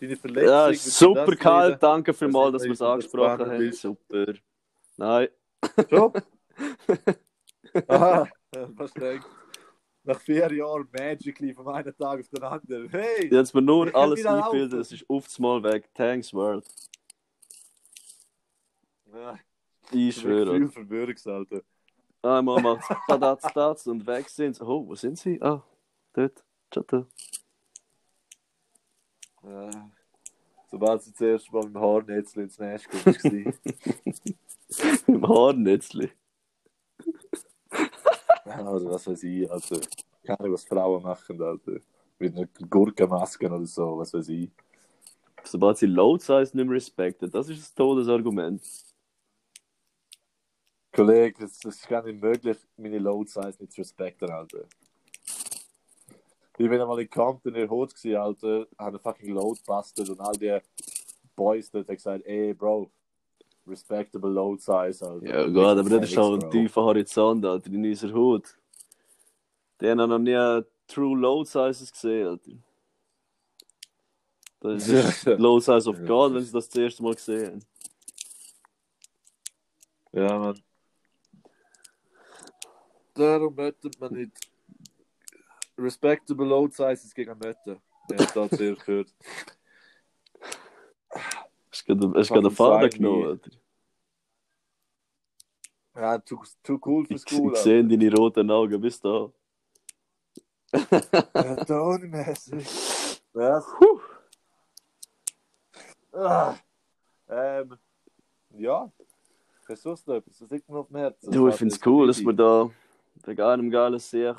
deine 0.00 0.16
Verletzung. 0.16 0.48
Ja, 0.48 0.74
super 0.74 1.36
kalt. 1.36 1.72
reden? 1.72 1.80
Danke 1.80 2.12
vielmals, 2.12 2.46
sind 2.46 2.54
dass 2.54 2.64
wir 2.64 2.72
es 2.72 2.82
angesprochen 2.82 3.46
haben. 3.46 3.58
bist. 3.58 3.80
Super. 3.80 4.34
Nein. 4.96 5.28
Schon? 5.88 6.12
Aha, 7.88 8.28
verstehe. 8.76 9.20
Nach 10.04 10.20
vier 10.20 10.52
Jahren 10.52 10.88
Magically 10.92 11.54
von 11.54 11.68
einem 11.68 11.96
Tag 11.96 12.20
auf 12.20 12.28
den 12.28 12.42
anderen. 12.42 12.88
Hey! 12.88 13.28
Jetzt 13.30 13.54
mir 13.54 13.62
nur 13.62 13.94
alles 13.94 14.26
einbilden, 14.26 14.80
es 14.80 14.90
ist 14.90 15.08
aufs 15.08 15.38
Mal 15.38 15.62
weg. 15.62 15.88
Thanks, 15.94 16.34
World. 16.34 16.66
Ja, 19.12 19.38
Ich 19.92 20.16
schwöre. 20.16 20.68
Für 20.68 20.84
Bürgs, 20.84 21.26
Alter. 21.26 21.62
Einmal 22.22 22.60
macht 22.62 22.90
es 22.90 22.96
Padatz, 23.06 23.52
Datz 23.52 23.86
und 23.86 24.06
weg 24.06 24.28
sind 24.28 24.56
sie. 24.56 24.64
Oh, 24.64 24.86
wo 24.86 24.94
sind 24.94 25.18
sie? 25.18 25.40
Ah, 25.40 25.62
dort. 26.12 26.44
Tschata. 26.70 27.06
Ja. 29.44 29.70
Sobald 30.70 31.02
sie 31.02 31.12
zuerst 31.12 31.52
mal 31.52 31.64
mit 31.64 31.74
dem 31.74 31.80
Haarnetzl 31.80 32.40
ins 32.40 32.58
Nest 32.58 32.88
war. 32.92 33.14
Im 35.06 35.28
Haarnetzli. 35.28 36.10
Also 38.44 38.90
was 38.90 39.06
weiß 39.06 39.22
ich, 39.24 39.50
also. 39.50 39.80
Keine 40.24 40.40
Ahnung, 40.40 40.52
was 40.52 40.64
Frauen 40.64 41.02
machen, 41.02 41.42
Alter. 41.42 41.78
Mit 42.18 42.36
einer 42.36 42.46
Gurkenmaske 42.68 43.46
oder 43.46 43.66
so, 43.66 43.98
was 43.98 44.14
weiß 44.14 44.28
ich. 44.28 44.50
Sobald 45.44 45.78
sie 45.78 45.86
Load 45.86 46.22
Size 46.22 46.56
nicht 46.56 46.66
mehr 46.66 46.76
respekten, 46.76 47.30
das 47.30 47.48
ist 47.48 47.72
ein 47.72 47.76
Todesargument. 47.76 48.62
Kollege, 50.92 51.40
das, 51.40 51.58
das 51.58 51.76
ist 51.76 51.88
gar 51.88 52.04
nicht 52.04 52.20
möglich, 52.20 52.58
meine 52.76 52.98
Load 52.98 53.28
Size 53.28 53.56
nicht 53.58 53.72
zu 53.72 53.80
respekten, 53.80 54.30
Alter. 54.30 54.64
Ich 56.58 56.68
bin 56.68 56.80
einmal 56.80 57.00
in 57.00 57.10
Compton 57.10 57.54
in 57.54 57.68
Hut 57.68 57.94
gewesen, 57.94 58.16
Alter, 58.16 58.68
habe 58.78 58.96
einen 58.96 59.00
fucking 59.00 59.34
Load 59.34 59.60
bastet 59.66 60.08
und 60.10 60.20
all 60.20 60.34
die 60.34 60.58
Boys 61.34 61.70
dort 61.70 61.88
haben 61.88 61.96
gesagt, 61.96 62.26
ey, 62.26 62.52
Bro, 62.54 62.90
respectable 63.66 64.30
Load 64.30 64.60
Size, 64.60 65.06
Alter. 65.06 65.26
Ja, 65.26 65.46
gut, 65.46 65.56
aber 65.58 65.82
das 65.82 66.02
ist 66.04 66.12
schon 66.14 66.42
ein 66.42 66.50
tiefer 66.50 66.82
Horizont, 66.82 67.44
Alter, 67.44 67.70
in 67.70 67.84
unserer 67.84 68.12
Hut. 68.14 68.56
Die 69.80 69.88
haben 69.88 69.98
noch 70.08 70.18
nie 70.18 70.62
True 70.86 71.18
Load 71.18 71.48
Sizes 71.48 71.92
gesehen, 71.92 72.28
Alter. 72.28 72.52
Das 74.60 74.88
ist 74.88 75.24
Ja. 75.24 75.34
Load 75.34 75.64
Size 75.64 75.88
of 75.88 75.98
Ja. 75.98 76.06
God, 76.06 76.34
wenn 76.34 76.42
sie 76.42 76.52
das 76.52 76.68
das 76.68 76.76
erste 76.80 77.02
Mal 77.02 77.14
gesehen 77.14 77.46
haben. 77.52 77.62
Ja, 80.12 80.38
man. 80.38 80.60
Darum 83.14 83.54
mötet 83.54 83.98
man 84.00 84.12
nicht. 84.12 84.32
Respectable 85.78 86.46
Load 86.46 86.74
Sizes 86.74 87.14
gegen 87.14 87.36
Mötte. 87.38 87.80
Ich 88.10 88.18
habe 88.18 88.48
das 88.48 88.58
zuerst 88.58 88.84
gehört. 88.84 89.08
Du 91.72 91.94
du 91.94 92.10
gerade 92.12 92.24
Fucking 92.24 92.42
den 92.42 92.50
Faden 92.50 92.90
Slimy. 92.90 93.04
genommen, 93.08 93.26
Alter? 93.28 93.50
Ja, 95.94 96.18
too, 96.18 96.42
too 96.62 96.78
cool 96.86 97.06
Ich, 97.08 97.20
School. 97.22 97.52
ich 97.52 97.58
sehe 97.58 97.84
deine 97.84 98.14
roten 98.14 98.50
Augen 98.50 98.80
bis 98.80 99.00
da. 99.00 99.30
Ja, 100.72 101.64
Tony-mäßig. 101.64 103.20
Was? 103.32 103.66
Ah. 106.12 106.54
Ähm, 107.28 107.76
ja. 108.50 108.90
Hast 109.68 109.84
du 109.84 109.90
noch 109.90 110.14
etwas? 110.16 110.40
Was 110.42 110.50
liegt 110.50 110.68
mir 110.68 110.78
auf 110.78 110.88
dem 110.88 110.96
Herzen? 110.96 111.30
Du, 111.30 111.48
ich 111.48 111.54
finde 111.54 111.74
es 111.74 111.86
cool, 111.86 112.06
dass 112.06 112.20
wir 112.20 112.32
da 112.32 112.70
wegen 113.24 113.40
einem 113.42 113.70
geilen 113.70 113.98
Sieg, 113.98 114.36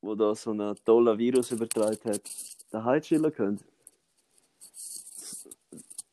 wo 0.00 0.14
da 0.14 0.34
so 0.34 0.50
einen 0.52 0.74
tollen 0.84 1.18
Virus 1.18 1.50
übertragen 1.50 2.10
hat, 2.10 2.22
daheim 2.70 3.00
chillen 3.02 3.32
können. 3.32 3.60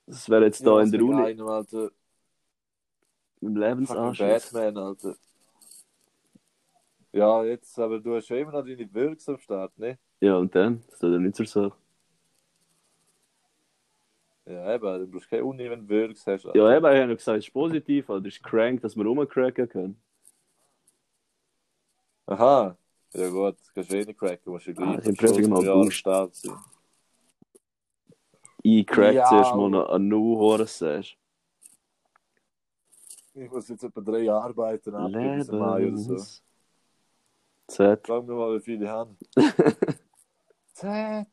Das 0.10 0.28
wäre 0.30 0.46
jetzt 0.46 0.66
da 0.66 0.78
Ja, 0.78 0.82
in 0.82 0.92
der 0.92 1.04
Uni 1.04 1.22
einem, 1.22 1.48
Alter. 1.48 1.92
im 3.42 3.56
Lebensanschluss. 3.56 4.52
Batman, 4.52 4.78
Alter. 4.78 5.16
Ja, 7.12 7.44
jetzt, 7.44 7.78
aber 7.80 8.00
du 8.00 8.16
hast 8.16 8.30
ja 8.30 8.38
immer 8.38 8.52
noch 8.52 8.64
deine 8.66 8.92
Wirks 8.94 9.30
am 9.30 9.38
Start, 9.40 9.78
ne? 9.78 9.98
Ja, 10.22 10.38
und 10.38 10.54
dann? 10.56 10.84
Das 10.90 11.00
tut 11.00 11.12
ja 11.14 11.20
nicht 11.20 11.36
zur 11.36 11.46
Sache. 11.46 11.74
Ja, 14.46 14.74
eben, 14.74 15.00
du 15.00 15.08
brauchst 15.08 15.30
keine 15.30 15.46
Uni, 15.46 15.70
wenn 15.70 15.82
du 15.82 15.90
Wirks 15.90 16.26
hast. 16.26 16.46
Alter. 16.46 16.58
Ja, 16.58 16.76
eben, 16.76 16.86
ich 16.86 17.00
habe 17.02 17.08
noch 17.08 17.18
gesagt, 17.18 17.38
es 17.38 17.46
ist 17.48 17.54
positiv, 17.54 18.10
oder 18.10 18.26
ist 18.26 18.44
crank, 18.44 18.82
dass 18.82 18.96
wir 18.96 19.06
rumcracken 19.06 19.70
können. 19.70 20.02
Aha. 22.26 22.76
Ja 23.14 23.30
gut, 23.30 23.58
kannst 23.74 23.92
du 23.92 23.96
eh 23.98 24.06
nicht 24.06 24.20
cracken, 24.20 24.52
musst 24.52 24.68
du 24.68 24.74
gleich. 24.74 24.88
Ah, 24.88 25.10
ich 25.10 25.18
prüfe 25.18 25.48
mal 25.48 25.64
Ja, 25.64 25.74
Boost. 25.76 25.98
Start 25.98 26.36
sein. 26.36 26.54
Ich 28.64 28.86
crack 28.86 29.14
Ja, 29.16 29.26
zuerst 29.26 29.56
mal 29.56 29.66
aber- 29.66 29.70
noch 29.70 29.90
an 29.90 30.08
Nu 30.08 30.38
Horus 30.38 30.78
sagst. 30.78 31.16
Ich 33.34 33.50
muss 33.50 33.70
jetzt 33.70 33.84
etwa 33.84 34.02
drei 34.02 34.30
Arbeiten 34.30 34.96
ab 34.96 35.12
bis 35.12 35.52
Mai 35.52 35.88
oder 35.88 35.98
so. 35.98 36.18
Z. 37.68 38.02
Sag 38.06 38.26
mir 38.26 38.34
mal, 38.34 38.56
wie 38.58 38.60
viele 38.60 38.86
ich 38.86 38.90
habe. 38.90 39.16
Z. 40.74 41.28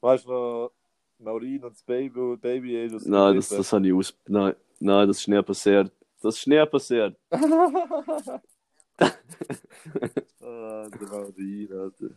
Weißt 0.00 0.24
du 0.24 0.30
noch, 0.30 0.72
Maureen 1.18 1.62
und 1.64 1.74
das 1.74 1.82
Baby, 1.82 2.36
Baby 2.36 2.70
Jesus? 2.70 3.04
Nein, 3.04 3.36
das, 3.36 3.50
das 3.50 3.70
habe 3.72 3.86
ich 3.86 3.92
aus... 3.92 4.16
Nein, 4.26 4.54
nein, 4.78 5.06
das 5.08 5.18
ist 5.18 5.28
nie 5.28 5.42
passiert. 5.42 5.92
Das 6.22 6.38
ist 6.38 6.46
nie 6.46 6.64
passiert. 6.64 7.18
ah, 7.30 7.40
der 10.40 11.08
Maureen, 11.10 11.72
Alter. 11.72 12.10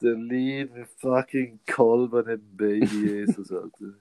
Der 0.00 0.14
liebe 0.14 0.86
fucking 0.98 1.60
Kolben 1.66 2.28
im 2.28 2.56
Baby 2.56 2.84
Jesus, 2.86 3.50
Alter. 3.50 3.94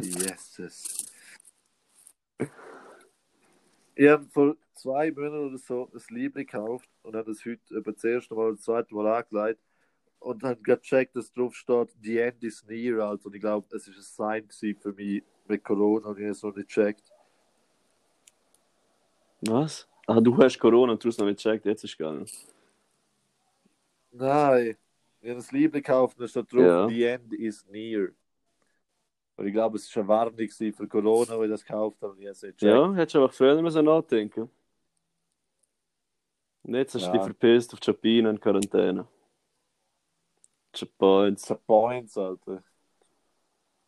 Jesus. 0.00 1.06
Ich 3.96 4.08
habe 4.08 4.24
vor 4.26 4.56
zwei 4.74 5.10
Monaten 5.10 5.48
oder 5.48 5.58
so 5.58 5.90
ein 5.92 6.14
Liebling 6.14 6.46
gekauft 6.46 6.88
und 7.02 7.16
habe 7.16 7.32
das 7.32 7.44
heute 7.44 7.76
etwa 7.76 7.90
das 7.90 8.04
erste 8.04 8.34
Mal 8.34 8.46
oder 8.46 8.56
das 8.56 8.64
zweite 8.64 8.94
Mal 8.94 9.06
angelegt 9.08 9.60
und 10.20 10.42
habe 10.44 10.60
gecheckt, 10.62 11.16
dass 11.16 11.32
drauf 11.32 11.54
steht, 11.56 11.88
the 12.02 12.18
end 12.18 12.44
is 12.44 12.64
near, 12.68 13.00
Alter. 13.00 13.26
Und 13.26 13.34
ich 13.34 13.40
glaube, 13.40 13.76
es 13.76 13.88
war 14.18 14.30
ein 14.30 14.48
Sign 14.48 14.76
für 14.78 14.92
mich 14.92 15.24
mit 15.48 15.64
Corona 15.64 16.08
und 16.08 16.18
ich 16.18 16.24
habe 16.24 16.32
es 16.32 16.42
noch 16.42 16.54
nicht 16.54 16.68
gecheckt. 16.68 17.12
Was? 19.40 19.88
Ah, 20.06 20.20
du 20.20 20.36
hast 20.38 20.58
Corona 20.58 20.92
und 20.92 21.02
du 21.02 21.08
hast 21.08 21.18
noch 21.18 21.26
nicht 21.26 21.42
gecheckt, 21.42 21.66
jetzt 21.66 21.82
ist 21.82 21.98
gegangen. 21.98 22.26
Nein, 24.12 24.76
habe 25.22 25.36
ein 25.36 25.44
Liebling 25.50 25.82
gekauft 25.82 26.16
und 26.18 26.22
da 26.22 26.28
steht 26.28 26.52
drauf, 26.52 26.60
Ja. 26.62 26.88
the 26.88 27.04
end 27.04 27.32
is 27.34 27.66
near. 27.68 28.08
Und 29.36 29.46
ich 29.46 29.52
glaube, 29.52 29.76
es 29.78 29.94
war 29.96 30.02
eine 30.02 30.36
Warnung 30.36 30.48
für 30.74 30.88
Corona, 30.88 31.38
wo 31.38 31.42
ich 31.44 31.50
das 31.50 31.64
gekauft 31.64 32.00
habe 32.02 32.16
gecheckt. 32.16 32.60
Ja, 32.62 32.92
hättest 32.94 33.14
du 33.14 33.18
aber 33.20 33.30
früher 33.32 33.60
müssen 33.62 33.84
nachdenken. 33.84 34.50
Und 36.62 36.74
jetzt 36.74 36.94
hast 36.94 37.02
du 37.02 37.06
Ja. 37.06 37.12
dich 37.12 37.22
verpisst 37.22 37.72
auf 37.72 37.78
Japan 37.82 38.26
in 38.26 38.40
Quarantäne. 38.40 39.06
Japan, 40.74 41.34
Das 41.34 41.42
sind 41.42 41.66
Points, 41.66 42.18
Alter. 42.18 42.62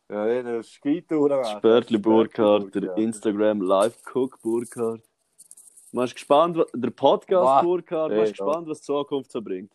Ja, 0.09 0.27
ja, 0.27 0.43
der 0.43 0.63
Skitour. 0.63 1.43
Spörtli 1.45 1.97
Burkhardt, 1.97 2.75
der 2.75 2.97
Instagram 2.97 3.61
Live 3.61 4.01
Cook 4.13 4.41
Burkhardt. 4.41 5.01
Man 5.91 6.05
ist 6.05 6.15
gespannt, 6.15 6.57
der 6.73 6.89
Podcast. 6.89 7.63
Burkhardt, 7.63 8.11
man 8.11 8.23
ist 8.23 8.31
gespannt, 8.31 8.67
was 8.67 8.79
die 8.81 8.85
Zukunft 8.85 9.31
so 9.31 9.41
bringt. 9.41 9.71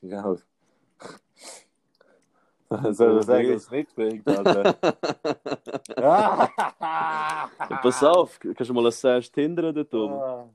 Ja. 0.00 0.36
Soll 2.92 3.20
ich 3.20 3.26
dass 3.26 3.64
es 3.64 3.70
nicht 3.70 3.94
bringt, 3.94 4.26
Alter? 4.26 4.76
Ja, 5.96 6.50
pass 7.82 8.02
auf, 8.02 8.38
kannst 8.40 8.68
du 8.68 8.74
mal 8.74 8.86
ein 8.86 8.92
Sash 8.92 9.30
hindern 9.34 9.76
oben? 9.76 10.14
Ah. 10.14 10.48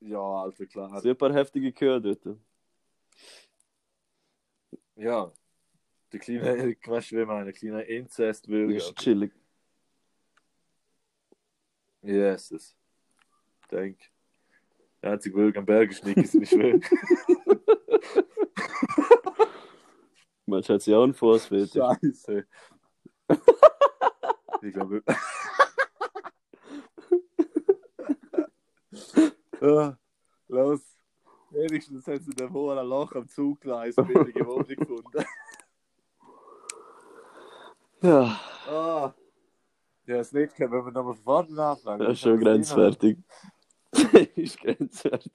Ja, 0.00 0.18
Alter, 0.18 0.66
klar. 0.66 1.00
Sind 1.00 1.10
ein 1.10 1.18
paar 1.18 1.32
heftige 1.32 1.72
Kühe 1.72 2.00
dort. 2.00 2.38
Ja. 4.96 5.32
Der 6.12 6.20
kleine, 6.20 6.76
weißt 6.86 7.12
du, 7.12 7.16
wie 7.16 7.24
meine, 7.24 7.52
kleine 7.52 7.82
Inzestwürger. 7.82 8.74
Das 8.74 8.84
ist 8.84 8.98
chillig. 8.98 9.32
Jesus. 12.02 12.76
Denk. 13.70 13.98
Der 15.02 15.12
einzige 15.12 15.34
Bürger 15.34 15.60
am 15.60 15.66
Berg 15.66 15.90
Niki, 16.04 16.20
ist 16.20 16.34
nicht 16.34 16.50
schwer. 16.50 16.78
Mensch, 20.46 20.68
hat 20.68 20.82
sie 20.82 20.94
auch 20.94 21.04
einen 21.04 21.14
Fußfetisch. 21.14 21.72
Scheiße. 21.72 22.44
ich 24.62 24.72
glaube. 24.72 25.02
ja, 29.60 29.98
los. 30.48 30.80
Wenigstens 31.52 32.06
haben 32.06 32.20
sie 32.20 32.30
den 32.30 32.52
hohen 32.52 32.86
Loch 32.86 33.12
am 33.12 33.26
Zuggleis 33.28 33.96
billige 33.96 34.46
Wohnung 34.46 34.66
gefunden. 34.66 35.24
Ja, 38.02 38.40
Ah. 38.66 39.12
Ja, 40.06 40.16
es 40.16 40.32
nicht 40.32 40.54
können, 40.54 40.72
wenn 40.72 40.86
wir 40.86 40.90
nochmal 40.92 41.14
von 41.14 41.22
vorne 41.22 41.62
anfangen. 41.62 41.98
das 41.98 42.12
ist 42.14 42.20
schon 42.20 42.40
grenzwertig. 42.40 43.18
ist 44.36 44.58
grenzwertig. 44.60 45.32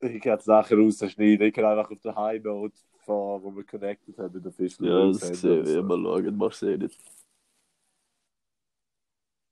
Ich 0.00 0.20
kann 0.20 0.38
die 0.38 0.44
Sachen 0.44 0.80
rausschneiden. 0.80 1.46
Ich 1.46 1.54
kann 1.54 1.64
einfach 1.64 1.90
auf 1.90 2.00
der 2.00 2.16
High-Note 2.16 2.74
fahren, 2.98 3.42
wo 3.42 3.54
wir 3.54 3.64
connected 3.64 4.18
haben 4.18 4.32
mit 4.34 4.44
der 4.44 4.52
Fischl. 4.52 4.86
Ja, 4.86 5.06
das 5.06 5.28
gesehen. 5.28 5.66
Ja, 5.66 5.82
mal 5.82 6.02
schauen, 6.02 6.36
machst 6.36 6.62
du 6.62 6.66
eh 6.66 6.76
nicht. 6.76 7.00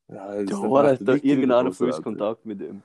Ja, 0.09 0.43
das 0.43 0.51
Ja, 0.51 0.79
hat 0.83 0.93
echt 0.93 1.09
da 1.09 1.15
irgendeiner 1.15 1.73
von 1.73 1.87
uns. 1.87 2.03
Kontakt 2.03 2.45
mit 2.45 2.61
ihm? 2.61 2.83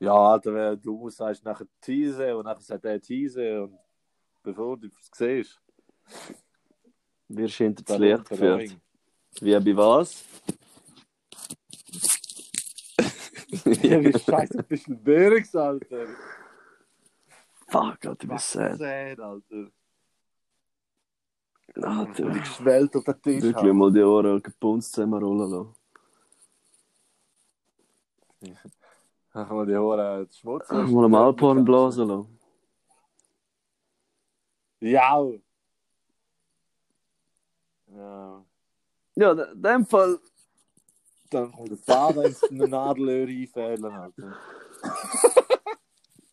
Ja, 0.00 0.14
Alter, 0.14 0.54
wenn 0.54 0.80
du 0.80 1.08
sagst 1.10 1.44
nachher 1.44 1.66
Tease 1.80 2.36
und 2.36 2.44
nachher 2.44 2.62
sagt 2.62 2.84
er 2.84 3.00
Tease 3.00 3.64
und 3.64 3.78
bevor 4.42 4.76
du 4.76 4.86
es 4.86 5.10
siehst, 5.14 5.60
Wirst 7.28 7.60
du 7.60 7.64
hinter 7.64 7.84
das 7.84 7.98
Licht 7.98 8.28
geführt. 8.28 8.76
Wie 9.40 9.58
bei 9.58 9.76
was? 9.76 10.24
Ja, 13.82 14.00
wie 14.00 14.12
scheiße, 14.12 14.58
du 14.58 14.62
bist 14.62 14.86
ein 14.86 15.02
Bergs, 15.02 15.56
Alter. 15.56 16.06
Fuck, 17.66 18.00
Gott, 18.00 18.22
du 18.22 18.28
bist 18.28 18.52
sad. 18.52 18.78
Sad, 18.78 19.18
Alter. 19.18 19.70
Alter, 21.82 22.30
ich 22.30 22.42
geschwellt 22.42 22.94
auf 22.96 23.04
den 23.04 23.22
Tisch. 23.22 23.42
wirklich 23.42 23.72
mal 23.72 23.92
die 23.92 24.02
Ohren 24.02 24.42
gepunzt 24.42 24.92
zusammenrollen 24.92 25.50
lassen. 25.50 25.74
Ach, 29.32 29.50
mal 29.50 29.66
die 29.66 29.76
Haare 29.76 30.26
schmutzig. 30.32 30.88
Mal 30.88 31.04
am 31.04 31.14
Alphorn 31.14 31.64
blasen 31.64 32.08
lassen. 32.08 32.38
Ja. 34.80 35.24
Ja. 37.86 38.44
Ja, 39.16 39.32
in 39.32 39.62
dem 39.62 39.86
Fall. 39.86 40.18
Dann 41.30 41.52
kommt 41.52 41.70
der 41.70 41.76
Vater 41.78 42.24
ins 42.26 42.42
Nadelöhr 42.50 43.26
einfällen, 43.28 43.84
Alter. 43.84 44.36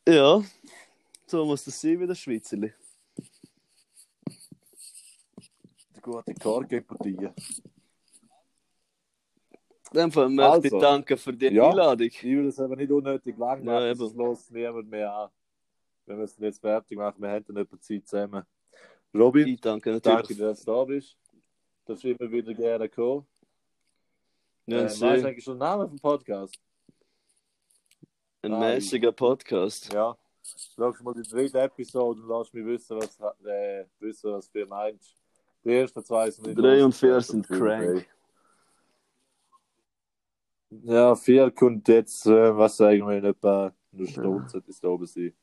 Ja, 0.10 0.42
so 1.26 1.46
muss 1.46 1.66
das 1.66 1.82
sein 1.82 2.00
wie 2.00 2.08
der 2.08 2.16
Schweizerli. 2.16 2.74
Die 5.96 6.02
gute 6.02 6.34
Korkempathie. 6.36 7.18
In 9.92 9.94
dem 9.94 10.10
Fall 10.14 10.30
möchte 10.30 10.68
ich 10.68 10.74
Also. 10.74 10.80
danken 10.80 11.18
für 11.18 11.34
die 11.34 11.48
Ja. 11.48 11.70
Einladung. 11.70 12.08
Ich 12.08 12.24
will 12.24 12.48
es 12.48 12.58
aber 12.58 12.78
nicht 12.78 12.90
unnötig 12.90 13.38
lang 13.38 13.66
machen, 13.66 13.86
Ja, 13.86 13.92
es 13.92 14.00
lässt 14.00 14.52
niemand 14.52 14.90
mehr 14.90 15.14
an. 15.14 15.30
Wir 16.06 16.16
müssen 16.16 16.42
jetzt 16.42 16.62
fertig 16.62 16.98
machen, 16.98 17.22
wir 17.22 17.30
hätten 17.32 17.58
etwa 17.58 17.78
Zeit 17.82 18.08
zusammen. 18.08 18.46
Robin, 19.14 19.46
Ich 19.50 19.60
danke 19.60 20.00
danke 20.00 20.22
natürlich. 20.22 20.38
dass 20.38 20.64
du 20.64 20.72
da 20.72 20.84
bist. 20.86 21.18
Du 21.88 21.94
darfst 21.94 22.04
immer 22.04 22.30
wieder 22.30 22.54
gerne 22.54 22.90
kommen. 22.90 23.26
Ja, 24.66 24.80
äh, 24.80 24.84
weißt 24.84 25.02
du 25.02 25.06
eigentlich 25.08 25.44
schon 25.44 25.54
den 25.54 25.60
Namen 25.60 25.88
vom 25.88 26.00
Podcast? 26.00 26.60
ein 28.42 28.52
Nein. 28.52 28.76
mäßiger 28.76 29.12
Podcast. 29.12 29.94
Ja. 29.94 30.18
Schau 30.76 30.94
mal 31.02 31.14
die 31.14 31.24
dritte 31.24 31.60
Episode 31.60 32.22
und 32.22 32.28
lass 32.28 32.54
mich 32.54 32.66
wissen, 32.66 32.98
was, 32.98 33.20
äh, 33.46 33.86
wissen, 34.00 34.32
was 34.32 34.50
du 34.52 34.66
meinst. 34.66 35.16
Die 35.64 35.74
ersten 35.74 36.04
zwei 36.04 36.30
sind 36.30 36.48
nicht 36.48 36.60
Drei 36.60 36.84
und 36.84 36.94
vier 36.94 37.20
sind 37.22 37.48
crank. 37.48 38.08
Ja, 40.70 41.16
vier 41.16 41.52
kommt 41.52 41.88
jetzt, 41.88 42.26
äh, 42.26 42.56
was 42.56 42.78
sagen 42.78 43.08
wir, 43.08 43.18
in 43.18 43.26
etwa 43.26 43.74
eine 43.94 44.08
Stunde 44.08 44.50
sollte 44.50 44.72
es 44.72 44.80
da 44.80 44.90
oben 44.90 45.06
sein. 45.06 45.34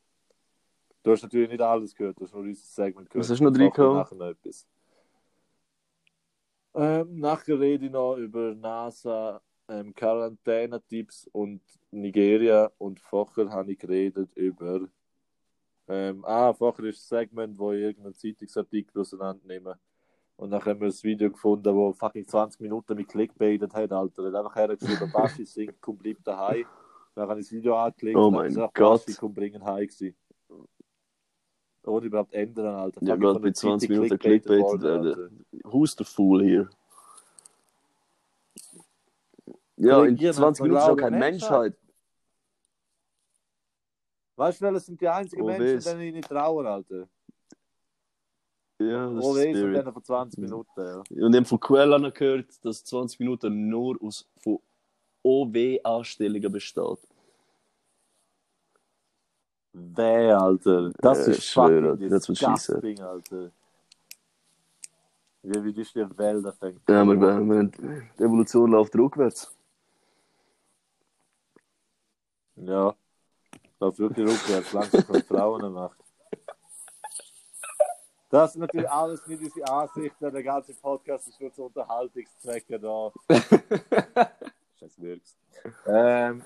Du 1.03 1.11
hast 1.11 1.23
natürlich 1.23 1.51
nicht 1.51 1.61
alles 1.61 1.95
gehört, 1.95 2.19
du 2.19 2.25
hast 2.25 2.33
nur 2.33 2.45
dieses 2.45 2.75
Segment 2.75 3.11
gehört. 3.11 3.25
Was 3.25 3.31
hast 3.31 3.41
du 3.41 3.45
noch 3.45 3.51
Sag 3.51 3.59
mir 3.59 3.65
reingehauen? 3.65 3.97
Nachher 3.97 4.15
noch 4.15 4.27
etwas. 4.27 4.67
Ähm, 6.75 7.21
nachher 7.21 7.59
rede 7.59 7.87
ich 7.87 7.93
noch 7.93 8.17
über 8.17 8.55
NASA, 8.55 9.41
ähm, 9.69 9.95
Quarantäne-Tipps 9.95 11.29
und 11.33 11.61
Nigeria 11.91 12.71
und 12.79 13.01
vorher 13.01 13.51
habe 13.51 13.73
ich 13.73 13.79
geredet 13.79 14.33
über 14.35 14.89
ähm, 15.87 16.25
ah, 16.25 16.53
vorher 16.53 16.87
ist 16.87 17.13
ein 17.13 17.19
Segment, 17.19 17.59
wo 17.59 17.73
ich 17.73 17.83
irgendeinen 17.83 18.15
Zeitungsartikel 18.15 19.01
auseinandernehme. 19.01 19.79
Und 20.37 20.51
dann 20.51 20.65
haben 20.65 20.81
wir 20.81 20.89
ein 20.89 21.03
Video 21.03 21.31
gefunden, 21.31 21.75
wo 21.75 21.93
fucking 21.93 22.27
20 22.27 22.61
Minuten 22.61 22.97
mit 22.97 23.09
Clickbaitet 23.09 23.73
hat, 23.75 23.93
Alter. 23.93 24.25
Er 24.25 24.29
hat 24.29 24.35
einfach 24.37 24.57
hergeschrieben, 24.57 25.13
Baschi 25.13 25.45
singt, 25.45 25.81
komm, 25.81 25.99
bleib 25.99 26.25
daheim. 26.25 26.65
Dann 27.15 27.29
habe 27.29 27.41
ich 27.41 27.47
das 27.47 27.53
Video 27.53 27.77
angeklickt. 27.77 28.17
Oh 28.17 28.27
und 28.27 28.35
mein 28.35 28.55
Gott. 28.55 28.73
Baschi, 28.75 29.15
komm, 29.15 29.35
bringen 29.35 29.65
heim 29.65 29.87
gewesen. 29.87 30.17
Ohne 31.87 32.07
überhaupt 32.07 32.33
ändern, 32.33 32.75
Alter. 32.75 33.01
Ja, 33.05 33.17
gerade 33.17 33.39
bei 33.41 33.49
der 33.49 33.55
20 33.55 33.89
Zeitung 33.89 34.03
Minuten 34.09 34.63
worden, 34.63 34.83
werden. 34.83 35.07
Alter. 35.09 35.31
Who's 35.73 35.95
the 35.97 36.05
fool 36.05 36.43
hier? 36.43 36.71
Ja, 39.77 39.99
in 39.99 40.05
Reagieren 40.17 40.35
20 40.35 40.37
hat 40.37 40.59
man 40.61 40.69
Minuten 40.69 40.83
ist 40.83 40.89
auch 40.91 40.97
keine 40.97 41.19
Menschheit. 41.19 41.77
Weißt 44.37 44.61
du, 44.61 44.73
das 44.73 44.87
sind 44.87 45.01
die 45.01 45.09
einzigen 45.09 45.43
Oh, 45.43 45.47
Menschen, 45.47 45.77
weiss. 45.77 45.85
denen 45.85 46.01
ich 46.01 46.15
nicht 46.15 46.29
traue, 46.29 46.69
Alter. 46.69 47.09
Ja, 48.81 49.11
das 49.11 49.25
Oh, 49.25 49.37
ist 49.37 49.47
und 49.47 49.73
denen 49.73 49.93
von 49.93 50.03
20 50.05 50.41
Minuten, 50.41 50.71
ja. 50.77 51.03
Und 51.25 51.35
eben 51.35 51.45
von 51.45 51.61
Quellen 51.61 52.13
gehört, 52.13 52.65
dass 52.65 52.85
20 52.85 53.21
Minuten 53.21 53.69
nur 53.69 53.97
aus 54.03 54.29
von 54.43 54.59
OW-Anstellungen 55.23 56.51
besteht. 56.51 56.99
Weh, 59.75 60.31
Alter. 60.31 60.93
Das 60.99 61.27
Äh, 61.27 61.33
ist 61.33 61.39
ich 61.39 61.45
schwöre, 61.51 61.91
fucking 61.91 62.09
das 62.09 62.27
disgusting, 62.27 63.01
Alter. 63.01 63.51
Wie, 65.43 65.65
wie 65.65 65.73
die 65.73 65.83
die 65.83 66.19
Wälder 66.19 66.53
fängt. 66.53 66.81
Ja, 66.89 67.05
wir, 67.05 67.21
wir, 67.21 67.41
wir, 67.41 67.65
die 68.19 68.23
Evolution 68.23 68.71
läuft 68.71 68.95
rückwärts. 68.95 69.53
Ja. 72.57 72.95
Läuft 73.81 73.99
wirklich 73.99 74.27
rückwärts, 74.27 74.73
langsam 74.73 75.03
von 75.03 75.23
Frauen 75.25 75.73
macht. 75.73 75.99
Das 78.31 78.51
ist 78.53 78.57
natürlich 78.57 78.91
alles 78.91 79.27
nicht 79.27 79.43
unsere 79.43 79.69
Ansicht, 79.71 80.15
der 80.21 80.43
ganze 80.43 80.75
Podcast 80.75 81.29
ist 81.29 81.41
nur 81.41 81.53
zu 81.53 81.65
Unterhaltungszwecken 81.65 82.81
da. 82.81 83.13
Scheiß 84.81 85.01
Wirks. 85.01 85.37
Ähm, 85.87 86.43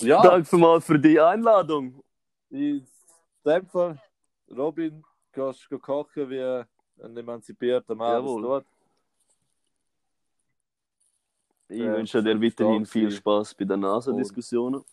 ja, 0.00 0.22
Danke 0.22 0.56
mal 0.56 0.80
für 0.80 0.98
die 0.98 1.18
Einladung. 1.20 2.02
In 2.50 2.86
dem 3.44 3.66
Fall, 3.66 4.00
Robin, 4.56 5.04
gehst 5.32 5.66
du 5.70 5.78
kochen 5.78 6.30
wie 6.30 6.42
ein 6.42 7.16
emanzipierter 7.16 7.94
Mann. 7.94 8.24
Jawohl. 8.24 8.64
Ich 11.68 11.80
Ja, 11.80 11.92
wünsche 11.94 12.22
dir 12.22 12.40
weiterhin 12.40 12.86
viel. 12.86 13.10
Spaß 13.10 13.54
bei 13.54 13.64
den 13.64 13.80
NASA-Diskussionen. 13.80 14.84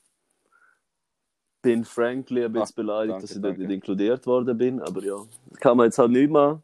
Bin 1.61 1.85
frankly 1.85 2.43
ein 2.43 2.51
bisschen 2.51 2.73
Ah, 2.73 2.81
beleidigt, 2.81 3.11
danke, 3.13 3.21
dass 3.21 3.35
ich 3.35 3.41
dort 3.41 3.57
nicht 3.57 3.69
inkludiert 3.69 4.25
worden 4.25 4.57
bin, 4.57 4.81
aber 4.81 5.01
ja, 5.01 5.17
kann 5.59 5.77
man 5.77 5.85
jetzt 5.85 5.97
halt 5.97 6.11
nicht 6.11 6.29
machen. 6.29 6.61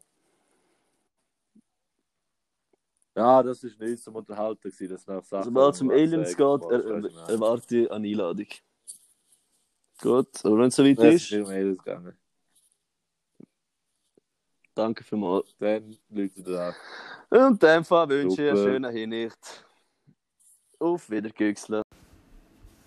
Ja, 3.16 3.42
das 3.42 3.62
ist 3.64 3.78
nicht 3.80 4.02
zum 4.02 4.16
Unterhalten 4.16 4.70
gewesen. 4.70 4.88
Das 5.06 5.28
Sachen, 5.28 5.44
Sobald 5.44 5.74
es 5.74 5.80
um 5.80 5.90
Aliens 5.90 6.36
geht, 6.36 6.62
er, 6.62 6.84
er, 6.84 7.28
erwarte 7.28 7.78
ich 7.78 7.90
eine 7.90 8.06
Einladung. 8.06 8.46
Gut, 10.00 10.44
aber 10.44 10.58
wenn 10.58 10.68
es 10.68 10.76
soweit 10.76 11.02
ist 11.02 11.30
ist, 11.30 11.30
nicht 11.30 11.42
um 11.42 11.48
Aliens 11.50 11.78
gegangen. 11.84 12.16
danke 14.74 15.04
vielmals. 15.04 15.54
Dann 15.58 15.96
Leute 16.08 16.42
da. 16.42 16.74
Und 17.30 17.62
in 17.62 17.68
dem 17.68 17.84
Fall 17.84 18.08
wünsche 18.08 18.42
ich 18.42 18.48
eine 18.50 18.56
Super. 18.56 18.72
schöne 18.72 18.90
Hinsicht. 18.90 19.64
Auf 20.78 21.10
Wiedergüchseln. 21.10 21.82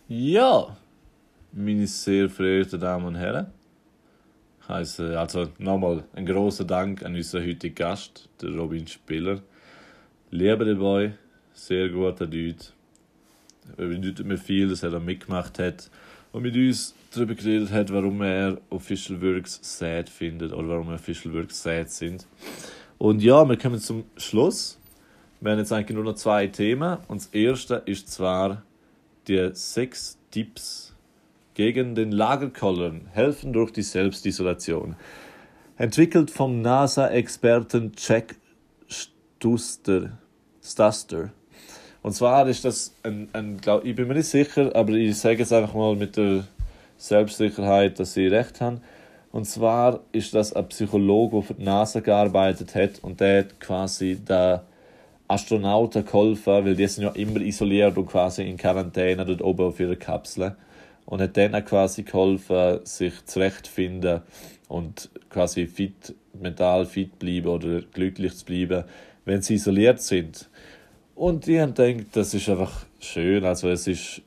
Ja, 0.07 0.78
meine 1.51 1.88
sehr 1.88 2.30
verehrten 2.30 2.80
Damen 2.80 3.05
und 3.07 3.16
Herren. 3.16 3.53
Ich 4.61 4.70
heiße 4.70 5.20
also 5.20 5.49
nochmal 5.57 6.05
ein 6.14 6.26
großer 6.26 6.66
Dank 6.66 7.03
an 7.03 7.16
unseren 7.16 7.45
heutigen 7.47 7.76
Gast, 7.76 8.30
der 8.41 8.55
Robin 8.55 8.88
Spiller. 8.88 9.41
Lieber 10.32 10.66
der 10.66 10.76
Boy, 10.76 11.14
sehr 11.53 11.89
guter 11.89 12.28
Dude. 12.28 12.57
Er 13.78 13.88
bedeutet 13.88 14.26
mir 14.26 14.38
viel, 14.38 14.70
dass 14.70 14.84
er 14.84 14.91
da 14.91 14.99
mitgemacht 14.99 15.59
hat 15.59 15.89
und 16.34 16.42
mit 16.42 16.56
uns 16.56 16.94
darüber 17.12 17.36
geredet 17.36 17.72
hat, 17.72 17.94
warum 17.94 18.22
er 18.22 18.58
Official 18.70 19.22
Works 19.22 19.60
sad 19.62 20.10
findet 20.10 20.52
oder 20.52 20.68
warum 20.68 20.90
Official 20.90 21.34
Works 21.34 21.64
sad 21.64 21.90
sind. 21.90 22.28
Und 22.98 23.22
ja, 23.22 23.48
wir 23.48 23.58
kommen 23.58 23.80
zum 23.80 24.04
Schluss. 24.18 24.80
Wir 25.40 25.52
haben 25.52 25.60
jetzt 25.60 25.72
eigentlich 25.72 25.96
nur 25.96 26.04
noch 26.04 26.16
zwei 26.16 26.48
Themen. 26.48 26.98
Und 27.08 27.22
das 27.22 27.28
erste 27.28 27.84
ist 27.86 28.12
zwar 28.12 28.64
die 29.28 29.52
sechs 29.54 30.18
Tipps 30.32 30.96
gegen 31.54 31.96
den 31.96 32.12
Lagerkollern 32.12 33.08
helfen 33.12 33.54
durch 33.54 33.72
die 33.72 33.84
Selbstisolation. 33.84 34.96
Entwickelt 35.78 36.32
vom 36.32 36.62
NASA-Experten 36.62 37.92
Jack 37.96 38.36
Stuster. 38.88 40.18
Stuster. 40.64 41.32
Und 42.04 42.12
zwar 42.14 42.47
ist 42.47 42.66
das 42.66 42.93
ein, 43.04 43.30
ein 43.32 43.58
glaub, 43.60 43.86
ich 43.86 43.95
bin 43.95 44.08
mir 44.08 44.16
nicht 44.16 44.28
sicher, 44.28 44.76
aber 44.76 44.91
ich 44.91 45.18
sage 45.18 45.41
es 45.41 45.54
einfach 45.54 45.74
mal 45.74 45.95
mit 45.95 46.18
der 46.18 46.43
Selbstsicherheit, 46.97 47.97
dass 47.97 48.14
sie 48.14 48.28
recht 48.28 48.60
haben. 48.60 48.82
Und 49.32 49.45
zwar 49.45 50.01
ist 50.12 50.34
das 50.36 50.54
ein 50.54 50.68
Psychologe, 50.68 51.38
der 51.38 51.43
für 51.43 51.54
die 51.56 51.64
NASA 51.64 52.01
gearbeitet 52.01 52.76
hat 52.76 52.99
und 53.01 53.20
der 53.22 53.39
hat 53.39 53.60
quasi 53.60 54.18
den 54.18 54.60
Astronauten 55.30 56.06
geholfen, 56.06 56.66
weil 56.66 56.76
die 56.76 56.88
sind 56.88 57.06
ja 57.06 57.10
immer 57.12 57.39
isoliert 57.39 57.97
und 57.97 58.06
quasi 58.06 58.43
in 58.47 58.58
Quarantäne 58.58 59.26
dort 59.26 59.41
oben 59.41 59.66
auf 59.66 59.80
ihrer 59.80 59.95
Kapsel. 59.95 60.56
Und 61.06 61.22
hat 61.22 61.36
denen 61.36 61.66
quasi 61.66 62.04
geholfen, 62.04 62.80
sich 62.86 63.14
zurechtzufinden 63.26 64.22
und 64.68 65.10
quasi 65.30 65.68
fit, 65.68 66.14
mental 66.34 66.86
fit 66.86 67.18
bleiben 67.18 67.47
oder 67.47 67.82
glücklich 67.82 68.36
zu 68.36 68.45
bleiben, 68.45 68.84
wenn 69.26 69.41
sie 69.41 69.56
isoliert 69.56 70.01
sind. 70.01 70.49
Und 71.16 71.47
haben 71.47 71.74
gedacht, 71.76 72.07
das 72.14 72.34
ist 72.34 72.49
einfach 72.49 72.86
schön, 72.99 73.45
also 73.45 73.70
es 73.70 73.88
ist 73.88 74.22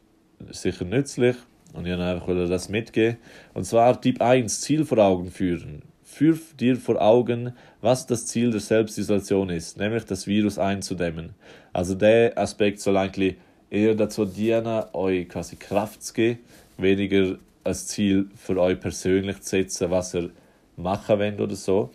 sicher 0.51 0.84
nützlich 0.84 1.37
und 1.72 1.84
ich 1.84 1.93
wollte 1.93 2.05
einfach 2.05 2.49
das 2.49 2.68
mitgeben. 2.68 3.16
Und 3.55 3.64
zwar 3.64 4.01
Tipp 4.01 4.22
1, 4.22 4.61
Ziel 4.61 4.84
vor 4.84 4.99
Augen 4.99 5.30
führen. 5.30 5.82
Führ 6.05 6.39
dir 6.59 6.76
vor 6.76 7.03
Augen, 7.03 7.53
was 7.80 8.07
das 8.07 8.26
Ziel 8.26 8.51
der 8.53 8.61
Selbstisolation 8.61 9.51
ist, 9.51 9.76
nämlich 9.78 10.05
das 10.05 10.26
Virus 10.26 10.59
einzudämmen. 10.59 11.34
Also 11.72 11.95
der 11.95 12.39
Aspekt 12.39 12.80
soll 12.80 12.97
eigentlich 12.97 13.37
eher 13.68 13.95
dazu 13.95 14.24
dienen, 14.24 14.84
euch 14.93 15.28
quasi 15.28 15.57
Kraft 15.57 16.03
zu 16.03 16.14
geben, 16.14 16.39
weniger 16.78 17.37
als 17.64 17.89
Ziel 17.89 18.30
für 18.37 18.59
euch 18.61 18.78
persönlich 18.78 19.43
zu 19.43 19.51
setzen, 19.51 19.91
was 19.91 20.14
ihr 20.14 20.30
machen 20.76 21.18
wollt 21.18 21.41
oder 21.41 21.57
so. 21.57 21.91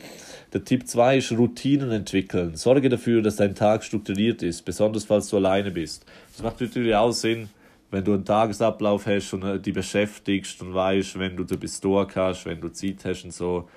Der 0.53 0.65
Tipp 0.65 0.85
2 0.85 1.17
ist 1.17 1.31
Routinen 1.31 1.91
entwickeln. 1.91 2.55
Sorge 2.55 2.89
dafür, 2.89 3.21
dass 3.21 3.37
dein 3.37 3.55
Tag 3.55 3.85
strukturiert 3.85 4.43
ist, 4.43 4.63
besonders 4.65 5.05
falls 5.05 5.29
du 5.29 5.37
alleine 5.37 5.71
bist. 5.71 6.05
Das 6.33 6.43
macht 6.43 6.59
natürlich 6.59 6.93
auch 6.93 7.13
Sinn, 7.13 7.49
wenn 7.89 8.03
du 8.03 8.13
einen 8.13 8.25
Tagesablauf 8.25 9.05
hast 9.05 9.33
und 9.33 9.43
äh, 9.43 9.59
dich 9.59 9.73
beschäftigst 9.73 10.61
und 10.61 10.73
weißt, 10.73 11.17
wenn 11.19 11.37
du 11.37 11.45
bis 11.45 11.79
durch 11.79 12.15
hast, 12.15 12.45
wenn 12.45 12.59
du 12.59 12.67
Zeit 12.69 13.05
hast 13.05 13.23
und 13.23 13.33
so, 13.33 13.69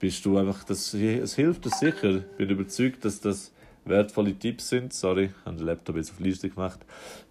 bist 0.00 0.24
du 0.24 0.38
einfach, 0.38 0.64
das, 0.64 0.92
es 0.92 1.34
hilft 1.36 1.64
dir 1.64 1.70
sicher. 1.70 2.16
Ich 2.16 2.36
bin 2.36 2.50
überzeugt, 2.50 3.04
dass 3.04 3.20
das 3.20 3.52
wertvolle 3.84 4.34
Tipps 4.34 4.68
sind. 4.68 4.92
Sorry, 4.92 5.26
ich 5.26 5.46
habe 5.46 5.56
den 5.56 5.66
Laptop 5.66 5.96
jetzt 5.96 6.10
auf 6.10 6.20
Liste 6.20 6.48
gemacht. 6.50 6.80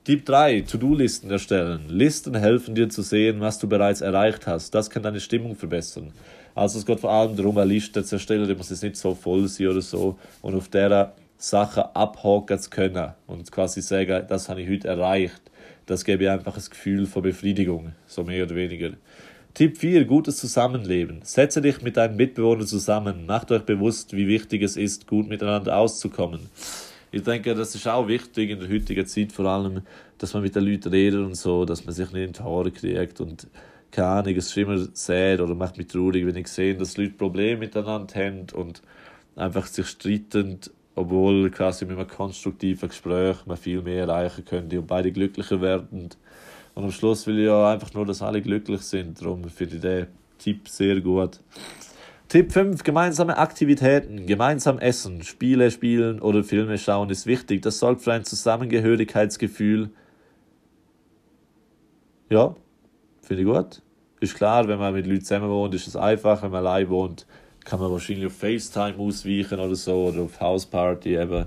Tipp 0.06 0.26
3, 0.26 0.62
To-Do-Listen 0.62 1.30
erstellen. 1.30 1.86
Listen 1.90 2.36
helfen 2.36 2.76
dir 2.76 2.90
zu 2.90 3.02
sehen, 3.02 3.42
was 3.42 3.60
du 3.60 3.68
bereits 3.68 4.00
erreicht 4.02 4.48
hast. 4.48 4.74
Das 4.74 4.90
kann 4.90 5.04
deine 5.04 5.20
Stimmung 5.20 5.56
verbessern. 5.56 6.14
Also 6.58 6.80
es 6.80 6.86
geht 6.88 7.00
vor 7.00 7.12
allem 7.12 7.36
darum, 7.36 7.56
eine 7.58 7.72
Liste 7.72 8.04
zu 8.04 8.16
erstellen, 8.16 8.48
die 8.48 8.56
muss 8.56 8.72
jetzt 8.72 8.82
nicht 8.82 8.98
so 8.98 9.14
voll 9.14 9.48
sein 9.48 9.68
oder 9.68 9.82
so. 9.82 10.18
Und 10.42 10.56
auf 10.56 10.70
der 10.70 11.14
Sachen 11.38 11.84
abhaken 11.94 12.58
zu 12.58 12.72
können 12.72 13.14
und 13.28 13.52
quasi 13.52 13.82
sagen, 13.82 14.26
das 14.28 14.50
habe 14.50 14.64
ich 14.64 14.70
heute 14.70 14.88
erreicht. 14.88 15.40
Das 15.86 16.04
gebe 16.04 16.24
ich 16.24 16.30
einfach 16.30 16.58
ein 16.58 16.64
Gefühl 16.68 17.06
von 17.06 17.22
Befriedigung, 17.22 17.94
so 18.08 18.24
mehr 18.24 18.44
oder 18.44 18.56
weniger. 18.56 18.94
Tipp 19.54 19.78
4, 19.78 20.06
gutes 20.06 20.38
Zusammenleben. 20.38 21.20
Setze 21.24 21.62
dich 21.62 21.84
mit 21.84 21.96
deinen 21.96 22.16
Mitbewohnern 22.16 22.66
zusammen. 22.66 23.28
Macht 23.28 23.52
euch 23.52 23.64
bewusst, 23.64 24.14
wie 24.14 24.28
wichtig 24.28 24.64
es 24.64 24.78
ist, 24.78 25.06
gut 25.06 25.28
miteinander 25.30 25.78
auszukommen. 25.78 26.50
Ich 27.12 27.22
denke, 27.22 27.54
das 27.54 27.76
ist 27.76 27.88
auch 27.88 28.08
wichtig 28.08 28.50
in 28.50 28.60
der 28.60 28.70
heutigen 28.70 29.06
Zeit, 29.06 29.32
vor 29.32 29.46
allem, 29.46 29.82
dass 30.18 30.34
man 30.34 30.44
mit 30.44 30.56
den 30.56 30.64
Leuten 30.64 30.90
redet 30.90 31.20
und 31.20 31.36
so, 31.36 31.66
dass 31.66 31.86
man 31.86 31.94
sich 31.94 32.12
nicht 32.12 32.26
in 32.26 32.34
die 32.34 32.40
Haare 32.40 32.72
kriegt 32.72 33.22
und 33.22 33.48
keine 33.92 34.08
Ahnung, 34.08 34.36
es 34.36 34.48
ist 34.48 34.58
immer 34.58 34.78
sad 34.94 35.40
oder 35.40 35.56
macht 35.56 35.78
mich 35.78 35.88
traurig, 35.88 36.26
wenn 36.26 36.36
ich 36.36 36.48
sehe, 36.48 36.76
dass 36.76 36.98
Leute 36.98 37.14
Probleme 37.14 37.60
miteinander 37.60 38.14
haben 38.16 38.48
und 38.54 38.82
einfach 39.36 39.68
sich 39.68 39.88
streiten, 39.88 40.60
obwohl 40.96 41.50
quasi 41.52 41.86
mit 41.86 41.98
einem 41.98 42.08
konstruktiven 42.08 42.90
Gespräch 42.90 43.46
man 43.46 43.58
viel 43.58 43.82
mehr 43.82 44.08
erreichen 44.08 44.46
könnte 44.46 44.80
und 44.80 44.88
beide 44.88 45.12
glücklicher 45.12 45.62
werden. 45.62 46.10
Und 46.76 46.84
am 46.84 46.92
Schluss 46.92 47.26
will 47.28 47.40
ich 47.40 47.46
ja 47.46 47.72
einfach 47.72 47.94
nur, 47.94 48.06
dass 48.06 48.22
alle 48.22 48.42
glücklich 48.42 48.82
sind. 48.82 49.22
Darum 49.22 49.44
finde 49.46 49.76
ich 49.76 49.82
den 49.82 50.08
Tipp 50.38 50.68
sehr 50.68 51.02
gut. 51.02 51.40
Tipp 52.28 52.52
5. 52.52 52.84
Gemeinsame 52.84 53.38
Aktivitäten. 53.38 54.28
Gemeinsam 54.28 54.80
essen, 54.80 55.24
Spiele 55.24 55.72
spielen 55.72 56.20
oder 56.20 56.44
Filme 56.44 56.78
schauen 56.78 57.10
ist 57.10 57.26
wichtig. 57.26 57.62
Das 57.62 57.80
sorgt 57.80 58.02
für 58.02 58.14
ein 58.14 58.26
Zusammengehörigkeitsgefühl. 58.26 59.92
Ja, 62.30 62.56
finde 63.28 63.44
ich 63.44 63.48
gut. 63.48 63.82
Ist 64.20 64.36
klar, 64.36 64.68
wenn 64.68 64.80
man 64.80 64.94
mit 64.94 65.06
Leuten 65.06 65.22
zusammen 65.22 65.50
wohnt, 65.50 65.76
ist 65.76 65.88
es 65.88 65.96
einfach. 65.96 66.42
Wenn 66.42 66.52
man 66.52 66.66
allein 66.66 66.90
wohnt, 66.90 67.28
kann 67.66 67.80
man 67.80 67.92
wahrscheinlich 67.92 68.26
auf 68.26 68.34
FaceTime 68.34 68.98
ausweichen 68.98 69.60
oder 69.60 69.76
so 69.76 70.06
oder 70.06 70.22
auf 70.22 70.40
Houseparty 70.40 71.18
eben, 71.18 71.46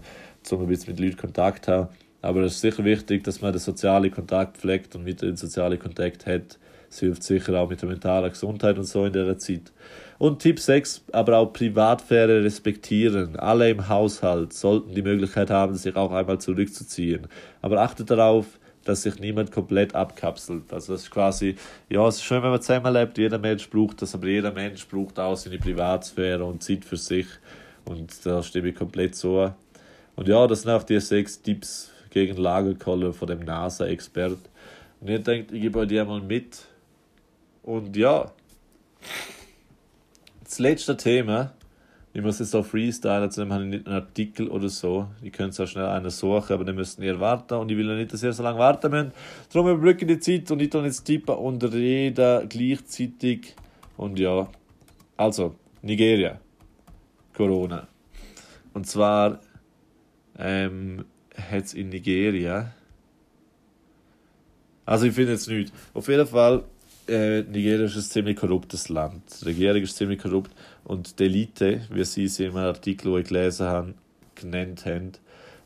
um 0.51 0.61
ein 0.61 0.67
bisschen 0.67 0.95
mit 0.95 1.01
Leuten 1.01 1.17
Kontakt 1.17 1.65
zu 1.65 1.73
haben. 1.73 1.89
Aber 2.23 2.43
es 2.43 2.55
ist 2.55 2.61
sicher 2.61 2.85
wichtig, 2.85 3.25
dass 3.25 3.41
man 3.41 3.53
den 3.53 3.61
sozialen 3.61 4.11
Kontakt 4.11 4.59
pflegt 4.59 4.95
und 4.95 5.05
mit 5.05 5.23
den 5.23 5.37
sozialen 5.37 5.79
Kontakt 5.79 6.27
hat. 6.27 6.59
Es 6.91 7.01
hilft 7.01 7.23
sicher 7.23 7.59
auch 7.59 7.71
mit 7.71 7.81
der 7.81 7.89
mentalen 7.89 8.31
Gesundheit 8.31 8.77
und 8.77 8.85
so 8.85 9.05
in 9.07 9.13
dieser 9.13 9.39
Zeit. 9.39 9.73
Und 10.19 10.41
Tipp 10.41 10.61
6, 10.61 11.05
aber 11.13 11.39
auch 11.39 11.53
Privatsphäre 11.53 12.45
respektieren. 12.45 13.37
Alle 13.37 13.71
im 13.71 13.89
Haushalt 13.89 14.53
sollten 14.53 14.95
die 14.95 15.03
Möglichkeit 15.03 15.49
haben, 15.49 15.75
sich 15.77 15.97
auch 15.97 16.13
einmal 16.13 16.39
zurückzuziehen. 16.39 17.27
Aber 17.63 17.81
achtet 17.81 18.11
darauf, 18.11 18.60
dass 18.85 19.03
sich 19.03 19.19
niemand 19.19 19.53
komplett 19.53 19.95
abkapselt. 19.95 20.73
Also 20.73 20.93
das 20.93 21.03
ist 21.03 21.11
quasi, 21.11 21.57
ja, 21.89 22.07
es 22.09 22.17
ist 22.17 22.25
schön, 22.25 22.43
wenn 22.43 22.51
man 22.51 22.63
zusammenlebt, 22.63 23.19
jeder 23.19 23.39
Mensch 23.39 23.69
braucht 23.69 24.03
das, 24.03 24.15
aber 24.15 24.27
jeder 24.27 24.53
Mensch 24.53 24.87
braucht 24.89 25.19
auch 25.19 25.37
seine 25.37 25.59
Privatsphäre 25.59 26.45
und 26.45 26.63
Zeit 26.63 26.85
für 26.85 26.97
sich. 26.97 27.27
Und 27.85 28.25
da 28.25 28.43
stimme 28.43 28.69
ich 28.69 28.75
komplett 28.75 29.15
so. 29.15 29.53
Und 30.17 30.29
ja, 30.29 30.47
das 30.47 30.63
sind 30.63 30.71
auch 30.71 30.83
die 30.83 31.01
sechs 31.01 31.41
Tipps 31.43 31.91
gegen 32.11 32.37
Lagerkoller 32.37 33.13
von 33.13 33.29
dem 33.29 33.41
NASA-Expert. 33.41 34.39
Und 35.01 35.09
ich 35.09 35.23
denke, 35.23 35.55
ich 35.55 35.63
gebe 35.63 35.79
euch 35.79 35.89
die 35.89 36.01
einmal 36.01 36.21
mit. 36.21 36.65
Und 37.63 37.97
ja, 37.97 38.31
das 40.43 40.59
letzte 40.59 40.97
Thema, 40.97 41.53
ich 42.13 42.23
muss 42.23 42.41
jetzt 42.41 42.57
auch 42.57 42.67
freestylen, 42.67 43.31
zu 43.31 43.43
einen 43.43 43.87
Artikel 43.87 44.49
oder 44.49 44.69
so. 44.69 45.07
Ihr 45.23 45.31
könnt 45.31 45.59
auch 45.61 45.67
schnell 45.67 45.87
einen 45.87 46.11
suchen, 46.11 46.55
aber 46.55 46.65
dann 46.65 46.75
müsst 46.75 46.99
ihr 46.99 47.21
warten. 47.21 47.55
Und 47.55 47.71
ich 47.71 47.77
will 47.77 47.89
ja 47.89 47.95
nicht, 47.95 48.13
dass 48.13 48.23
ihr 48.25 48.33
so 48.33 48.43
lange 48.43 48.59
warten 48.59 48.91
müsst. 48.91 49.13
Darum 49.53 49.71
überbrücke 49.71 50.05
die 50.07 50.19
Zeit 50.19 50.51
und 50.51 50.61
ich 50.61 50.71
tue 50.71 50.85
jetzt 50.85 51.05
tippen 51.05 51.37
und 51.37 51.63
reden 51.63 52.49
gleichzeitig. 52.49 53.55
Und 53.97 54.19
ja, 54.19 54.49
also, 55.17 55.55
Nigeria. 55.83 56.41
Corona. 57.33 57.87
Und 58.75 58.87
zwar 58.87 59.41
ähm, 60.37 61.05
hat 61.37 61.65
es 61.65 61.75
in 61.75 61.91
Nigeria. 61.91 62.73
Also 64.85 65.07
ich 65.07 65.15
finde 65.15 65.33
jetzt 65.33 65.49
nicht. 65.49 65.73
Auf 65.95 66.09
jeden 66.09 66.27
Fall, 66.27 66.65
äh, 67.07 67.43
Nigeria 67.43 67.85
ist 67.85 67.97
ein 67.97 68.03
ziemlich 68.03 68.37
korruptes 68.37 68.89
Land. 68.89 69.23
Die 69.41 69.45
Regierung 69.45 69.83
ist 69.83 69.97
ziemlich 69.97 70.21
korrupt 70.21 70.51
und 70.85 71.19
die 71.19 71.25
Elite, 71.25 71.83
wie 71.91 72.05
sie 72.05 72.25
es 72.25 72.41
in 72.41 72.49
einem 72.49 72.57
Artikel, 72.59 73.13
den 73.13 73.21
ich 73.21 73.29
gelesen 73.29 73.67
habe, 73.67 73.95
genannt 74.35 74.85
haben, 74.87 75.13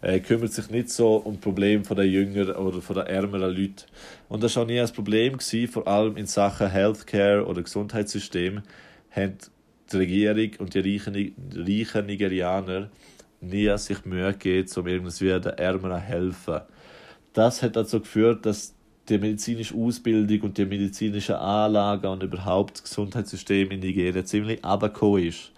äh, 0.02 0.20
kümmert 0.20 0.52
sich 0.52 0.68
nicht 0.70 0.90
so 0.90 1.16
um 1.16 1.38
Probleme 1.38 1.84
von 1.84 1.96
den 1.96 2.10
jüngeren 2.10 2.56
oder 2.56 2.82
von 2.82 2.96
den 2.96 3.06
ärmeren 3.06 3.54
Leuten. 3.56 3.84
Und 4.28 4.42
das 4.42 4.56
war 4.56 4.66
nie 4.66 4.80
ein 4.80 4.92
Problem, 4.92 5.38
gewesen, 5.38 5.68
vor 5.68 5.88
allem 5.88 6.16
in 6.16 6.26
Sachen 6.26 6.70
Healthcare 6.70 7.46
oder 7.46 7.62
Gesundheitssystem, 7.62 8.62
haben 9.10 9.38
die 9.90 9.96
Regierung 9.96 10.50
und 10.58 10.74
die 10.74 10.80
reichen, 10.80 11.34
reichen 11.54 12.06
Nigerianer 12.06 12.90
nie 13.40 13.76
sich 13.78 14.04
Mühe 14.04 14.32
gegeben, 14.32 14.68
um 14.76 14.86
irgendwie 14.86 15.40
den 15.40 15.52
Ärmeren 15.52 16.00
helfen. 16.00 16.60
Das 17.32 17.62
hat 17.62 17.76
dazu 17.76 18.00
geführt, 18.00 18.46
dass 18.46 18.74
die 19.08 19.18
medizinische 19.18 19.74
Ausbildung 19.74 20.40
und 20.40 20.58
die 20.58 20.64
medizinische 20.64 21.38
Anlage 21.38 22.08
und 22.08 22.22
überhaupt 22.22 22.74
das 22.74 22.84
Gesundheitssystem 22.84 23.70
in 23.70 23.80
Nigeria 23.80 24.24
ziemlich 24.24 24.64
abgekommen 24.64 25.24
ist. 25.24 25.52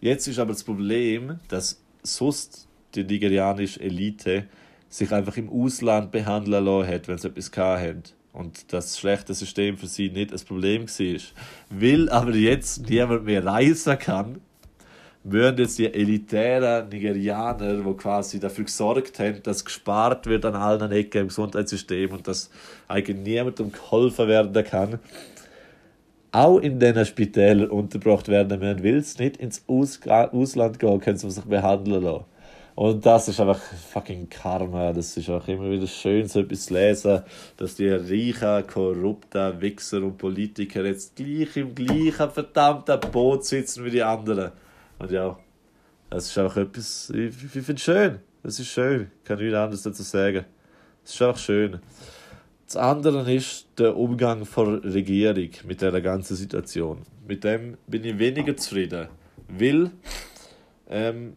Jetzt 0.00 0.26
ist 0.26 0.38
aber 0.38 0.52
das 0.52 0.64
Problem, 0.64 1.38
dass 1.48 1.80
sonst 2.02 2.66
die 2.94 3.04
nigerianische 3.04 3.80
Elite 3.80 4.46
sich 4.88 5.12
einfach 5.12 5.36
im 5.36 5.50
Ausland 5.50 6.10
behandeln 6.10 6.64
lassen 6.64 6.88
hat, 6.88 7.08
wenn 7.08 7.18
sie 7.18 7.28
etwas 7.28 7.50
gehabt 7.50 8.14
Und 8.32 8.72
das 8.72 8.98
schlechte 8.98 9.34
System 9.34 9.76
für 9.76 9.86
sie 9.86 10.08
nicht 10.10 10.32
ein 10.32 10.40
Problem 10.40 10.88
war. 10.88 11.20
Weil 11.70 12.08
aber 12.08 12.34
jetzt 12.34 12.88
niemand 12.88 13.24
mehr 13.24 13.44
reisen 13.44 13.98
kann, 13.98 14.40
würden 15.32 15.58
jetzt 15.58 15.78
die 15.78 15.92
elitären 15.92 16.88
Nigerianer, 16.88 17.74
die 17.74 17.94
quasi 17.94 18.40
dafür 18.40 18.64
gesorgt 18.64 19.18
haben, 19.18 19.42
dass 19.42 19.64
gespart 19.64 20.26
wird 20.26 20.44
an 20.44 20.54
allen 20.54 20.92
Ecken 20.92 21.22
im 21.22 21.28
Gesundheitssystem 21.28 22.12
und 22.12 22.26
dass 22.26 22.50
eigentlich 22.88 23.16
niemandem 23.16 23.72
geholfen 23.72 24.28
werden 24.28 24.64
kann, 24.64 24.98
auch 26.32 26.58
in 26.58 26.78
diesen 26.78 27.04
Spitälern 27.04 27.70
untergebracht 27.70 28.28
werden 28.28 28.58
müssen, 28.60 28.84
weil 28.84 29.02
sie 29.02 29.22
nicht 29.22 29.36
ins 29.38 29.64
Ausland 29.66 30.78
gehen 30.78 31.00
können, 31.00 31.20
um 31.22 31.30
sich 31.30 31.44
behandeln 31.44 32.02
lassen. 32.02 32.24
Und 32.78 33.04
das 33.04 33.26
ist 33.26 33.40
einfach 33.40 33.58
fucking 33.58 34.28
Karma. 34.30 34.92
Das 34.92 35.16
ist 35.16 35.28
auch 35.30 35.48
immer 35.48 35.68
wieder 35.68 35.88
schön, 35.88 36.28
so 36.28 36.38
etwas 36.38 36.66
zu 36.66 36.74
lesen, 36.74 37.22
dass 37.56 37.74
die 37.74 37.88
reichen, 37.88 38.64
korrupten 38.68 39.60
Wichser 39.60 40.00
und 40.04 40.16
Politiker 40.16 40.84
jetzt 40.84 41.16
gleich 41.16 41.56
im 41.56 41.74
gleichen 41.74 42.30
verdammten 42.30 43.00
Boot 43.10 43.44
sitzen 43.44 43.84
wie 43.84 43.90
die 43.90 44.02
anderen. 44.04 44.52
Und 44.98 45.10
ja, 45.10 45.38
das 46.10 46.26
ist 46.26 46.38
auch 46.38 46.56
etwas, 46.56 47.10
ich, 47.10 47.34
ich 47.44 47.50
finde 47.50 47.74
es 47.74 47.82
schön. 47.82 48.18
Das 48.42 48.58
ist 48.58 48.68
schön. 48.68 49.10
Ich 49.18 49.24
kann 49.24 49.38
nichts 49.38 49.54
anderes 49.54 49.82
dazu 49.82 50.02
sagen. 50.02 50.44
Es 51.04 51.14
ist 51.14 51.22
auch 51.22 51.36
schön. 51.36 51.80
Das 52.66 52.76
andere 52.76 53.32
ist 53.32 53.66
der 53.78 53.96
Umgang 53.96 54.46
der 54.56 54.84
Regierung 54.84 55.50
mit 55.64 55.80
der 55.80 56.00
ganzen 56.00 56.36
Situation. 56.36 57.02
Mit 57.26 57.44
dem 57.44 57.78
bin 57.86 58.04
ich 58.04 58.18
weniger 58.18 58.56
zufrieden. 58.56 59.08
Weil 59.48 59.90
ähm, 60.88 61.36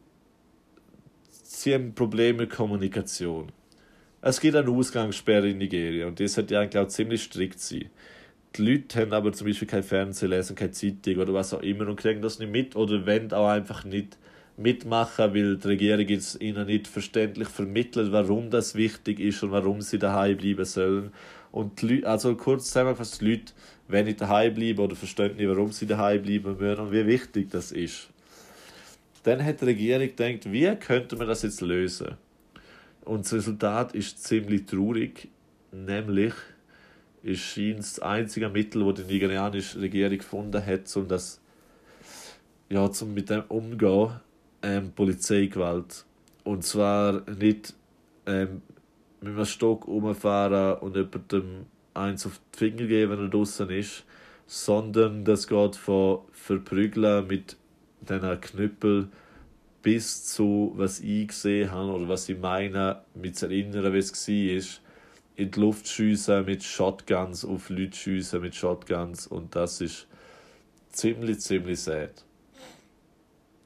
sie 1.30 1.74
haben 1.74 1.94
Probleme 1.94 2.40
mit 2.40 2.50
Kommunikation. 2.50 3.52
Es 4.22 4.40
gibt 4.40 4.56
eine 4.56 4.70
Ausgangssperre 4.70 5.50
in 5.50 5.58
Nigeria 5.58 6.08
und 6.08 6.20
das 6.20 6.34
sollte 6.34 6.60
eigentlich 6.60 6.82
auch 6.84 6.88
ziemlich 6.88 7.24
strikt 7.24 7.60
sein. 7.60 7.90
Die 8.56 8.64
Leute 8.64 9.00
haben 9.00 9.14
aber 9.14 9.32
zum 9.32 9.48
Beispiel 9.48 9.68
kein 9.68 9.84
Fernsehen 9.84 10.30
lesen, 10.30 10.58
keine 10.58 10.72
Zeitung 10.72 11.18
oder 11.18 11.34
was 11.34 11.54
auch 11.54 11.62
immer 11.62 11.88
und 11.88 11.96
kriegen 11.96 12.22
das 12.22 12.40
nicht 12.40 12.52
mit 12.52 12.76
oder 12.76 13.06
wollen 13.06 13.32
auch 13.32 13.48
einfach 13.48 13.86
nicht 13.86 14.18
mitmachen, 14.58 15.34
weil 15.34 15.56
die 15.56 15.68
Regierung 15.68 16.08
jetzt 16.08 16.42
ihnen 16.42 16.68
nicht 16.68 16.88
verständlich 16.88 17.48
vermittelt, 17.48 18.12
warum 18.12 18.50
das 18.50 18.76
wichtig 18.76 19.22
ist 19.22 19.42
und 19.44 19.52
warum 19.52 19.82
sie 19.82 20.00
daheim 20.00 20.36
bleiben 20.36 20.66
sollen. 20.66 21.14
Und 21.54 21.82
die 21.82 21.96
Leute, 21.96 22.10
also 22.10 22.36
kurz 22.36 22.66
zusammengefasst, 22.68 23.22
die 23.22 23.32
Leute 23.32 23.54
wollen 23.88 24.06
nicht 24.06 24.20
daheim 24.20 24.54
bleiben 24.54 24.80
oder 24.80 24.96
verstehen 24.98 25.38
nicht, 25.38 25.48
warum 25.48 25.72
sie 25.72 25.86
daheim 25.86 26.22
bleiben 26.22 26.58
müssen 26.58 26.82
und 26.82 26.92
wie 26.92 27.06
wichtig 27.06 27.50
das 27.52 27.72
ist. 27.72 28.10
Dann 29.24 29.44
hat 29.44 29.62
die 29.62 29.66
Regierung 29.66 30.08
gedacht, 30.08 30.52
wie 30.52 30.76
könnte 30.76 31.16
man 31.16 31.28
das 31.28 31.44
jetzt 31.44 31.62
lösen? 31.62 32.16
Und 33.06 33.26
das 33.26 33.34
Resultat 33.34 33.94
ist 33.94 34.24
ziemlich 34.24 34.66
traurig, 34.66 35.30
nämlich 35.72 36.34
ist 37.24 37.58
das 37.58 38.00
einzige 38.00 38.50
Mittel, 38.50 38.86
das 38.86 39.06
die 39.06 39.14
nigerianische 39.14 39.80
Regierung 39.80 40.18
gefunden 40.18 40.66
hat, 40.66 40.96
um 40.96 41.08
das 41.08 41.42
ja, 42.70 42.90
zum 42.90 43.14
mit 43.14 43.30
dem 43.30 43.44
umgehen, 43.50 44.20
ähm, 44.62 44.92
Polizeigewalt. 44.94 46.06
Und 46.44 46.64
zwar 46.64 47.30
nicht 47.30 47.74
ähm, 48.26 48.62
mit 49.20 49.34
einem 49.34 49.46
Stock 49.46 49.88
umfahren 49.88 50.80
und 50.80 50.96
jemandem 50.96 51.66
eins 51.94 52.26
auf 52.26 52.40
die 52.54 52.58
Finger 52.58 52.88
geben, 52.88 53.12
wenn 53.12 53.26
er 53.26 53.30
draußen 53.30 53.70
ist, 53.70 54.06
sondern 54.48 55.26
das 55.26 55.48
geht 55.48 55.76
von 55.76 56.20
Verprügeln 56.32 57.28
mit 57.28 57.58
diesen 58.02 58.42
Knüppel 58.42 59.10
bis 59.82 60.26
zu, 60.26 60.74
was 60.76 61.00
ich 61.00 61.28
gesehen 61.28 61.72
habe 61.72 61.92
oder 61.92 62.08
was 62.08 62.30
ich 62.30 62.38
meine, 62.38 63.02
mit 63.14 63.42
erinnern, 63.42 63.94
wie 63.94 63.98
es 63.98 64.28
war, 64.28 64.91
in 65.36 65.52
die 65.52 65.60
Luft 65.60 65.88
schiessen 65.88 66.46
mit 66.46 66.64
Shotguns, 66.64 67.46
auf 67.46 67.70
Leute 67.70 67.96
schiessen 67.96 68.42
mit 68.42 68.56
Shotguns 68.56 69.28
und 69.28 69.56
das 69.56 69.82
ist 69.82 70.08
ziemlich, 70.92 71.40
ziemlich 71.40 71.80
sad. 71.80 72.24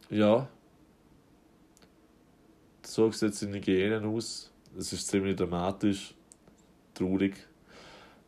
Ja. 0.09 0.47
So 2.83 3.11
sieht 3.11 3.31
es 3.31 3.41
in 3.41 3.51
Nigeria 3.51 3.99
aus. 3.99 4.51
Es 4.77 4.93
ist 4.93 5.07
ziemlich 5.07 5.35
dramatisch, 5.35 6.13
traurig. 6.93 7.35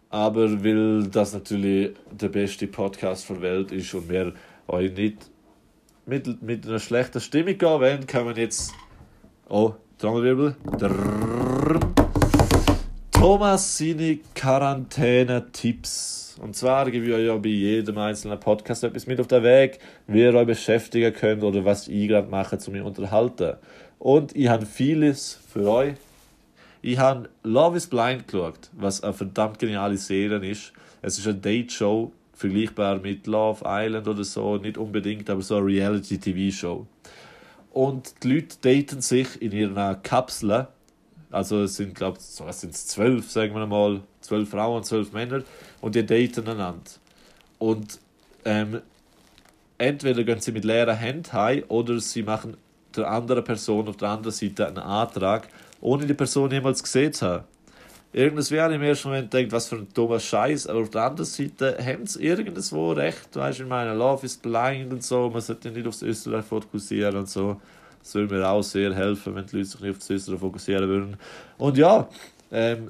Aber 0.10 0.64
weil 0.64 1.08
das 1.08 1.34
natürlich 1.34 1.96
der 2.12 2.30
beste 2.30 2.68
Podcast 2.68 3.30
der 3.30 3.42
Welt 3.42 3.72
ist 3.72 3.94
und 3.94 4.10
wir 4.10 4.34
euch 4.68 4.94
nicht 4.94 5.30
mit, 6.06 6.42
mit 6.42 6.66
einer 6.66 6.80
schlechten 6.80 7.20
Stimmung 7.20 7.58
gehen 7.58 7.80
wollen, 7.80 8.08
kann 8.08 8.26
man 8.26 8.36
jetzt. 8.36 8.74
Oh, 9.50 9.74
Trommelwirbel. 9.98 10.56
Thomas 13.20 13.80
seine 13.80 14.20
Quarantäne-Tipps. 14.36 16.36
Und 16.40 16.56
zwar 16.56 16.92
gebe 16.92 17.08
ich 17.08 17.14
euch 17.14 17.26
ja 17.26 17.36
bei 17.36 17.50
jedem 17.50 17.98
einzelnen 17.98 18.40
Podcast 18.40 18.84
etwas 18.84 19.08
mit 19.08 19.20
auf 19.20 19.26
den 19.26 19.42
Weg, 19.42 19.80
wie 20.06 20.22
ihr 20.22 20.36
euch 20.36 20.46
beschäftigen 20.46 21.12
könnt 21.12 21.42
oder 21.42 21.66
was 21.66 21.88
ich 21.88 22.08
gerade 22.08 22.30
mache, 22.30 22.60
zu 22.60 22.70
mir 22.70 22.86
unterhalten. 22.86 23.56
Und 23.98 24.36
ich 24.36 24.50
habe 24.50 24.68
vieles 24.68 25.40
für 25.52 25.68
euch. 25.68 25.96
Ich 26.84 27.00
habe 27.00 27.28
Love 27.42 27.78
is 27.78 27.88
Blind 27.88 28.28
geschaut, 28.28 28.70
was 28.74 29.02
eine 29.02 29.14
verdammt 29.14 29.58
geniale 29.58 29.98
Serie 29.98 30.48
ist. 30.48 30.72
Es 31.02 31.18
ist 31.18 31.26
eine 31.26 31.38
Date-Show, 31.38 32.12
vergleichbar 32.34 33.00
mit 33.00 33.26
Love 33.26 33.64
Island 33.66 34.08
oder 34.08 34.24
so, 34.24 34.58
nicht 34.58 34.78
unbedingt, 34.78 35.28
aber 35.32 35.42
so 35.42 35.56
eine 35.56 35.66
Reality-TV-Show. 35.66 36.86
Und 37.74 38.24
die 38.24 38.34
Leute 38.34 38.58
daten 38.62 39.02
sich 39.02 39.42
in 39.42 39.54
ihrer 39.54 39.96
Kapsel. 39.96 40.68
Also 41.32 41.64
es 41.64 41.76
sind, 41.76 41.94
glaube 41.94 42.18
ich, 42.20 42.46
was 42.46 42.62
sind 42.62 42.74
es, 42.74 42.88
zwölf, 42.88 43.30
sagen 43.30 43.54
wir 43.54 43.66
mal, 43.66 44.02
zwölf 44.22 44.50
Frauen 44.50 44.84
zwölf 44.84 45.12
Männer. 45.12 45.44
Und 45.82 45.96
die 45.96 46.06
daten 46.06 46.48
einander. 46.48 46.92
Und 47.60 48.00
ähm, 48.46 48.82
entweder 49.78 50.24
gehen 50.24 50.40
sie 50.40 50.52
mit 50.52 50.64
leeren 50.64 50.96
Händen 50.96 51.34
heim 51.34 51.64
oder 51.68 52.00
sie 52.00 52.24
machen 52.24 52.58
der 52.96 53.10
anderen 53.10 53.44
Person 53.44 53.88
auf 53.88 53.98
der 53.98 54.10
anderen 54.10 54.32
Seite 54.32 54.68
einen 54.68 54.80
Antrag, 54.80 55.48
ohne 55.82 56.06
die 56.06 56.14
Person 56.14 56.50
jemals 56.52 56.82
gesehen 56.82 57.14
zu 57.14 57.28
haben. 57.28 57.44
Irgendwas 58.14 58.50
wäre 58.50 58.74
im 58.74 58.82
ersten 58.82 59.10
Moment 59.10 59.32
denkt, 59.34 59.52
was 59.52 59.68
für 59.68 59.76
ein 59.76 59.88
dummer 59.94 60.20
Scheiß, 60.20 60.68
aber 60.68 60.80
auf 60.80 60.90
der 60.90 61.04
anderen 61.04 61.26
Seite 61.26 61.78
haben 61.84 62.08
sie 62.08 62.24
irgendwo 62.24 62.94
recht, 62.94 63.36
weißt 63.36 63.60
du, 63.60 63.64
ich 63.64 63.70
meine, 63.70 63.94
Love 63.94 64.26
is 64.26 64.38
blind 64.38 64.92
und 64.92 65.04
so, 65.04 65.30
man 65.30 65.42
sollte 65.42 65.70
nicht 65.70 65.86
aufs 65.86 66.02
Österreich 66.02 66.46
fokussieren 66.46 67.18
und 67.18 67.30
so. 67.30 67.62
Das 68.08 68.16
würde 68.16 68.36
mir 68.36 68.48
auch 68.48 68.62
sehr 68.62 68.96
helfen, 68.96 69.36
wenn 69.36 69.46
die 69.48 69.58
Leute 69.58 69.68
sich 69.68 69.82
nicht 69.82 69.92
auf 69.92 69.98
das 69.98 70.10
Österreich 70.10 70.40
fokussieren 70.40 70.88
würden. 70.88 71.18
Und 71.58 71.78
ja, 71.78 72.08
ähm, 72.54 72.88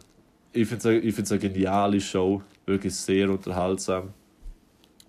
ich 0.53 0.67
finde 0.67 0.99
es 0.99 1.31
eine 1.31 1.39
geniale 1.39 1.99
Show, 1.99 2.43
wirklich 2.67 2.93
sehr 2.93 3.27
unterhaltsam. 3.27 4.13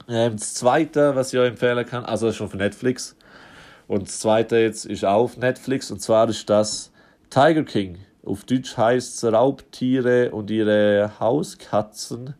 Ähm, 0.09 0.33
das 0.33 0.55
zweite, 0.55 1.15
was 1.15 1.35
ich 1.35 1.39
euch 1.39 1.51
empfehlen 1.51 1.85
kann, 1.85 2.07
also 2.07 2.25
das 2.25 2.37
ist 2.37 2.39
schon 2.39 2.49
von 2.49 2.59
Netflix. 2.59 3.17
Und 3.87 4.09
das 4.09 4.21
zweite 4.21 4.57
jetzt 4.57 4.87
ist 4.87 5.05
auch 5.05 5.25
auf 5.25 5.37
Netflix 5.37 5.91
und 5.91 6.01
zwar 6.01 6.27
ist 6.31 6.49
das 6.49 6.91
Tiger 7.29 7.65
King. 7.65 7.99
Auf 8.25 8.45
Deutsch 8.45 8.79
heißt 8.79 9.23
es 9.23 9.31
Raubtiere 9.31 10.31
und 10.31 10.51
ihre 10.51 11.13
Hauskatzen 11.21 12.33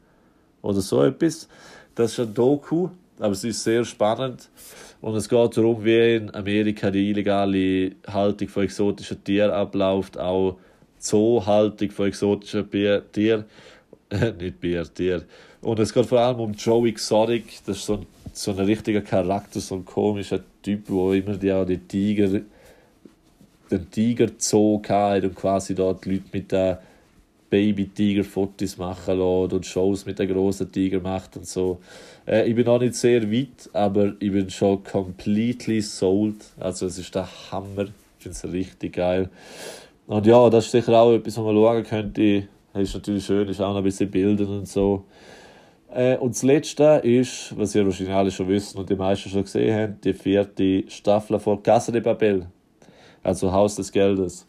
oder 0.63 0.81
so 0.81 1.05
etwas. 1.05 1.49
Das 1.95 2.13
ist 2.13 2.21
ein 2.21 2.33
Doku, 2.33 2.89
aber 3.19 3.33
es 3.33 3.45
ist 3.45 3.63
sehr 3.63 3.85
spannend. 3.85 4.49
Und 5.01 5.15
es 5.15 5.29
geht 5.29 5.57
darum, 5.57 5.85
wie 5.85 6.17
in 6.17 6.35
Amerika 6.35 6.91
die 6.91 7.11
illegale 7.11 7.93
Haltung 8.07 8.49
von 8.49 8.65
exotischen 8.65 9.23
Tieren 9.23 9.53
abläuft, 9.53 10.19
auch 10.19 10.59
Zoohaltung 10.99 11.91
von 11.91 12.09
exotischen 12.09 12.69
Tieren. 13.13 13.45
nicht 14.41 14.61
Bier, 14.61 14.85
Tier. 14.93 15.23
Und 15.61 15.79
es 15.79 15.93
geht 15.93 16.07
vor 16.07 16.21
allem 16.21 16.41
um 16.41 16.53
Joe 16.53 16.89
Exotic, 16.89 17.61
das 17.67 17.79
ist 17.79 17.87
so 17.87 17.95
ein, 17.95 18.07
so 18.33 18.53
ein 18.53 18.59
richtiger 18.59 19.03
Charakter, 19.03 19.61
so 19.61 19.77
ein 19.77 19.85
komischer 19.85 20.41
Typ, 20.63 20.89
wo 20.89 21.13
immer 21.13 21.37
die, 21.37 21.53
auch 21.53 21.65
die 21.65 21.79
Tiger 21.79 22.41
den 23.71 23.91
Tiger 23.91 24.29
Zoo 24.39 24.79
gehabt 24.81 25.25
und 25.25 25.35
quasi 25.35 25.75
dort 25.75 26.07
Leute 26.07 26.25
mit 26.33 26.51
den 26.53 26.77
Baby-Tiger-Fotos 27.51 28.77
machen 28.77 29.19
lassen 29.19 29.55
und 29.55 29.67
Shows 29.67 30.07
mit 30.07 30.19
den 30.19 30.29
grossen 30.29 30.71
Tiger 30.71 31.01
macht 31.01 31.37
und 31.37 31.47
so. 31.47 31.81
Äh, 32.27 32.49
ich 32.49 32.55
bin 32.55 32.67
noch 32.67 32.79
nicht 32.79 32.95
sehr 32.95 33.31
weit, 33.31 33.71
aber 33.73 34.15
ich 34.19 34.33
bin 34.33 34.51
schon 34.51 34.83
completely 34.85 35.81
sold. 35.81 36.37
Also 36.59 36.87
es 36.87 36.99
ist 36.99 37.15
der 37.15 37.29
Hammer. 37.51 37.85
Ich 38.19 38.23
finde 38.23 38.37
es 38.37 38.53
richtig 38.53 38.95
geil. 38.95 39.31
Und 40.07 40.27
ja, 40.27 40.49
das 40.51 40.67
ist 40.67 40.73
sicher 40.73 41.01
auch 41.01 41.13
etwas, 41.13 41.37
was 41.37 41.45
man 41.45 41.55
schauen 41.55 41.85
könnte. 41.85 42.49
Das 42.73 42.83
ist 42.83 42.95
natürlich 42.95 43.25
schön, 43.25 43.49
ist 43.49 43.61
auch 43.61 43.71
noch 43.71 43.79
ein 43.79 43.85
bisschen 43.85 44.11
Bilder 44.11 44.49
und 44.49 44.69
so. 44.69 45.05
Äh, 45.93 46.17
und 46.19 46.35
das 46.35 46.43
Letzte 46.43 47.01
ist, 47.03 47.57
was 47.57 47.75
ihr 47.75 47.85
wahrscheinlich 47.85 48.15
alle 48.15 48.31
schon 48.31 48.49
wissen 48.49 48.79
und 48.79 48.91
die 48.91 48.97
meisten 48.97 49.31
schon 49.31 49.45
gesehen 49.45 49.75
haben, 49.75 50.01
die 50.03 50.13
vierte 50.13 50.85
Staffel 50.89 51.39
von 51.39 51.63
Casa 51.63 51.93
de 51.93 52.01
Papel 52.01 52.47
also 53.23 53.53
Haus 53.53 53.77
des 53.77 53.93
Geldes. 53.93 54.47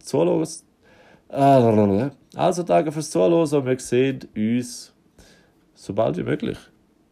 Also 2.36 2.62
danke 2.62 2.92
fürs 2.92 3.10
Zuhören 3.10 3.32
und 3.32 3.66
wir 3.66 3.78
sehen 3.78 4.20
uns 4.36 4.92
so 5.74 5.94
bald 5.94 6.18
wie 6.18 6.22
möglich. 6.22 6.58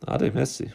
Ade, 0.04 0.30
Messi. 0.30 0.70